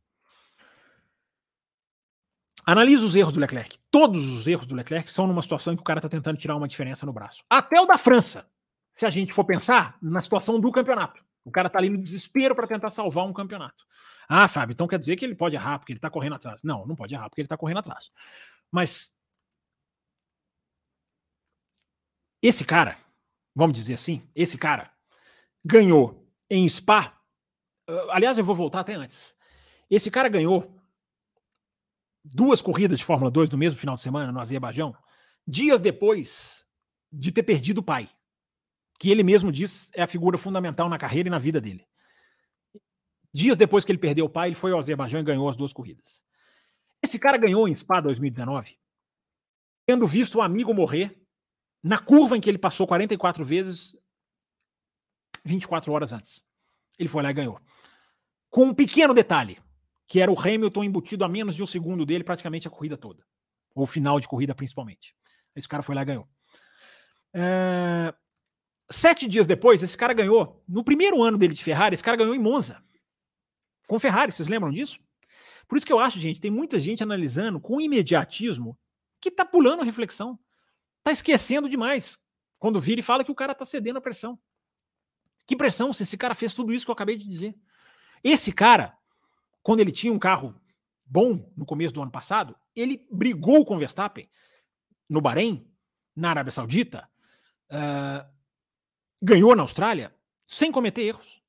[2.65, 3.77] Analisa os erros do Leclerc.
[3.91, 6.55] Todos os erros do Leclerc são numa situação em que o cara está tentando tirar
[6.55, 7.43] uma diferença no braço.
[7.49, 8.47] Até o da França,
[8.89, 11.23] se a gente for pensar na situação do campeonato.
[11.43, 13.85] O cara está ali no desespero para tentar salvar um campeonato.
[14.27, 16.63] Ah, Fábio, então quer dizer que ele pode errar porque ele está correndo atrás.
[16.63, 18.09] Não, não pode errar porque ele está correndo atrás.
[18.71, 19.13] Mas
[22.41, 22.97] esse cara,
[23.53, 24.91] vamos dizer assim, esse cara
[25.63, 27.19] ganhou em Spa.
[28.09, 29.35] Aliás, eu vou voltar até antes.
[29.89, 30.75] Esse cara ganhou
[32.23, 34.95] duas corridas de Fórmula 2 no mesmo final de semana no Azerbaijão,
[35.47, 36.65] dias depois
[37.11, 38.09] de ter perdido o pai,
[38.99, 41.87] que ele mesmo diz é a figura fundamental na carreira e na vida dele.
[43.33, 45.73] Dias depois que ele perdeu o pai, ele foi ao Azerbaijão e ganhou as duas
[45.73, 46.23] corridas.
[47.03, 48.77] Esse cara ganhou em Spa 2019,
[49.85, 51.21] tendo visto o amigo morrer
[51.83, 53.95] na curva em que ele passou 44 vezes
[55.45, 56.43] 24 horas antes.
[56.97, 57.59] Ele foi lá e ganhou.
[58.49, 59.59] Com um pequeno detalhe,
[60.07, 63.23] que era o Hamilton embutido a menos de um segundo dele praticamente a corrida toda.
[63.73, 65.15] Ou final de corrida, principalmente.
[65.55, 66.27] Esse cara foi lá e ganhou.
[67.33, 68.13] É...
[68.89, 70.63] Sete dias depois, esse cara ganhou.
[70.67, 72.83] No primeiro ano dele de Ferrari, esse cara ganhou em Monza
[73.87, 74.99] com Ferrari, vocês lembram disso?
[75.67, 78.77] Por isso que eu acho, gente, tem muita gente analisando com imediatismo
[79.19, 80.39] que tá pulando a reflexão.
[81.03, 82.19] Tá esquecendo demais.
[82.59, 84.39] Quando vira e fala que o cara tá cedendo a pressão.
[85.45, 87.55] Que pressão se esse cara fez tudo isso que eu acabei de dizer?
[88.23, 88.97] Esse cara,
[89.61, 90.59] quando ele tinha um carro
[91.05, 94.29] bom no começo do ano passado, ele brigou com o Verstappen
[95.07, 95.69] no Bahrein,
[96.15, 97.07] na Arábia Saudita,
[97.71, 98.27] uh,
[99.21, 100.15] ganhou na Austrália,
[100.47, 101.41] sem cometer erros.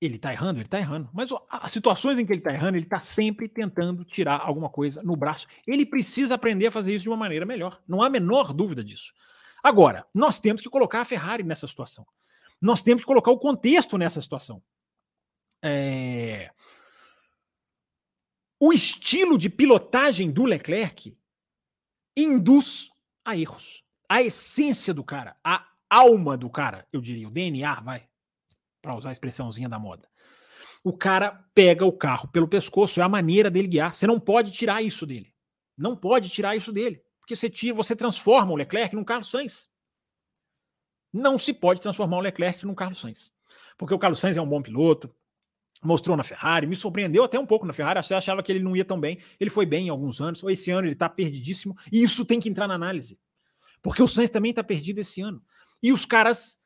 [0.00, 1.08] Ele tá errando, ele tá errando.
[1.14, 5.02] Mas as situações em que ele tá errando, ele tá sempre tentando tirar alguma coisa
[5.02, 5.46] no braço.
[5.66, 7.80] Ele precisa aprender a fazer isso de uma maneira melhor.
[7.88, 9.14] Não há a menor dúvida disso.
[9.64, 12.06] Agora, nós temos que colocar a Ferrari nessa situação.
[12.60, 14.62] Nós temos que colocar o contexto nessa situação.
[15.62, 16.52] É...
[18.60, 21.16] O estilo de pilotagem do Leclerc
[22.14, 22.90] induz
[23.24, 23.82] a erros.
[24.06, 28.06] A essência do cara, a alma do cara, eu diria, o DNA, vai,
[28.82, 30.06] para usar a expressãozinha da moda.
[30.82, 33.94] O cara pega o carro pelo pescoço, é a maneira dele guiar.
[33.94, 35.34] Você não pode tirar isso dele.
[35.76, 37.03] Não pode tirar isso dele.
[37.24, 39.70] Porque você tira, você transforma o Leclerc num Carlos Sainz.
[41.10, 43.32] Não se pode transformar o Leclerc num Carlos Sainz.
[43.78, 45.10] Porque o Carlos Sainz é um bom piloto,
[45.82, 48.76] mostrou na Ferrari, me surpreendeu até um pouco na Ferrari, você achava que ele não
[48.76, 49.18] ia tão bem.
[49.40, 52.50] Ele foi bem em alguns anos, esse ano ele tá perdidíssimo, e isso tem que
[52.50, 53.18] entrar na análise.
[53.80, 55.42] Porque o Sainz também tá perdido esse ano.
[55.82, 56.58] E os caras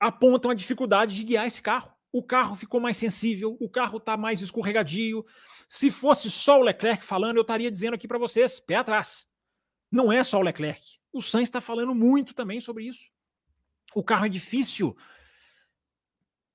[0.00, 1.92] apontam a dificuldade de guiar esse carro.
[2.10, 5.22] O carro ficou mais sensível, o carro está mais escorregadio.
[5.68, 9.25] Se fosse só o Leclerc falando, eu estaria dizendo aqui para vocês, pé atrás.
[9.96, 10.82] Não é só o Leclerc.
[11.12, 13.10] O Sainz está falando muito também sobre isso.
[13.94, 14.96] O carro é difícil.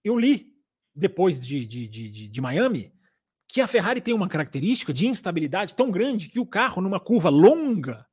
[0.04, 0.54] Eu li
[0.94, 2.94] depois de, de, de, de, Miami
[3.48, 7.30] que a Ferrari tem uma característica de instabilidade tão grande que o carro, numa curva
[7.30, 8.06] longa,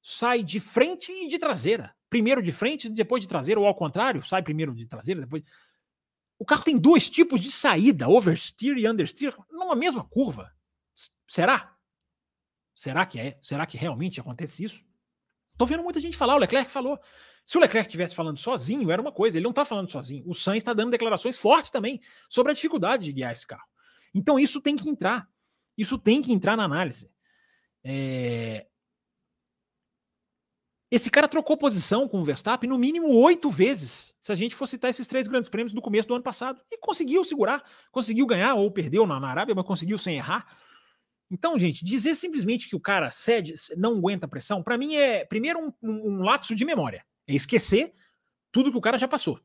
[0.00, 4.24] sai de frente e de traseira primeiro de frente, depois de traseira, ou ao contrário,
[4.24, 5.42] sai primeiro de traseira, depois.
[6.38, 10.50] O carro tem dois tipos de saída, oversteer e understeer, numa mesma curva.
[11.28, 11.75] Será?
[12.76, 13.38] Será que é?
[13.40, 14.84] Será que realmente acontece isso?
[15.56, 17.00] Tô vendo muita gente falar, o Leclerc falou.
[17.44, 20.22] Se o Leclerc estivesse falando sozinho, era uma coisa, ele não tá falando sozinho.
[20.28, 23.66] O Sainz está dando declarações fortes também sobre a dificuldade de guiar esse carro.
[24.14, 25.26] Então isso tem que entrar.
[25.76, 27.10] Isso tem que entrar na análise.
[27.82, 28.66] É...
[30.90, 34.66] Esse cara trocou posição com o Verstappen no mínimo oito vezes, se a gente for
[34.66, 36.60] citar esses três grandes prêmios do começo do ano passado.
[36.70, 40.46] E conseguiu segurar, conseguiu ganhar, ou perdeu na Arábia, mas conseguiu sem errar.
[41.30, 45.58] Então, gente, dizer simplesmente que o cara cede, não aguenta pressão, para mim é, primeiro,
[45.58, 47.04] um, um, lapso de memória.
[47.26, 47.92] É esquecer
[48.52, 49.40] tudo que o cara já passou.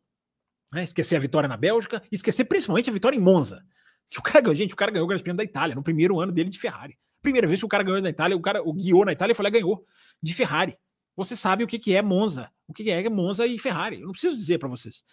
[0.72, 0.84] Né?
[0.84, 3.64] Esquecer a vitória na Bélgica, esquecer principalmente a vitória em Monza.
[4.10, 6.32] Que o cara, gente, o cara ganhou o Grande Prêmio da Itália no primeiro ano
[6.32, 6.98] dele de Ferrari.
[7.22, 9.48] Primeira vez que o cara ganhou na Itália, o cara o guiou na Itália e
[9.48, 9.86] e ganhou
[10.22, 10.78] de Ferrari
[11.16, 14.00] você sabe o que, que é Monza, o que, que é Monza e Ferrari.
[14.00, 15.04] Eu não preciso dizer para vocês.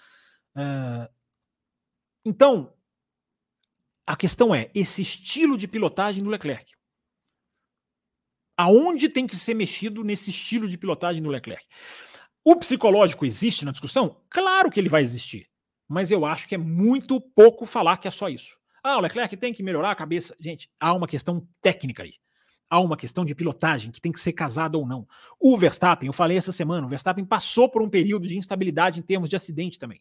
[0.56, 1.08] Uh,
[2.24, 2.72] então,
[4.08, 6.72] a questão é esse estilo de pilotagem do Leclerc.
[8.56, 11.62] Aonde tem que ser mexido nesse estilo de pilotagem do Leclerc?
[12.42, 14.16] O psicológico existe na discussão?
[14.30, 15.46] Claro que ele vai existir.
[15.86, 18.58] Mas eu acho que é muito pouco falar que é só isso.
[18.82, 20.34] Ah, o Leclerc tem que melhorar a cabeça.
[20.40, 22.14] Gente, há uma questão técnica aí.
[22.70, 25.06] Há uma questão de pilotagem que tem que ser casada ou não.
[25.38, 29.02] O Verstappen, eu falei essa semana, o Verstappen passou por um período de instabilidade em
[29.02, 30.00] termos de acidente também.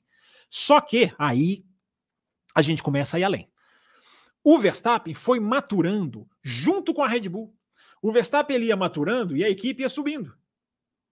[0.49, 1.65] Só que aí
[2.55, 3.51] a gente começa a ir além.
[4.49, 7.53] O Verstappen foi maturando junto com a Red Bull.
[8.01, 10.33] O Verstappen ele ia maturando e a equipe ia subindo.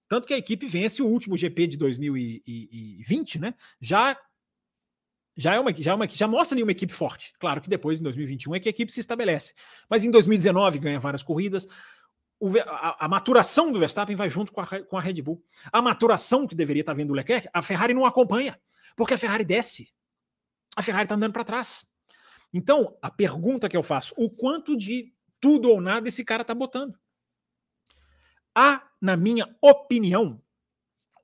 [0.07, 3.53] Tanto que a equipe vence o último GP de 2020, né?
[3.81, 4.17] Já
[5.35, 7.33] já é uma já, é uma, já mostra ali uma equipe forte.
[7.37, 9.53] Claro que depois, em 2021, é que a equipe se estabelece.
[9.89, 11.67] Mas em 2019 ganha várias corridas.
[12.39, 15.43] O, a, a, maturação do Verstappen vai junto com a, com a Red Bull.
[15.73, 18.57] A maturação que deveria estar vendo o Leclerc, a Ferrari não acompanha,
[18.95, 19.93] porque a Ferrari desce.
[20.77, 21.85] A Ferrari está andando para trás.
[22.57, 26.55] Então, a pergunta que eu faço: o quanto de tudo ou nada esse cara está
[26.55, 26.97] botando?
[28.55, 30.41] Há, na minha opinião,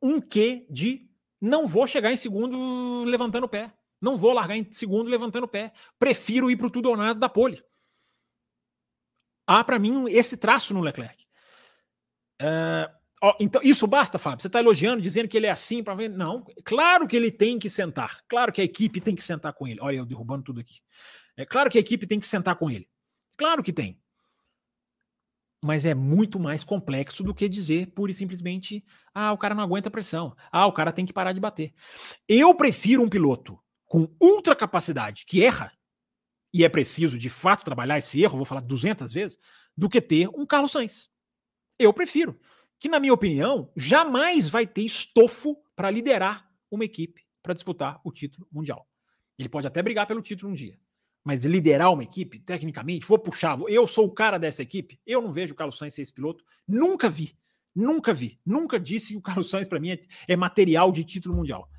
[0.02, 1.10] um quê de
[1.40, 3.74] não vou chegar em segundo levantando o pé.
[4.02, 5.72] Não vou largar em segundo levantando o pé.
[5.98, 7.64] Prefiro ir para o tudo ou nada da pole.
[9.48, 11.26] Há para mim esse traço no Leclerc.
[13.24, 14.42] Ó, então, isso basta, Fábio?
[14.42, 16.10] Você está elogiando, dizendo que ele é assim para ver?
[16.10, 18.22] Não, claro que ele tem que sentar.
[18.28, 19.80] Claro que a equipe tem que sentar com ele.
[19.80, 20.82] Olha, eu derrubando tudo aqui.
[21.42, 22.88] É claro que a equipe tem que sentar com ele.
[23.38, 24.00] Claro que tem.
[25.64, 29.64] Mas é muito mais complexo do que dizer pura e simplesmente: ah, o cara não
[29.64, 30.36] aguenta pressão.
[30.52, 31.74] Ah, o cara tem que parar de bater.
[32.28, 35.72] Eu prefiro um piloto com ultra capacidade que erra,
[36.54, 39.40] e é preciso de fato trabalhar esse erro, vou falar 200 vezes,
[39.76, 41.10] do que ter um Carlos Sainz.
[41.78, 42.40] Eu prefiro.
[42.80, 48.12] Que, na minha opinião, jamais vai ter estofo para liderar uma equipe para disputar o
[48.12, 48.88] título mundial.
[49.38, 50.80] Ele pode até brigar pelo título um dia.
[51.24, 55.32] Mas liderar uma equipe, tecnicamente, vou puxar, eu sou o cara dessa equipe, eu não
[55.32, 56.44] vejo o Carlos Sainz ser esse piloto.
[56.68, 57.38] Nunca vi.
[57.76, 58.40] Nunca vi.
[58.46, 61.70] Nunca disse que o Carlos Sainz, para mim, é, é material de título mundial.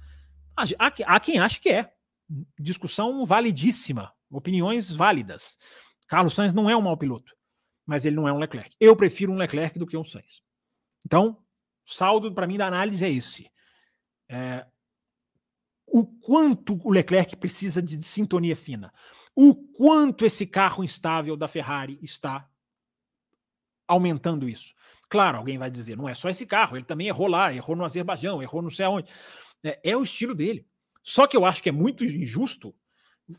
[0.56, 0.64] Há,
[1.06, 1.93] há, quem acha que é
[2.59, 5.59] discussão validíssima, opiniões válidas.
[6.06, 7.32] Carlos Sainz não é um mau piloto,
[7.85, 8.74] mas ele não é um Leclerc.
[8.78, 10.43] Eu prefiro um Leclerc do que um Sainz.
[11.05, 11.43] Então,
[11.85, 13.51] saldo para mim da análise é esse.
[14.28, 14.66] É,
[15.86, 18.93] o quanto o Leclerc precisa de sintonia fina,
[19.35, 22.49] o quanto esse carro instável da Ferrari está
[23.87, 24.75] aumentando isso.
[25.09, 27.85] Claro, alguém vai dizer, não é só esse carro, ele também errou lá, errou no
[27.85, 29.13] Azerbaijão, errou não sei aonde.
[29.63, 30.67] É, é o estilo dele.
[31.03, 32.75] Só que eu acho que é muito injusto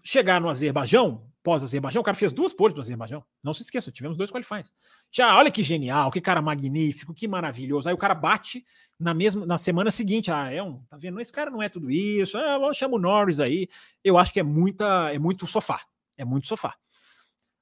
[0.03, 3.23] chegar no Azerbaijão, pós-Azerbaijão, o cara fez duas poles no Azerbaijão.
[3.43, 4.73] Não se esqueça, tivemos dois qualifies.
[5.11, 7.89] Já, olha que genial, que cara magnífico, que maravilhoso.
[7.89, 8.65] Aí o cara bate
[8.97, 11.19] na mesma na semana seguinte, ah, é um, tá vendo?
[11.19, 12.37] Esse cara não é tudo isso.
[12.37, 13.67] Ah, chama o Norris aí.
[14.03, 15.81] Eu acho que é muita, é muito sofá.
[16.17, 16.75] É muito sofá.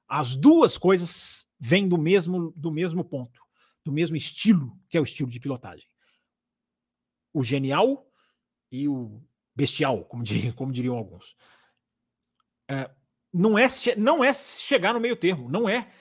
[0.08, 3.41] As duas coisas vêm do mesmo do mesmo ponto,
[3.84, 5.88] do mesmo estilo, que é o estilo de pilotagem.
[7.34, 8.06] O genial
[8.72, 9.22] e o
[9.56, 11.36] bestial, como, diriam, como diriam alguns.
[12.72, 12.89] É,
[13.34, 13.68] não, é,
[13.98, 15.91] não é chegar no meio termo, não é.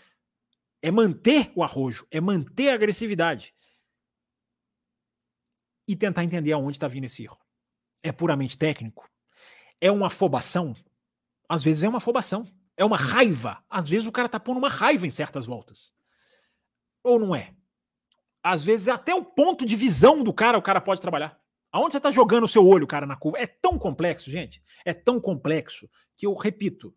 [0.81, 3.53] É manter o arrojo, é manter a agressividade.
[5.87, 7.39] E tentar entender aonde está vindo esse erro.
[8.03, 9.11] É puramente técnico?
[9.81, 10.75] É uma afobação?
[11.49, 12.47] Às vezes é uma afobação.
[12.77, 13.63] É uma raiva.
[13.69, 15.93] Às vezes o cara tá pondo uma raiva em certas voltas.
[17.03, 17.55] Ou não é?
[18.43, 21.39] Às vezes até o ponto de visão do cara o cara pode trabalhar.
[21.73, 23.39] Aonde você está jogando o seu olho, cara, na curva?
[23.39, 24.63] É tão complexo, gente.
[24.85, 26.95] É tão complexo que eu repito.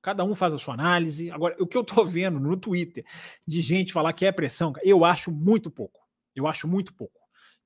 [0.00, 1.30] Cada um faz a sua análise.
[1.30, 3.04] Agora, o que eu estou vendo no Twitter
[3.46, 6.00] de gente falar que é pressão, eu acho muito pouco.
[6.34, 7.20] Eu acho muito pouco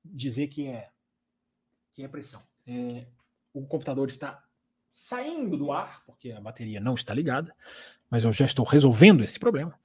[0.05, 0.89] dizer que é
[1.93, 2.40] que é pressão.
[2.66, 3.06] É,
[3.52, 4.43] o computador está
[4.93, 7.55] saindo do ar porque a bateria não está ligada,
[8.10, 9.78] mas eu já estou resolvendo esse problema.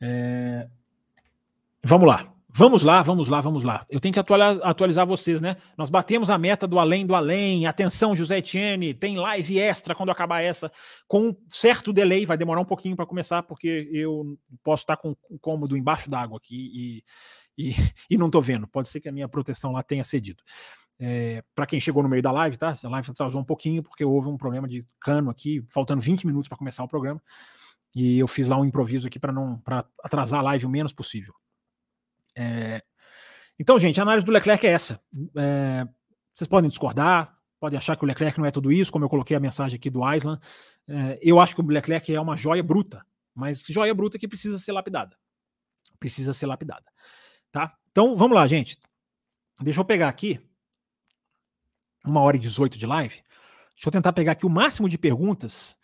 [0.00, 0.68] É,
[1.82, 2.35] vamos lá.
[2.58, 3.84] Vamos lá, vamos lá, vamos lá.
[3.90, 5.58] Eu tenho que atualizar, atualizar, vocês, né?
[5.76, 7.66] Nós batemos a meta do além do além.
[7.66, 10.72] Atenção, José Etienne, tem live extra quando acabar essa,
[11.06, 12.24] com um certo delay.
[12.24, 16.38] Vai demorar um pouquinho para começar, porque eu posso estar com o cômodo embaixo d'água
[16.38, 17.04] aqui
[17.58, 17.74] e, e,
[18.08, 18.66] e não estou vendo.
[18.66, 20.42] Pode ser que a minha proteção lá tenha cedido.
[20.98, 22.74] É, para quem chegou no meio da live, tá?
[22.82, 26.48] A live atrasou um pouquinho, porque houve um problema de cano aqui, faltando 20 minutos
[26.48, 27.22] para começar o programa.
[27.94, 30.94] E eu fiz lá um improviso aqui para não para atrasar a live o menos
[30.94, 31.34] possível.
[32.36, 32.82] É...
[33.58, 35.00] Então, gente, a análise do Leclerc é essa.
[35.36, 35.86] É...
[36.34, 39.36] Vocês podem discordar, podem achar que o Leclerc não é tudo isso, como eu coloquei
[39.36, 40.40] a mensagem aqui do Island.
[40.86, 41.18] É...
[41.22, 43.04] Eu acho que o Leclerc é uma joia bruta,
[43.34, 45.16] mas joia bruta que precisa ser lapidada.
[45.98, 46.84] Precisa ser lapidada.
[47.50, 47.74] Tá?
[47.90, 48.78] Então, vamos lá, gente.
[49.60, 50.38] Deixa eu pegar aqui
[52.04, 53.14] uma hora e 18 de live.
[53.74, 55.76] Deixa eu tentar pegar aqui o máximo de perguntas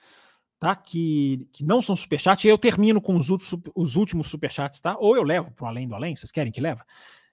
[0.62, 0.76] tá?
[0.76, 2.47] Que, que não são superchat.
[2.47, 3.28] Eu termino com os,
[3.74, 4.97] os últimos superchats, tá?
[4.97, 6.80] Ou eu levo para o além do além, vocês querem que leve?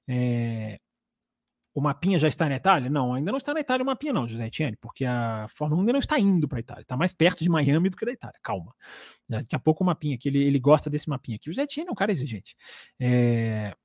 [0.08, 0.80] É...
[1.76, 2.90] o mapinha já está na Itália?
[2.90, 5.82] Não, ainda não está na Itália o mapinha, não, José Etienne, porque a Fórmula 1
[5.82, 6.82] ainda não está indo para a Itália.
[6.82, 8.40] Está mais perto de Miami do que da Itália.
[8.42, 8.74] Calma.
[9.28, 11.52] Daqui a pouco o mapinha aqui, ele, ele gosta desse mapinha aqui.
[11.52, 12.56] O José Etienne é um cara exigente.
[13.00, 13.76] É...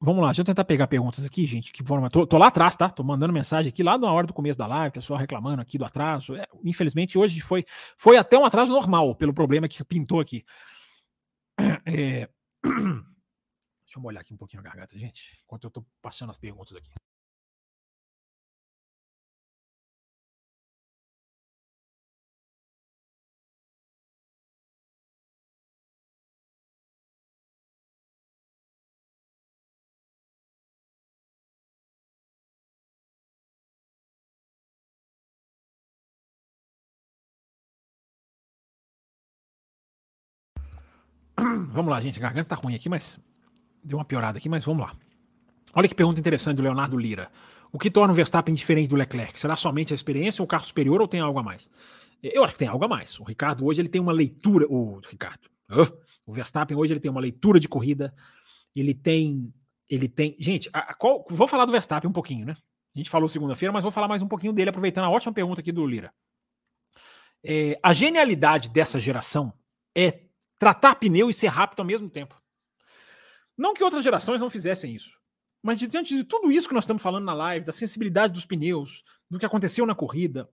[0.00, 1.72] Vamos lá, deixa eu tentar pegar perguntas aqui, gente.
[1.72, 2.08] Que forma.
[2.08, 2.88] Tô, tô, lá atrás, tá?
[2.88, 5.84] Tô mandando mensagem aqui lá na hora do começo da live, pessoal reclamando aqui do
[5.84, 6.36] atraso.
[6.36, 7.64] É, infelizmente, hoje foi,
[7.96, 10.44] foi até um atraso normal, pelo problema que pintou aqui.
[11.84, 12.28] É...
[13.88, 16.76] Deixa eu molhar aqui um pouquinho a garganta, gente, enquanto eu tô passando as perguntas
[16.76, 16.90] aqui.
[41.72, 42.18] Vamos lá, gente.
[42.18, 43.18] A garganta tá ruim aqui, mas
[43.82, 44.94] deu uma piorada aqui, mas vamos lá.
[45.74, 47.30] Olha que pergunta interessante do Leonardo Lira.
[47.70, 49.38] O que torna o Verstappen diferente do Leclerc?
[49.38, 51.68] Será somente a experiência o carro superior ou tem algo a mais?
[52.22, 53.18] Eu acho que tem algo a mais.
[53.20, 54.66] O Ricardo hoje ele tem uma leitura.
[54.68, 55.48] O Ricardo.
[56.26, 58.14] O Verstappen hoje ele tem uma leitura de corrida.
[58.74, 59.52] Ele tem.
[59.88, 60.36] Ele tem.
[60.38, 62.56] Gente, a, a, qual, vou falar do Verstappen um pouquinho, né?
[62.94, 65.60] A gente falou segunda-feira, mas vou falar mais um pouquinho dele, aproveitando a ótima pergunta
[65.60, 66.12] aqui do Lira.
[67.44, 69.52] É, a genialidade dessa geração
[69.94, 70.27] é
[70.58, 72.40] tratar pneu e ser rápido ao mesmo tempo.
[73.56, 75.18] Não que outras gerações não fizessem isso,
[75.62, 79.02] mas diante de tudo isso que nós estamos falando na live, da sensibilidade dos pneus,
[79.30, 80.48] do que aconteceu na corrida,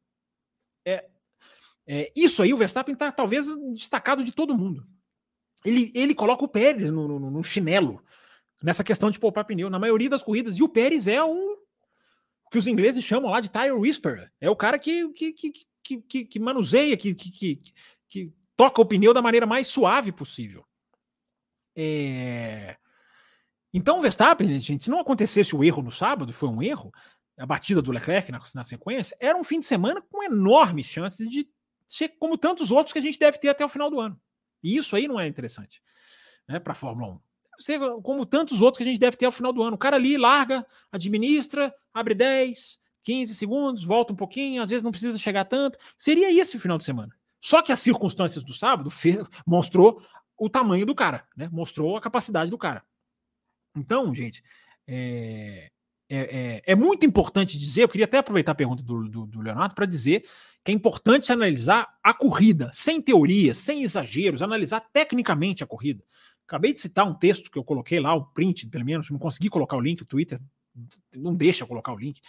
[0.86, 1.07] é,
[1.88, 4.86] é isso aí o Verstappen está talvez destacado de todo mundo.
[5.64, 8.03] Ele, ele coloca o Pérez no, no, no, chinelo
[8.61, 11.56] nessa questão de poupar pneu na maioria das corridas, e o Pérez é um
[12.52, 14.32] que os ingleses chamam lá de tire whisperer.
[14.40, 17.61] É o cara que, que, que, que, que, manuseia, que, que,
[18.07, 20.65] que toca o pneu da maneira mais suave possível.
[21.76, 22.77] É...
[23.73, 26.94] Então, o Verstappen, gente, se não acontecesse o erro no sábado, foi um erro,
[27.38, 31.27] a batida do Leclerc na, na sequência, era um fim de semana com enorme chance
[31.27, 31.48] de
[31.88, 34.19] ser como tantos outros que a gente deve ter até o final do ano.
[34.64, 35.82] E isso aí não é interessante
[36.48, 37.19] né, para a Fórmula 1.
[37.60, 39.76] Ser como tantos outros que a gente deve ter ao final do ano.
[39.76, 44.91] O cara ali larga, administra, abre 10, 15 segundos, volta um pouquinho, às vezes não
[44.91, 45.77] precisa chegar tanto.
[45.98, 47.15] Seria esse o final de semana.
[47.45, 48.89] Só que as circunstâncias do sábado
[49.45, 50.01] mostrou
[50.35, 51.47] o tamanho do cara, né?
[51.51, 52.84] Mostrou a capacidade do cara.
[53.77, 54.43] Então, gente,
[54.88, 55.69] é,
[56.09, 57.84] é, é, é muito importante dizer.
[57.84, 60.27] Eu queria até aproveitar a pergunta do, do, do Leonardo para dizer
[60.63, 66.03] que é importante analisar a corrida, sem teorias, sem exageros, analisar tecnicamente a corrida.
[66.47, 69.51] Acabei de citar um texto que eu coloquei lá, o print, pelo menos, não consegui
[69.51, 70.41] colocar o link, o Twitter
[71.15, 72.19] não deixa colocar o link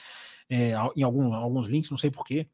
[0.51, 2.47] é, em algum, alguns links, não sei porquê.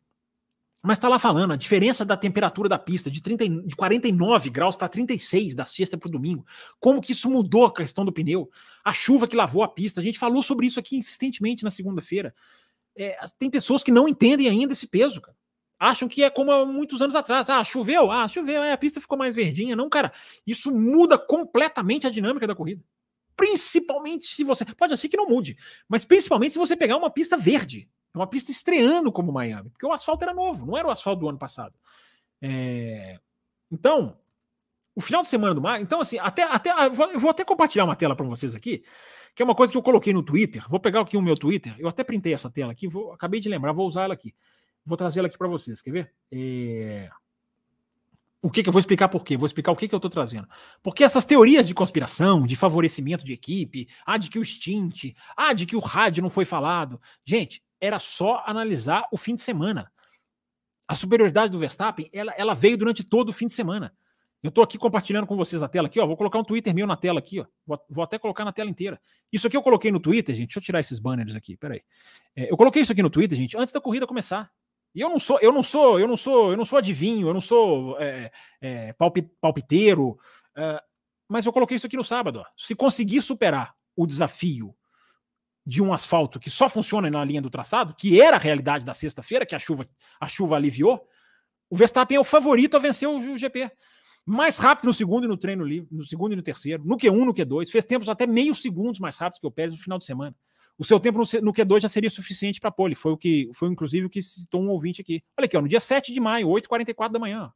[0.82, 4.74] Mas está lá falando a diferença da temperatura da pista de, 30, de 49 graus
[4.74, 6.44] para 36 da sexta para o domingo.
[6.80, 8.50] Como que isso mudou a questão do pneu?
[8.84, 10.00] A chuva que lavou a pista.
[10.00, 12.34] A gente falou sobre isso aqui insistentemente na segunda-feira.
[12.96, 15.36] É, tem pessoas que não entendem ainda esse peso, cara.
[15.78, 17.48] Acham que é como há muitos anos atrás.
[17.48, 18.10] Ah, choveu?
[18.10, 18.62] Ah, choveu.
[18.62, 19.76] É, a pista ficou mais verdinha.
[19.76, 20.12] Não, cara.
[20.44, 22.82] Isso muda completamente a dinâmica da corrida.
[23.36, 24.64] Principalmente se você.
[24.64, 25.56] Pode ser que não mude,
[25.88, 27.88] mas principalmente se você pegar uma pista verde.
[28.14, 31.20] É uma pista estreando como Miami, porque o asfalto era novo, não era o asfalto
[31.20, 31.74] do ano passado.
[32.40, 33.18] É...
[33.70, 34.18] Então,
[34.94, 35.80] o final de semana do mar.
[35.80, 38.84] Então, assim, até, até eu vou até compartilhar uma tela para vocês aqui,
[39.34, 40.64] que é uma coisa que eu coloquei no Twitter.
[40.68, 41.74] Vou pegar aqui o meu Twitter.
[41.78, 44.34] Eu até printei essa tela aqui, vou, acabei de lembrar, vou usar ela aqui.
[44.84, 46.12] Vou trazer ela aqui para vocês, quer ver?
[46.30, 47.08] É...
[48.44, 49.36] O que, que eu vou explicar por quê?
[49.36, 50.48] Vou explicar o que, que eu estou trazendo.
[50.82, 55.52] Porque essas teorias de conspiração, de favorecimento de equipe, ah, de que o stint, ah,
[55.52, 57.00] de que o rádio não foi falado.
[57.24, 59.92] Gente, era só analisar o fim de semana.
[60.86, 63.92] A superioridade do Verstappen, ela, ela veio durante todo o fim de semana.
[64.40, 66.06] Eu estou aqui compartilhando com vocês a tela aqui, ó.
[66.06, 67.46] Vou colocar um Twitter meu na tela aqui, ó.
[67.66, 69.00] Vou, vou, até colocar na tela inteira.
[69.32, 70.48] Isso aqui eu coloquei no Twitter, gente.
[70.48, 71.56] Deixa eu tirar esses banners aqui.
[71.56, 71.82] Peraí.
[72.36, 74.50] É, eu coloquei isso aqui no Twitter, gente, antes da corrida começar.
[74.94, 77.34] E eu não sou, eu não sou, eu não sou, eu não sou adivinho, eu
[77.34, 78.30] não sou é,
[78.60, 78.94] é,
[79.40, 80.18] palpiteiro.
[80.56, 80.82] É,
[81.28, 82.40] mas eu coloquei isso aqui no sábado.
[82.40, 82.44] Ó.
[82.56, 84.74] Se conseguir superar o desafio
[85.64, 88.92] de um asfalto que só funciona na linha do traçado, que era a realidade da
[88.92, 89.88] sexta-feira, que a chuva,
[90.20, 91.06] a chuva aliviou,
[91.70, 93.70] o Verstappen é o favorito a vencer o GP.
[94.24, 97.24] Mais rápido no segundo e no treino livre, no segundo e no terceiro, no Q1,
[97.24, 100.04] no Q2, fez tempos até meio segundos mais rápidos que o Pérez no final de
[100.04, 100.36] semana.
[100.78, 103.68] O seu tempo no, no Q2 já seria suficiente para pole, foi o que foi
[103.68, 105.24] inclusive o que citou um ouvinte aqui.
[105.36, 107.52] Olha aqui, ó, no dia 7 de maio, 8h44 da manhã.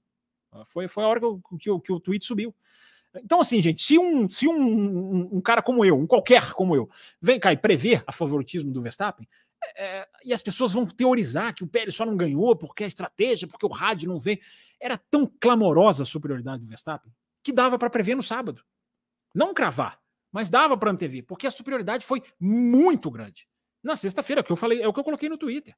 [0.66, 2.54] Foi, foi a hora que, o, que, que o tweet subiu.
[3.22, 6.74] Então, assim, gente, se um, se um, um, um, cara como eu, um qualquer como
[6.74, 6.88] eu,
[7.20, 9.28] vem cá e prever a favoritismo do Verstappen,
[9.62, 12.86] é, é, e as pessoas vão teorizar que o Pérez só não ganhou porque a
[12.86, 14.40] estratégia, porque o rádio não vem.
[14.80, 17.12] Era tão clamorosa a superioridade do Verstappen
[17.42, 18.60] que dava para prever no sábado.
[19.32, 20.00] Não cravar,
[20.32, 23.46] mas dava para antever, porque a superioridade foi muito grande.
[23.82, 25.72] Na sexta-feira, que eu falei, é o que eu coloquei no Twitter.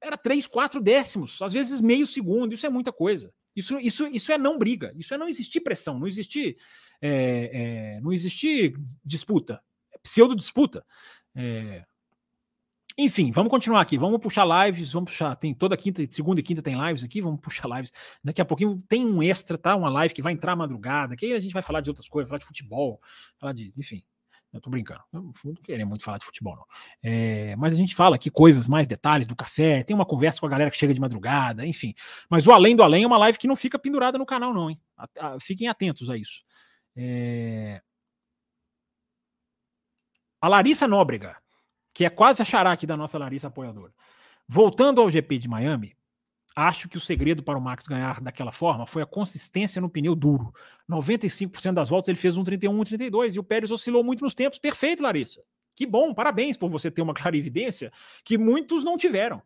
[0.00, 3.32] Era 3, 4 décimos, às vezes meio segundo, isso é muita coisa.
[3.54, 6.56] Isso, isso, isso é não briga, isso é não existir pressão, não existir,
[7.00, 7.50] é,
[7.96, 8.74] é, não existir
[9.04, 9.62] disputa,
[9.92, 10.84] é pseudo disputa.
[11.34, 11.84] É,
[12.96, 13.98] enfim, vamos continuar aqui.
[13.98, 14.92] Vamos puxar lives.
[14.92, 15.34] Vamos puxar.
[15.34, 17.20] Tem toda quinta, segunda e quinta tem lives aqui.
[17.20, 17.92] Vamos puxar lives.
[18.22, 19.74] Daqui a pouquinho tem um extra, tá?
[19.74, 21.16] Uma live que vai entrar madrugada.
[21.16, 23.00] Que aí a gente vai falar de outras coisas, falar de futebol,
[23.38, 23.72] falar de.
[23.76, 24.02] Enfim.
[24.54, 25.02] Eu tô brincando.
[25.12, 26.64] Eu não queria muito falar de futebol, não.
[27.02, 29.82] É, mas a gente fala aqui coisas, mais detalhes do café.
[29.82, 31.92] Tem uma conversa com a galera que chega de madrugada, enfim.
[32.30, 34.70] Mas o Além do Além é uma live que não fica pendurada no canal, não,
[34.70, 34.80] hein?
[35.40, 36.44] Fiquem atentos a isso.
[36.96, 37.82] É...
[40.40, 41.36] A Larissa Nóbrega
[41.94, 43.94] que é quase a xará aqui da nossa Larissa apoiadora.
[44.48, 45.96] Voltando ao GP de Miami,
[46.54, 50.14] acho que o segredo para o Max ganhar daquela forma foi a consistência no pneu
[50.14, 50.52] duro.
[50.88, 54.34] 95% das voltas ele fez um 31, um 32 e o Pérez oscilou muito nos
[54.34, 54.58] tempos.
[54.58, 55.42] Perfeito, Larissa.
[55.74, 57.92] Que bom, parabéns por você ter uma clarividência
[58.24, 59.42] que muitos não tiveram.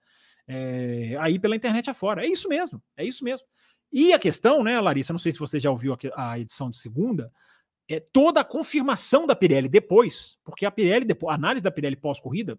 [0.46, 2.24] É, aí pela internet afora.
[2.24, 3.46] É isso mesmo, é isso mesmo.
[3.92, 7.32] E a questão, né, Larissa, não sei se você já ouviu a edição de segunda,
[7.88, 11.96] é, toda a confirmação da Pirelli depois, porque a Pirelli, depois, a análise da Pirelli
[11.96, 12.58] pós-corrida,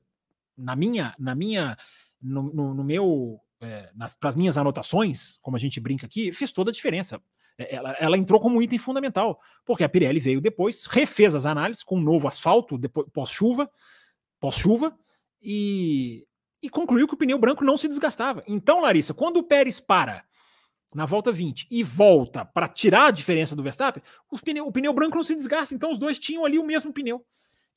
[0.58, 1.78] na minha, na minha,
[2.20, 6.52] no, no, no meu, é, para as minhas anotações, como a gente brinca aqui, fez
[6.52, 7.22] toda a diferença.
[7.57, 11.45] É, ela, ela, entrou como um item fundamental, porque a Pirelli veio depois, refez as
[11.45, 12.80] análises com um novo asfalto
[13.14, 13.69] pós-chuva,
[14.40, 14.98] pós-chuva,
[15.41, 16.26] e,
[16.61, 18.44] e concluiu que o pneu branco não se desgastava.
[18.48, 20.23] Então, Larissa, quando o Pérez para
[20.94, 24.02] na volta 20 e volta para tirar a diferença do Verstappen,
[24.44, 25.76] pneu, o pneu branco não se desgasta.
[25.76, 27.23] Então os dois tinham ali o mesmo pneu.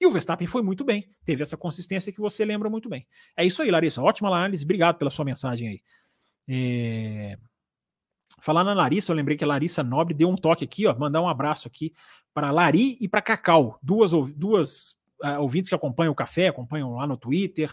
[0.02, 3.06] E o Verstappen foi muito bem, teve essa consistência que você lembra muito bem.
[3.36, 4.02] É isso aí, Larissa.
[4.02, 5.82] Ótima análise, obrigado pela sua mensagem aí.
[6.48, 7.38] É...
[8.40, 11.22] Falar na Larissa, eu lembrei que a Larissa Nobre deu um toque aqui, ó, mandar
[11.22, 11.92] um abraço aqui
[12.34, 17.06] para Lari e para Cacau, duas, duas uh, ouvintes que acompanham o café, acompanham lá
[17.06, 17.72] no Twitter.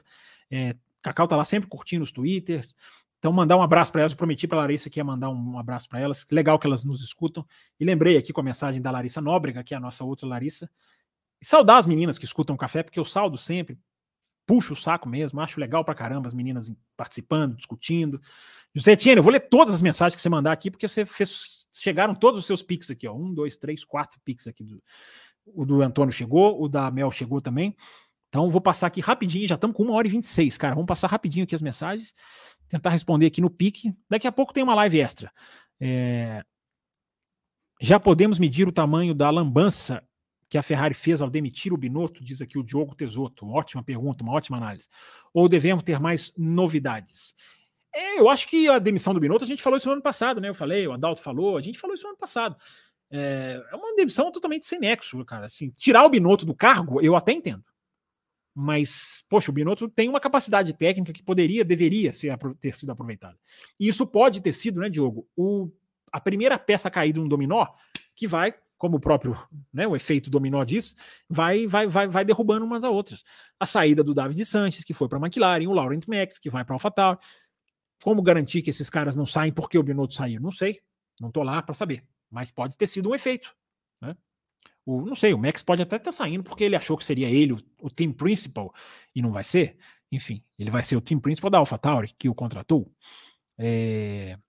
[0.52, 2.76] É, Cacau tá lá sempre curtindo os Twitters.
[3.18, 4.12] Então, mandar um abraço para elas.
[4.12, 6.28] Eu prometi para a Larissa que ia mandar um abraço para elas.
[6.32, 7.44] Legal que elas nos escutam.
[7.80, 10.70] E lembrei aqui com a mensagem da Larissa Nóbrega, que é a nossa outra Larissa.
[11.42, 13.78] E saudar as meninas que escutam o café, porque eu saldo sempre,
[14.46, 18.20] puxo o saco mesmo, acho legal para caramba as meninas participando, discutindo.
[18.76, 21.60] José Etienne, eu vou ler todas as mensagens que você mandar aqui, porque você fez.
[21.72, 23.14] Chegaram todos os seus pics aqui, ó.
[23.14, 24.64] Um, dois, três, quatro pics aqui.
[24.64, 24.84] Do,
[25.46, 27.76] o do Antônio chegou, o da Mel chegou também.
[28.28, 30.76] Então, vou passar aqui rapidinho, já estamos com uma hora e 26, cara.
[30.76, 32.14] Vamos passar rapidinho aqui as mensagens
[32.70, 33.94] tentar responder aqui no pique.
[34.08, 35.32] Daqui a pouco tem uma live extra.
[35.80, 36.44] É...
[37.82, 40.04] Já podemos medir o tamanho da lambança
[40.50, 43.48] que a Ferrari fez ao demitir o Binotto, diz aqui o Diogo Tesoto.
[43.48, 44.90] Ótima pergunta, uma ótima análise.
[45.32, 47.36] Ou devemos ter mais novidades?
[47.94, 50.42] É, eu acho que a demissão do Binotto, a gente falou isso no ano passado,
[50.42, 50.50] né?
[50.50, 52.56] Eu falei, o Adalto falou, a gente falou isso no ano passado.
[53.12, 55.46] É, é uma demissão totalmente sem nexo, cara.
[55.46, 57.64] Assim, tirar o Binotto do cargo, eu até entendo.
[58.56, 63.38] Mas, poxa, o Binotto tem uma capacidade técnica que poderia, deveria ser, ter sido aproveitada.
[63.80, 65.72] E isso pode ter sido, né, Diogo, o,
[66.12, 67.68] a primeira peça caída no dominó
[68.16, 69.38] que vai, como o próprio,
[69.72, 70.96] né, o efeito dominó diz,
[71.30, 73.24] vai, vai, vai, vai derrubando umas a outras.
[73.60, 76.64] A saída do David Sanches, que foi para a McLaren, o Laurent Max, que vai
[76.64, 77.20] para a AlphaTauri.
[78.02, 80.40] Como garantir que esses caras não saem porque o Binotto saiu?
[80.40, 80.80] Não sei,
[81.20, 82.04] não estou lá para saber.
[82.32, 83.54] Mas pode ter sido um efeito.
[84.02, 84.16] Né?
[84.86, 87.30] O, não sei, o Max pode até estar tá saindo porque ele achou que seria
[87.30, 88.74] ele o, o team principal
[89.14, 89.78] e não vai ser.
[90.10, 92.90] Enfim, ele vai ser o team principal da AlphaTauri que o contratou.
[93.58, 94.40] É...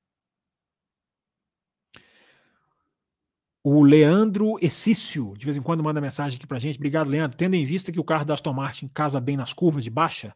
[3.62, 6.76] O Leandro Essício, de vez em quando, manda mensagem aqui pra gente.
[6.76, 7.36] Obrigado, Leandro.
[7.36, 10.34] Tendo em vista que o carro da Aston Martin casa bem nas curvas de baixa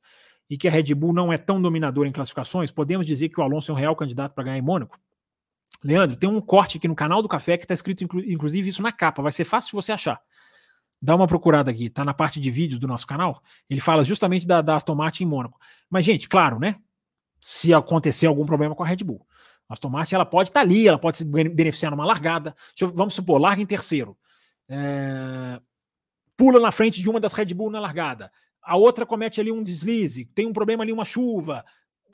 [0.49, 3.43] e que a Red Bull não é tão dominadora em classificações, podemos dizer que o
[3.43, 4.99] Alonso é um real candidato para ganhar em Mônaco?
[5.83, 8.93] Leandro, tem um corte aqui no canal do Café que está escrito, inclusive, isso na
[8.93, 9.23] capa.
[9.23, 10.21] Vai ser fácil você achar.
[11.01, 13.43] Dá uma procurada aqui, tá na parte de vídeos do nosso canal.
[13.69, 15.59] Ele fala justamente da, da Aston Martin em Mônaco.
[15.91, 16.77] Mas, gente, claro, né?
[17.41, 19.27] Se acontecer algum problema com a Red Bull.
[19.69, 22.55] A Aston Martin ela pode estar tá ali, ela pode se beneficiar numa largada.
[22.81, 24.17] Eu, vamos supor, larga em terceiro.
[24.69, 25.61] É,
[26.37, 28.31] pula na frente de uma das Red Bull na largada.
[28.63, 31.65] A outra comete ali um deslize, tem um problema ali, uma chuva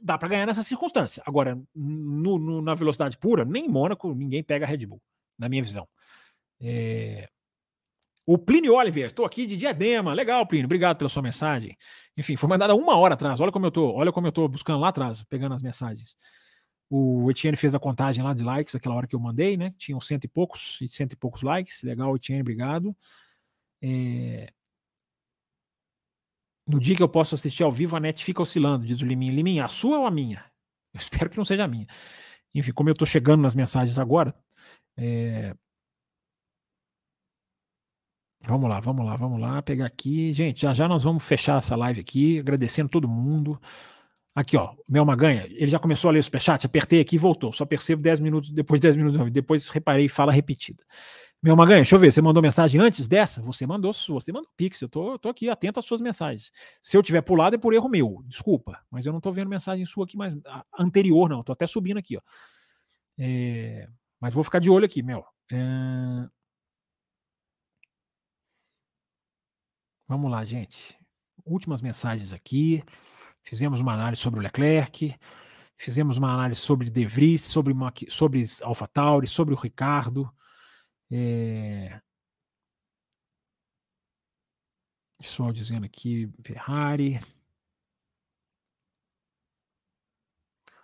[0.03, 1.23] dá para ganhar nessa circunstância.
[1.27, 5.01] Agora, no, no, na velocidade pura, nem em Mônaco ninguém pega a Red Bull,
[5.39, 5.87] na minha visão.
[6.61, 7.29] É...
[8.27, 10.13] O Plínio Oliver, estou aqui de diadema.
[10.13, 11.77] Legal, Plínio, obrigado pela sua mensagem.
[12.17, 13.41] Enfim, foi mandada uma hora atrás.
[13.41, 16.17] Olha como eu tô, olha como eu buscando lá atrás, pegando as mensagens.
[16.93, 19.73] O Etienne fez a contagem lá de likes, aquela hora que eu mandei, né?
[19.79, 21.85] Tinham cento e poucos, cento e poucos likes.
[21.85, 22.97] Legal, Etienne, obrigado.
[23.81, 24.53] É...
[26.67, 29.33] No dia que eu posso assistir ao vivo, a net fica oscilando, diz o Liminha.
[29.33, 30.45] Liminha, a sua ou a minha?
[30.93, 31.87] Eu espero que não seja a minha.
[32.55, 34.35] Enfim, como eu estou chegando nas mensagens agora,
[34.97, 35.55] é...
[38.43, 40.33] Vamos lá, vamos lá, vamos lá, pegar aqui.
[40.33, 43.61] Gente, já já nós vamos fechar essa live aqui, agradecendo todo mundo.
[44.35, 47.53] Aqui, ó, Mel Maganha, ele já começou a ler o superchat, apertei aqui e voltou.
[47.53, 50.85] Só percebo 10 minutos, depois 10 minutos, depois reparei fala repetida.
[51.43, 53.43] Meu Maganha, deixa eu ver, você mandou mensagem antes dessa?
[53.43, 56.53] Você mandou, você mandou pix, eu tô, tô aqui atento às suas mensagens.
[56.83, 59.85] Se eu tiver pulado é por erro meu, desculpa, mas eu não tô vendo mensagem
[59.85, 60.37] sua aqui mais
[60.79, 62.21] anterior não, tô até subindo aqui, ó.
[63.19, 63.89] É,
[64.21, 65.25] mas vou ficar de olho aqui, Mel.
[65.51, 66.29] É,
[70.11, 70.99] Vamos lá, gente.
[71.45, 72.83] Últimas mensagens aqui.
[73.51, 75.19] Fizemos uma análise sobre o Leclerc,
[75.75, 77.75] fizemos uma análise sobre De Vries, sobre,
[78.09, 80.33] sobre AlphaTauri, sobre o Ricardo.
[81.11, 82.01] É...
[85.19, 87.21] Pessoal dizendo aqui, Ferrari.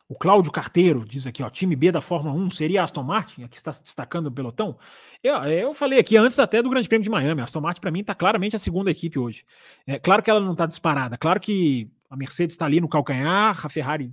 [0.08, 3.56] O Cláudio Carteiro diz aqui, ó, time B da Fórmula 1 seria Aston Martin, aqui
[3.56, 4.76] está se destacando o pelotão.
[5.22, 8.00] Eu, eu falei aqui antes até do Grande Prêmio de Miami, Aston Martin para mim
[8.00, 9.46] está claramente a segunda equipe hoje.
[9.86, 13.58] É claro que ela não está disparada, claro que a Mercedes está ali no calcanhar,
[13.64, 14.12] a Ferrari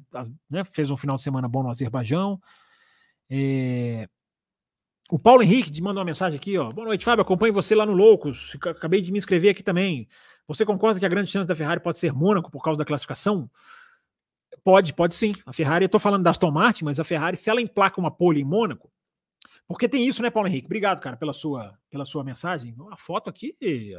[0.49, 2.39] né, fez um final de semana bom no Azerbaijão.
[3.29, 4.07] É...
[5.11, 6.69] O Paulo Henrique mandou uma mensagem aqui, ó.
[6.69, 7.21] Boa noite, Fábio.
[7.21, 8.57] Acompanho você lá no Loucos.
[8.65, 10.07] Acabei de me inscrever aqui também.
[10.47, 13.49] Você concorda que a grande chance da Ferrari pode ser Mônaco por causa da classificação?
[14.63, 15.35] Pode, pode sim.
[15.45, 18.09] A Ferrari, eu tô falando da Aston Martin, mas a Ferrari, se ela emplaca uma
[18.09, 18.91] pole em Mônaco,
[19.67, 20.65] porque tem isso, né, Paulo Henrique?
[20.65, 22.73] Obrigado, cara, pela sua, pela sua mensagem.
[22.77, 23.55] Uma foto aqui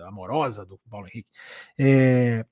[0.06, 1.30] amorosa do Paulo Henrique.
[1.78, 2.44] É...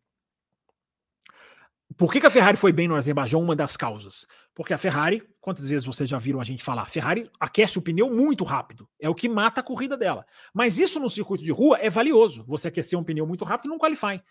[1.97, 3.41] Por que, que a Ferrari foi bem no Azerbaijão?
[3.41, 4.27] Uma das causas.
[4.55, 6.83] Porque a Ferrari, quantas vezes vocês já viram a gente falar?
[6.83, 8.89] A Ferrari aquece o pneu muito rápido.
[9.01, 10.25] É o que mata a corrida dela.
[10.55, 12.45] Mas isso no circuito de rua é valioso.
[12.47, 14.23] Você aquecer um pneu muito rápido não qualify.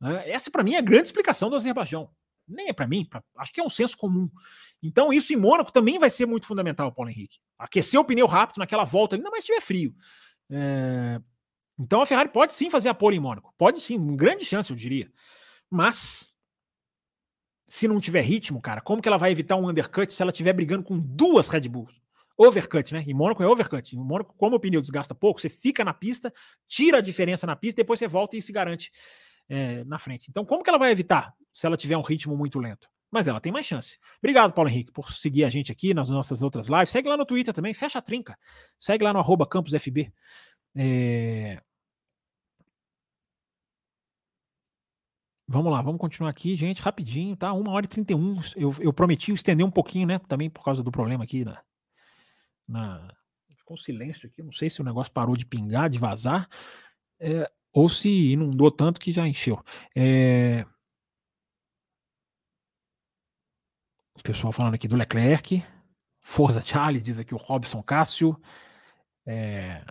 [0.00, 0.30] Né?
[0.30, 2.10] Essa, para mim, é a grande explicação do Azerbaijão
[2.48, 4.28] nem é para mim, pra, acho que é um senso comum.
[4.82, 7.38] Então, isso em Mônaco também vai ser muito fundamental, Paulo Henrique.
[7.58, 9.94] Aquecer o pneu rápido naquela volta, ainda mais se estiver frio.
[10.50, 11.20] É...
[11.78, 13.52] Então, a Ferrari pode sim fazer a pole em Mônaco.
[13.56, 15.12] Pode sim, uma grande chance, eu diria.
[15.70, 16.32] Mas,
[17.68, 20.52] se não tiver ritmo, cara, como que ela vai evitar um undercut se ela estiver
[20.54, 22.00] brigando com duas Red Bulls?
[22.36, 23.04] Overcut, né?
[23.06, 23.94] Em Mônaco é overcut.
[23.94, 26.32] Em Mônaco, como o pneu desgasta pouco, você fica na pista,
[26.66, 28.90] tira a diferença na pista, depois você volta e se garante
[29.48, 30.30] é, na frente.
[30.30, 32.88] Então, como que ela vai evitar se ela tiver um ritmo muito lento?
[33.10, 33.98] Mas ela tem mais chance.
[34.18, 36.90] Obrigado, Paulo Henrique, por seguir a gente aqui nas nossas outras lives.
[36.90, 38.38] Segue lá no Twitter também, fecha a trinca.
[38.78, 40.12] Segue lá no arroba campusfb.
[40.76, 41.60] É...
[45.50, 47.54] Vamos lá, vamos continuar aqui, gente, rapidinho, tá?
[47.54, 48.38] Uma hora e 31.
[48.54, 50.18] Eu, eu prometi estender um pouquinho, né?
[50.28, 51.62] Também por causa do problema aqui na.
[52.68, 53.14] na...
[53.56, 56.46] Ficou um silêncio aqui, não sei se o negócio parou de pingar, de vazar.
[57.18, 59.62] É, ou se inundou tanto que já encheu.
[59.96, 60.66] É...
[64.18, 65.64] O pessoal falando aqui do Leclerc.
[66.20, 68.38] Forza Charles, diz aqui o Robson Cássio.
[69.26, 69.82] É...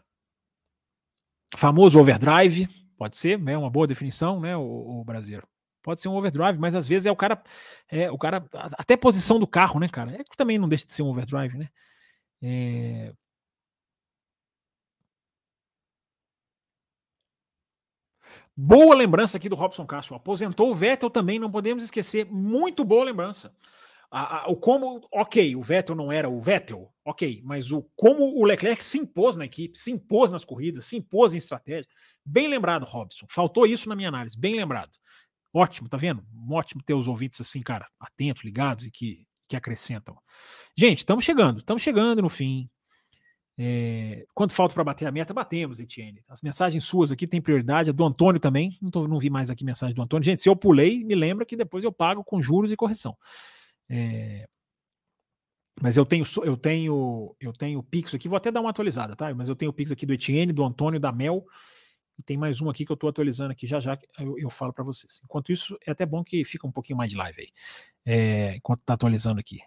[1.55, 2.67] Famoso overdrive,
[2.97, 5.47] pode ser, é uma boa definição, né, o, o brasileiro.
[5.83, 7.41] Pode ser um overdrive, mas às vezes é o cara,
[7.89, 8.45] é o cara,
[8.77, 10.11] até posição do carro, né, cara?
[10.19, 11.69] É que também não deixa de ser um overdrive, né?
[12.41, 13.13] É...
[18.55, 20.15] Boa lembrança aqui do Robson Castro.
[20.15, 22.25] Aposentou o Vettel também, não podemos esquecer.
[22.25, 23.53] Muito boa lembrança.
[24.09, 28.39] A, a, o como, ok, o Vettel não era o Vettel, ok, mas o como
[28.39, 31.89] o Leclerc se impôs na equipe, se impôs nas corridas, se impôs em estratégia.
[32.25, 33.25] Bem lembrado, Robson.
[33.29, 34.91] Faltou isso na minha análise, bem lembrado.
[35.53, 36.23] Ótimo, tá vendo?
[36.49, 40.17] Ótimo ter os ouvintes assim, cara, atentos, ligados e que, que acrescentam.
[40.77, 42.69] Gente, estamos chegando, estamos chegando no fim.
[43.59, 45.33] É, quanto falta para bater a meta?
[45.33, 46.23] Batemos, Etienne.
[46.29, 48.77] As mensagens suas aqui têm prioridade, a do Antônio também.
[48.81, 50.23] Não, tô, não vi mais aqui mensagem do Antônio.
[50.23, 53.17] Gente, se eu pulei, me lembra que depois eu pago com juros e correção.
[53.89, 54.47] É,
[55.81, 59.33] mas eu tenho, eu tenho, eu tenho Pix aqui, vou até dar uma atualizada, tá?
[59.33, 61.45] Mas eu tenho o Pix aqui do Etienne, do Antônio, da Mel,
[62.17, 64.73] e tem mais um aqui que eu estou atualizando aqui já já, eu, eu falo
[64.73, 65.21] para vocês.
[65.23, 67.49] Enquanto isso, é até bom que fica um pouquinho mais de live aí,
[68.05, 69.59] é, enquanto está atualizando aqui.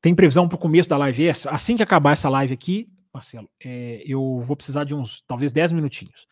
[0.00, 1.50] Tem previsão para o começo da live extra?
[1.50, 5.72] Assim que acabar essa live aqui, Marcelo, é, eu vou precisar de uns, talvez 10
[5.72, 6.28] minutinhos.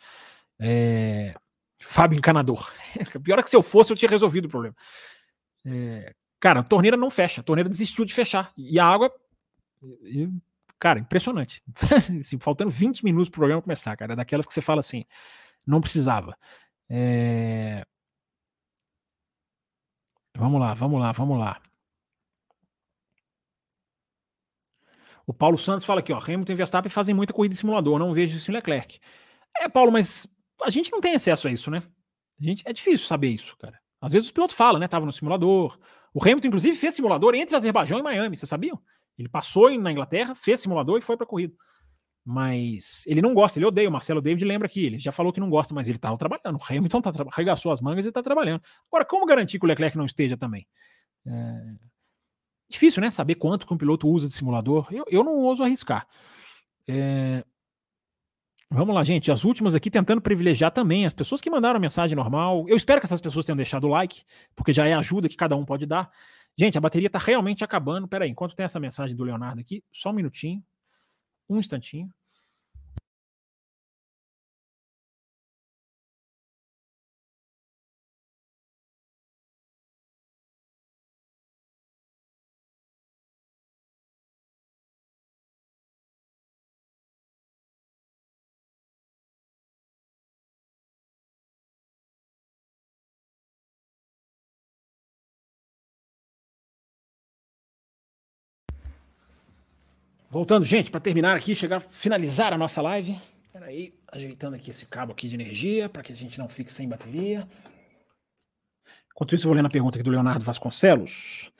[0.60, 1.34] É,
[1.80, 2.72] Fábio Encanador.
[3.24, 4.76] Pior é que se eu fosse, eu tinha resolvido o problema.
[5.66, 8.52] É, cara, a torneira não fecha, a torneira desistiu de fechar.
[8.56, 9.12] E a água.
[10.78, 11.62] Cara, impressionante.
[12.20, 14.12] assim, faltando 20 minutos para o programa começar, cara.
[14.12, 15.04] É daquelas que você fala assim,
[15.66, 16.36] não precisava.
[16.88, 17.84] É...
[20.36, 21.60] Vamos lá, vamos lá, vamos lá.
[25.26, 28.12] O Paulo Santos fala aqui, ó, Hamilton e Verstappen fazem muita corrida de simulador, não
[28.12, 29.00] vejo isso em Leclerc.
[29.56, 30.26] É, Paulo, mas
[30.62, 31.82] a gente não tem acesso a isso, né?
[32.38, 33.80] A gente, é difícil saber isso, cara.
[34.04, 34.86] Às vezes os pilotos falam, né?
[34.86, 35.78] Tava no simulador.
[36.12, 38.80] O Hamilton, inclusive, fez simulador entre Azerbaijão e Miami, vocês sabiam?
[39.18, 41.54] Ele passou na Inglaterra, fez simulador e foi para corrida.
[42.24, 43.88] Mas ele não gosta, ele odeia.
[43.88, 46.58] O Marcelo David lembra que ele já falou que não gosta, mas ele estava trabalhando.
[46.58, 48.62] O Hamilton tá, arregaçou as mangas e está trabalhando.
[48.90, 50.66] Agora, como garantir que o Leclerc não esteja também?
[51.26, 51.74] É...
[52.68, 53.10] Difícil, né?
[53.10, 54.88] Saber quanto que um piloto usa de simulador.
[54.90, 56.06] Eu, eu não ouso arriscar.
[56.88, 57.44] É...
[58.74, 59.30] Vamos lá, gente.
[59.30, 62.64] As últimas aqui tentando privilegiar também as pessoas que mandaram mensagem normal.
[62.68, 64.24] Eu espero que essas pessoas tenham deixado o like,
[64.56, 66.10] porque já é ajuda que cada um pode dar.
[66.58, 68.08] Gente, a bateria está realmente acabando.
[68.08, 70.60] Pera aí, enquanto tem essa mensagem do Leonardo aqui, só um minutinho.
[71.48, 72.08] Um instantinho.
[100.34, 103.16] Voltando, gente, para terminar aqui, chegar, finalizar a nossa live.
[103.44, 106.72] Espera aí, ajeitando aqui esse cabo aqui de energia para que a gente não fique
[106.72, 107.46] sem bateria.
[109.12, 111.52] Enquanto isso, eu vou lendo a pergunta aqui do Leonardo Vasconcelos.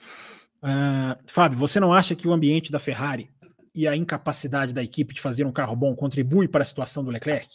[0.61, 3.31] Uh, Fábio, você não acha que o ambiente da Ferrari
[3.73, 7.11] e a incapacidade da equipe de fazer um carro bom contribui para a situação do
[7.11, 7.47] Leclerc?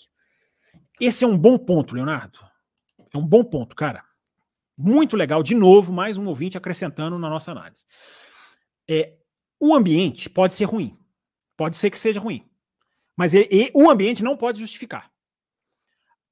[0.99, 2.39] Esse é um bom ponto, Leonardo.
[3.13, 4.03] É um bom ponto, cara.
[4.75, 5.43] Muito legal.
[5.43, 7.85] De novo, mais um ouvinte acrescentando na nossa análise.
[8.89, 9.19] É,
[9.61, 10.99] o ambiente pode ser ruim.
[11.61, 12.43] Pode ser que seja ruim.
[13.15, 15.13] Mas ele, o ambiente não pode justificar.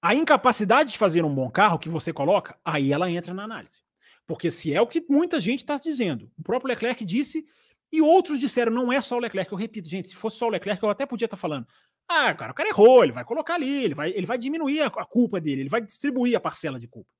[0.00, 3.82] A incapacidade de fazer um bom carro que você coloca, aí ela entra na análise.
[4.26, 7.46] Porque se é o que muita gente está dizendo, o próprio Leclerc disse,
[7.92, 9.52] e outros disseram, não é só o Leclerc.
[9.52, 11.66] Eu repito, gente, se fosse só o Leclerc, eu até podia estar tá falando.
[12.09, 14.86] Ah, cara, o cara errou, ele vai colocar ali, ele vai, ele vai diminuir a,
[14.86, 17.10] a culpa dele, ele vai distribuir a parcela de culpa.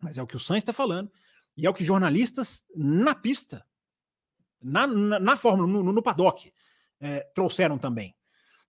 [0.00, 1.10] Mas é o que o Sainz está falando,
[1.56, 3.66] e é o que jornalistas na pista,
[4.62, 6.52] na, na, na Fórmula, no, no paddock,
[7.02, 8.14] é, trouxeram também.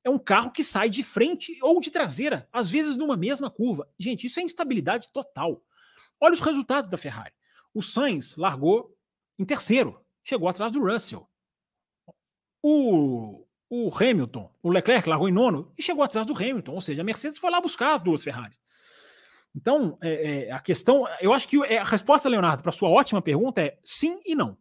[0.03, 3.88] É um carro que sai de frente ou de traseira, às vezes numa mesma curva.
[3.97, 5.64] Gente, isso é instabilidade total.
[6.19, 7.34] Olha os resultados da Ferrari.
[7.73, 8.93] O Sainz largou
[9.39, 11.30] em terceiro, chegou atrás do Russell.
[12.61, 16.73] O, o Hamilton, o Leclerc largou em nono e chegou atrás do Hamilton.
[16.73, 18.60] Ou seja, a Mercedes foi lá buscar as duas Ferraris.
[19.55, 23.22] Então, é, é, a questão, eu acho que é, a resposta, Leonardo, para sua ótima
[23.22, 24.57] pergunta é sim e não.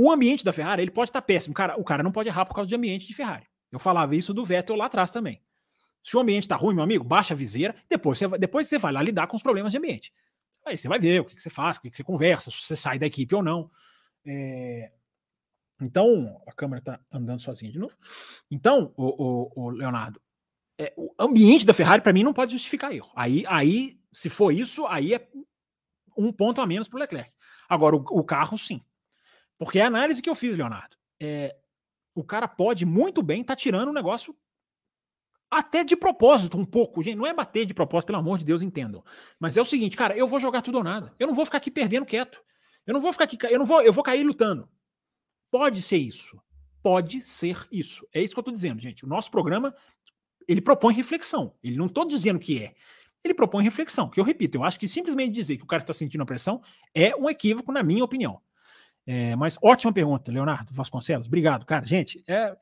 [0.00, 1.52] O ambiente da Ferrari, ele pode estar péssimo.
[1.52, 3.48] Cara, o cara não pode errar por causa de ambiente de Ferrari.
[3.72, 5.42] Eu falava isso do Vettel lá atrás também.
[6.04, 8.78] Se o ambiente está ruim, meu amigo, baixa a viseira, depois você, vai, depois você
[8.78, 10.12] vai lá lidar com os problemas de ambiente.
[10.64, 12.62] Aí você vai ver o que, que você faz, o que, que, você conversa, se
[12.62, 13.68] você sai da equipe ou não.
[14.24, 14.92] É...
[15.80, 17.96] Então, a câmera está andando sozinha de novo.
[18.48, 20.22] Então, o, o, o Leonardo,
[20.78, 23.10] é, o ambiente da Ferrari, para mim, não pode justificar erro.
[23.16, 25.28] Aí, aí, se for isso, aí é
[26.16, 27.32] um ponto a menos para o Leclerc.
[27.68, 28.80] Agora, o, o carro, sim.
[29.58, 30.96] Porque é a análise que eu fiz, Leonardo.
[31.20, 31.56] É,
[32.14, 34.36] o cara pode muito bem estar tá tirando um negócio
[35.50, 37.02] até de propósito, um pouco.
[37.02, 39.02] Gente, não é bater de propósito, pelo amor de Deus, entendam.
[39.40, 41.14] Mas é o seguinte, cara, eu vou jogar tudo ou nada.
[41.18, 42.40] Eu não vou ficar aqui perdendo quieto.
[42.86, 44.68] Eu não vou ficar aqui, eu não vou, eu vou cair lutando.
[45.50, 46.40] Pode ser isso.
[46.82, 48.06] Pode ser isso.
[48.12, 49.04] É isso que eu estou dizendo, gente.
[49.04, 49.74] O nosso programa,
[50.46, 51.54] ele propõe reflexão.
[51.62, 52.74] Ele não estou dizendo que é.
[53.24, 55.92] Ele propõe reflexão, que eu repito, eu acho que simplesmente dizer que o cara está
[55.92, 56.62] sentindo a pressão
[56.94, 58.40] é um equívoco, na minha opinião.
[59.10, 61.28] É, mas ótima pergunta, Leonardo Vasconcelos.
[61.28, 61.82] Obrigado, cara.
[61.86, 62.54] Gente, é.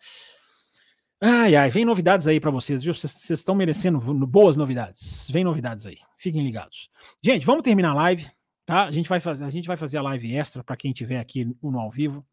[1.20, 2.94] Ai, ai, vem novidades aí para vocês, viu?
[2.94, 3.98] Vocês estão merecendo
[4.28, 5.28] boas novidades.
[5.28, 5.98] Vem novidades aí.
[6.16, 6.89] Fiquem ligados.
[7.20, 8.31] Gente, vamos terminar a live,
[8.64, 8.85] tá?
[8.85, 11.52] A gente vai fazer, a gente vai fazer a live extra para quem tiver aqui
[11.60, 12.24] no ao vivo.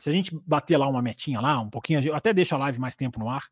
[0.00, 2.78] Se a gente bater lá uma metinha lá, um pouquinho, eu até deixo a live
[2.78, 3.42] mais tempo no ar.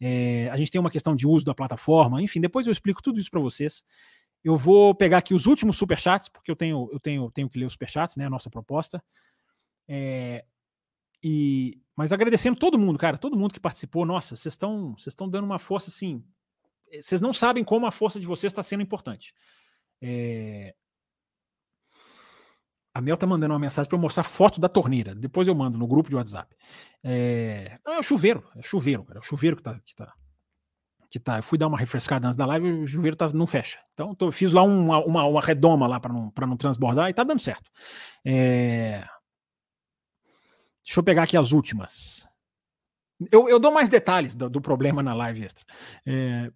[0.00, 3.20] É, a gente tem uma questão de uso da plataforma, enfim, depois eu explico tudo
[3.20, 3.84] isso para vocês.
[4.44, 7.66] Eu vou pegar aqui os últimos superchats, porque eu tenho, eu tenho, tenho que ler
[7.66, 8.26] os superchats, né?
[8.26, 9.02] A nossa proposta.
[9.88, 10.44] É,
[11.22, 14.06] e, mas agradecendo todo mundo, cara, todo mundo que participou.
[14.06, 16.24] Nossa, vocês estão vocês estão dando uma força assim.
[16.90, 19.34] Eh, vocês não sabem como a força de vocês está sendo importante.
[20.00, 20.74] É,
[22.94, 25.14] a Mel tá mandando uma mensagem para eu mostrar foto da torneira.
[25.14, 26.54] Depois eu mando no grupo de WhatsApp.
[27.02, 29.18] É, é o chuveiro, é o chuveiro, cara.
[29.18, 30.12] É o chuveiro que tá, que tá,
[31.10, 31.38] que tá.
[31.38, 33.78] Eu fui dar uma refrescada antes da live o chuveiro tá, não fecha.
[33.94, 37.24] Então tô, fiz lá uma, uma, uma redoma lá para não, não transbordar e tá
[37.24, 37.70] dando certo.
[38.24, 39.06] É...
[40.84, 42.26] Deixa eu pegar aqui as últimas.
[43.32, 45.64] Eu, eu dou mais detalhes do, do problema na live extra.
[46.06, 46.50] É...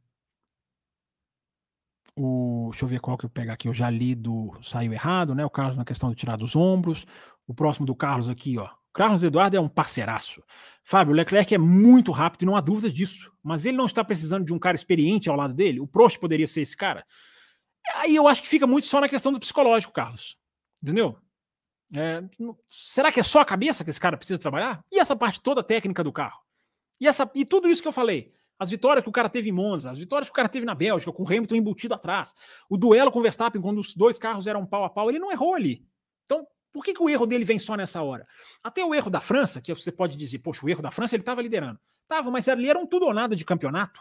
[2.15, 3.69] O, deixa eu ver qual que eu pegar aqui.
[3.69, 5.45] Eu já li do saiu errado, né?
[5.45, 7.07] O Carlos na questão de tirar dos ombros.
[7.47, 8.69] O próximo do Carlos aqui, ó.
[8.93, 10.43] Carlos Eduardo é um parceiraço.
[10.85, 13.33] Fábio, o Leclerc é muito rápido, não há dúvida disso.
[13.43, 15.81] Mas ele não está precisando de um cara experiente ao lado dele?
[15.81, 17.07] O Prost poderia ser esse cara?
[17.97, 20.37] Aí eu acho que fica muito só na questão do psicológico, Carlos.
[20.83, 21.19] Entendeu?
[21.95, 22.23] É,
[22.69, 24.85] será que é só a cabeça que esse cara precisa trabalhar?
[24.91, 26.41] E essa parte toda técnica do carro?
[27.01, 29.53] E, essa, e tudo isso que eu falei, as vitórias que o cara teve em
[29.53, 32.35] Monza, as vitórias que o cara teve na Bélgica, com o Hamilton embutido atrás,
[32.69, 35.33] o duelo com o Verstappen, quando os dois carros eram pau a pau, ele não
[35.33, 35.87] errou ali.
[36.25, 38.27] Então, por que, que o erro dele vem só nessa hora?
[38.63, 41.23] Até o erro da França, que você pode dizer, poxa, o erro da França ele
[41.23, 41.79] estava liderando.
[42.09, 44.01] Tava, mas ali era um tudo ou nada de campeonato.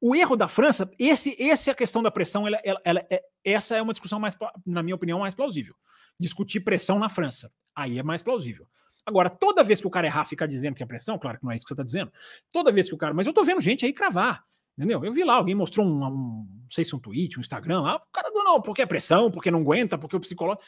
[0.00, 3.22] O erro da França, esse, esse é a questão da pressão, ela, ela, ela, é,
[3.44, 5.74] essa é uma discussão mais, na minha opinião, mais plausível.
[6.18, 7.52] Discutir pressão na França.
[7.74, 8.66] Aí é mais plausível.
[9.04, 11.52] Agora, toda vez que o cara errar, ficar dizendo que é pressão, claro que não
[11.52, 12.12] é isso que você está dizendo.
[12.50, 13.14] Toda vez que o cara.
[13.14, 14.44] Mas eu tô vendo gente aí cravar.
[14.76, 15.04] Entendeu?
[15.04, 17.96] Eu vi lá, alguém mostrou um, um não sei se um tweet, um Instagram lá,
[17.96, 20.60] o cara do não, porque é pressão, porque não aguenta, porque o psicólogo.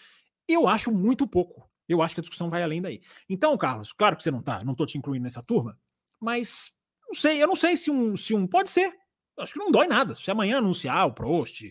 [0.48, 1.70] Eu acho muito pouco.
[1.88, 3.00] Eu acho que a discussão vai além daí.
[3.28, 5.78] Então, Carlos, claro que você não tá, não tô te incluindo nessa turma,
[6.20, 6.72] mas
[7.06, 8.92] não sei, eu não sei se um, se um pode ser.
[9.38, 10.14] Acho que não dói nada.
[10.14, 11.70] Se amanhã anunciar o Prost,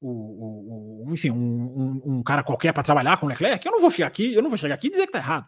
[0.00, 3.72] o, o, o enfim, um, um, um, cara qualquer para trabalhar com o Leclerc, eu
[3.72, 5.46] não vou ficar aqui, eu não vou chegar aqui e dizer que tá errado.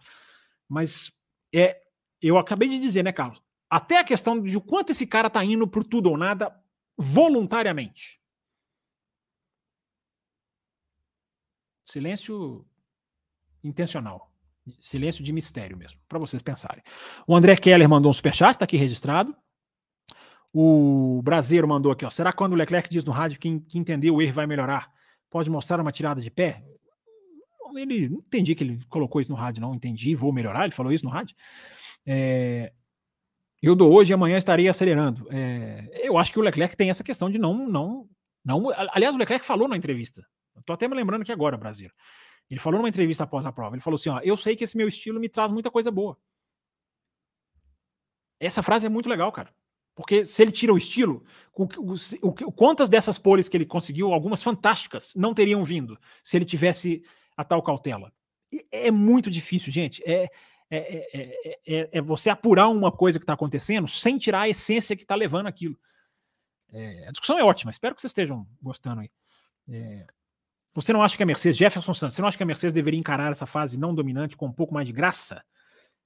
[0.68, 1.12] Mas
[1.54, 1.80] é,
[2.20, 3.42] eu acabei de dizer, né, Carlos?
[3.68, 6.54] Até a questão de o quanto esse cara tá indo por tudo ou nada
[6.96, 8.21] voluntariamente.
[11.84, 12.64] Silêncio
[13.62, 14.30] intencional.
[14.80, 16.82] Silêncio de mistério mesmo, para vocês pensarem.
[17.26, 19.34] O André Keller mandou um superchat, está aqui registrado.
[20.52, 22.10] O Brasileiro mandou aqui, ó.
[22.10, 24.92] Será quando o Leclerc diz no rádio que, que entendeu o erro vai melhorar?
[25.30, 26.62] Pode mostrar uma tirada de pé?
[27.74, 29.74] Ele não entendi que ele colocou isso no rádio, não.
[29.74, 30.64] Entendi, vou melhorar.
[30.64, 31.34] Ele falou isso no rádio.
[32.04, 32.70] É,
[33.62, 35.26] eu dou hoje e amanhã estarei acelerando.
[35.30, 38.06] É, eu acho que o Leclerc tem essa questão de não, não,
[38.44, 38.68] não.
[38.92, 40.22] Aliás, o Leclerc falou na entrevista.
[40.58, 41.90] Estou até me lembrando aqui agora, Brasil.
[42.50, 43.74] Ele falou numa entrevista após a prova.
[43.74, 46.18] Ele falou assim: ó, eu sei que esse meu estilo me traz muita coisa boa.
[48.38, 49.54] Essa frase é muito legal, cara.
[49.94, 51.24] Porque se ele tira o estilo,
[51.54, 56.36] o, o, o, quantas dessas poles que ele conseguiu, algumas fantásticas, não teriam vindo se
[56.36, 57.04] ele tivesse
[57.36, 58.12] a tal cautela?
[58.50, 60.02] E é muito difícil, gente.
[60.04, 60.30] É,
[60.70, 65.02] é, é, é você apurar uma coisa que está acontecendo sem tirar a essência que
[65.02, 65.78] está levando aquilo.
[67.06, 69.10] a discussão é ótima, espero que vocês estejam gostando aí.
[70.74, 72.98] Você não acha que a Mercedes, Jefferson Santos, você não acha que a Mercedes deveria
[72.98, 75.42] encarar essa fase não dominante com um pouco mais de graça?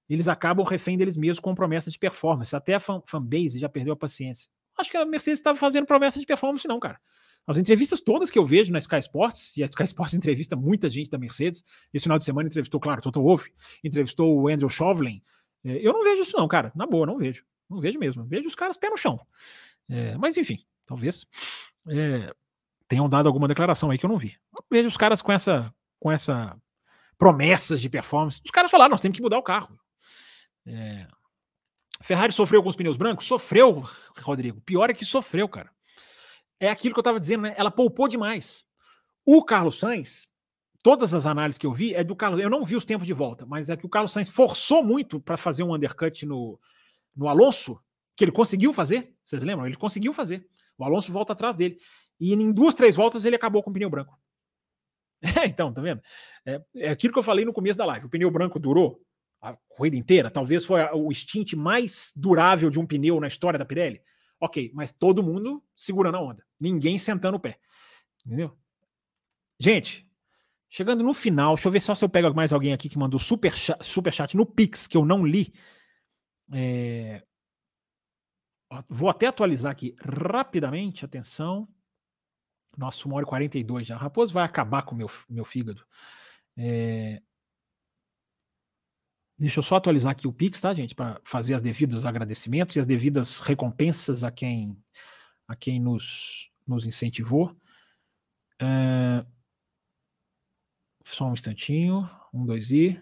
[0.09, 2.55] eles acabam refém deles mesmos com promessa de performance.
[2.55, 4.49] Até a fan, fanbase já perdeu a paciência.
[4.79, 7.01] Acho que a Mercedes estava fazendo promessa de performance, não, cara.
[7.47, 10.89] As entrevistas todas que eu vejo na Sky Sports, e a Sky Sports entrevista muita
[10.91, 11.63] gente da Mercedes,
[11.93, 13.51] esse final de semana entrevistou, claro, Toto Wolff,
[13.83, 15.23] entrevistou o Andrew Chauvelin.
[15.65, 16.73] É, eu não vejo isso, não, cara.
[16.75, 17.45] Na boa, não vejo.
[17.69, 18.25] Não vejo mesmo.
[18.25, 19.19] Vejo os caras pé no chão.
[19.89, 21.27] É, mas, enfim, talvez
[21.89, 22.33] é,
[22.89, 24.37] tenham dado alguma declaração aí que eu não vi.
[24.55, 26.57] Eu vejo os caras com essa, com essa
[27.19, 28.41] promessas de performance.
[28.45, 29.79] Os caras falaram, nós temos que mudar o carro.
[30.67, 31.07] É...
[32.03, 33.27] Ferrari sofreu com os pneus brancos?
[33.27, 33.83] Sofreu,
[34.21, 34.61] Rodrigo.
[34.61, 35.71] Pior é que sofreu, cara.
[36.61, 37.55] É aquilo que eu estava dizendo, né?
[37.57, 38.65] Ela poupou demais.
[39.25, 40.29] O Carlos Sainz,
[40.83, 42.41] todas as análises que eu vi, é do Carlos.
[42.41, 45.21] Eu não vi os tempos de volta, mas é que o Carlos Sainz forçou muito
[45.21, 46.61] para fazer um undercut no,
[47.15, 47.81] no Alonso,
[48.15, 49.15] que ele conseguiu fazer.
[49.25, 49.67] Vocês lembram?
[49.67, 50.47] Ele conseguiu fazer.
[50.79, 51.79] O Alonso volta atrás dele.
[52.19, 54.19] E em duas, três voltas ele acabou com o pneu branco.
[55.43, 56.01] É, então, tá vendo?
[56.45, 58.07] É, é aquilo que eu falei no começo da live.
[58.07, 59.01] O pneu branco durou
[59.41, 63.65] a corrida inteira, talvez foi o stint mais durável de um pneu na história da
[63.65, 64.03] Pirelli.
[64.41, 67.59] Ok, mas todo mundo segurando a onda, ninguém sentando o pé.
[68.25, 68.57] Entendeu?
[69.59, 70.07] Gente,
[70.69, 73.19] chegando no final, deixa eu ver só se eu pego mais alguém aqui que mandou
[73.19, 75.53] super chat, super chat no Pix, que eu não li.
[76.53, 77.23] É...
[78.89, 81.69] Vou até atualizar aqui rapidamente, atenção.
[82.77, 83.97] Nossa, 1 hora e 42 já.
[83.97, 85.85] Raposo vai acabar com o meu, meu fígado.
[86.57, 87.23] É...
[89.39, 90.95] Deixa eu só atualizar aqui o Pix, tá, gente?
[90.95, 94.77] Para fazer as devidos agradecimentos e as devidas recompensas a quem,
[95.47, 97.55] a quem nos, nos incentivou.
[98.61, 99.25] É...
[101.05, 102.09] Só um instantinho.
[102.33, 103.01] Um, dois e.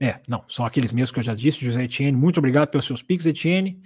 [0.00, 1.64] É, não, são aqueles mesmos que eu já disse.
[1.64, 3.82] José Etienne, muito obrigado pelos seus Pix, Etienne.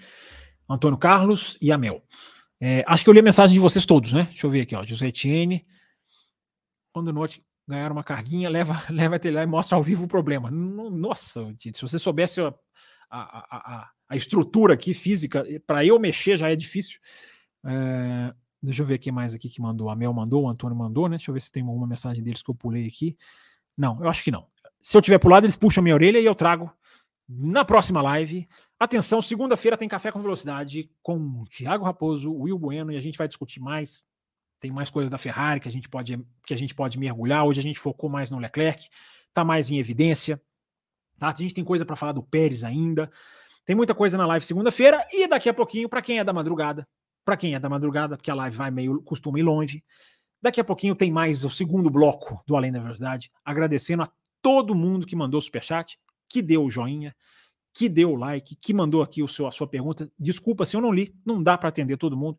[0.69, 2.05] Antônio Carlos e Amel.
[2.61, 4.25] É, acho que eu li a mensagem de vocês todos, né?
[4.25, 4.85] Deixa eu ver aqui, ó.
[4.85, 5.65] José Etienne.
[6.93, 10.51] Quando note ganhar uma carguinha, leva, leva até lá e mostra ao vivo o problema.
[10.51, 12.55] Nossa, se você soubesse a,
[13.11, 16.99] a, a, a estrutura aqui física, para eu mexer já é difícil.
[17.65, 19.91] É, deixa eu ver aqui mais aqui que mandou.
[19.91, 21.17] A Mel mandou, o Antônio mandou, né?
[21.17, 23.17] Deixa eu ver se tem alguma mensagem deles que eu pulei aqui.
[23.77, 24.47] Não, eu acho que não.
[24.81, 26.73] Se eu tiver pulado, eles puxam minha orelha e eu trago
[27.29, 28.49] na próxima live.
[28.81, 33.27] Atenção, segunda-feira tem Café com Velocidade com Thiago Raposo, Will Bueno, e a gente vai
[33.27, 34.07] discutir mais
[34.61, 37.45] tem mais coisas da Ferrari que a gente pode que a gente pode mergulhar.
[37.45, 38.89] Hoje a gente focou mais no Leclerc,
[39.33, 40.41] tá mais em evidência.
[41.19, 41.29] Tá?
[41.31, 43.11] A gente tem coisa para falar do Pérez ainda.
[43.65, 46.89] Tem muita coisa na live segunda-feira e daqui a pouquinho para quem é da madrugada,
[47.25, 49.85] para quem é da madrugada, porque a live vai meio costuma ir longe.
[50.41, 54.09] Daqui a pouquinho tem mais o segundo bloco do Além da Velocidade, agradecendo a
[54.41, 55.99] todo mundo que mandou superchat,
[56.29, 57.15] que deu o joinha,
[57.79, 60.11] que deu o like, que mandou aqui o seu, a sua pergunta.
[60.19, 62.37] Desculpa se eu não li, não dá para atender todo mundo.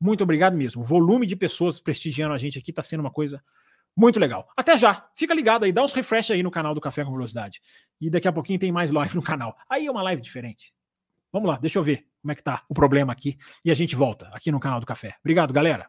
[0.00, 0.82] Muito obrigado mesmo.
[0.82, 3.40] O volume de pessoas prestigiando a gente aqui está sendo uma coisa
[3.96, 4.48] muito legal.
[4.56, 5.08] Até já.
[5.14, 7.60] Fica ligado aí, dá uns refresh aí no canal do Café com Velocidade.
[8.00, 9.56] E daqui a pouquinho tem mais live no canal.
[9.70, 10.74] Aí é uma live diferente.
[11.32, 13.94] Vamos lá, deixa eu ver como é que tá o problema aqui e a gente
[13.94, 15.14] volta aqui no canal do Café.
[15.20, 15.88] Obrigado, galera.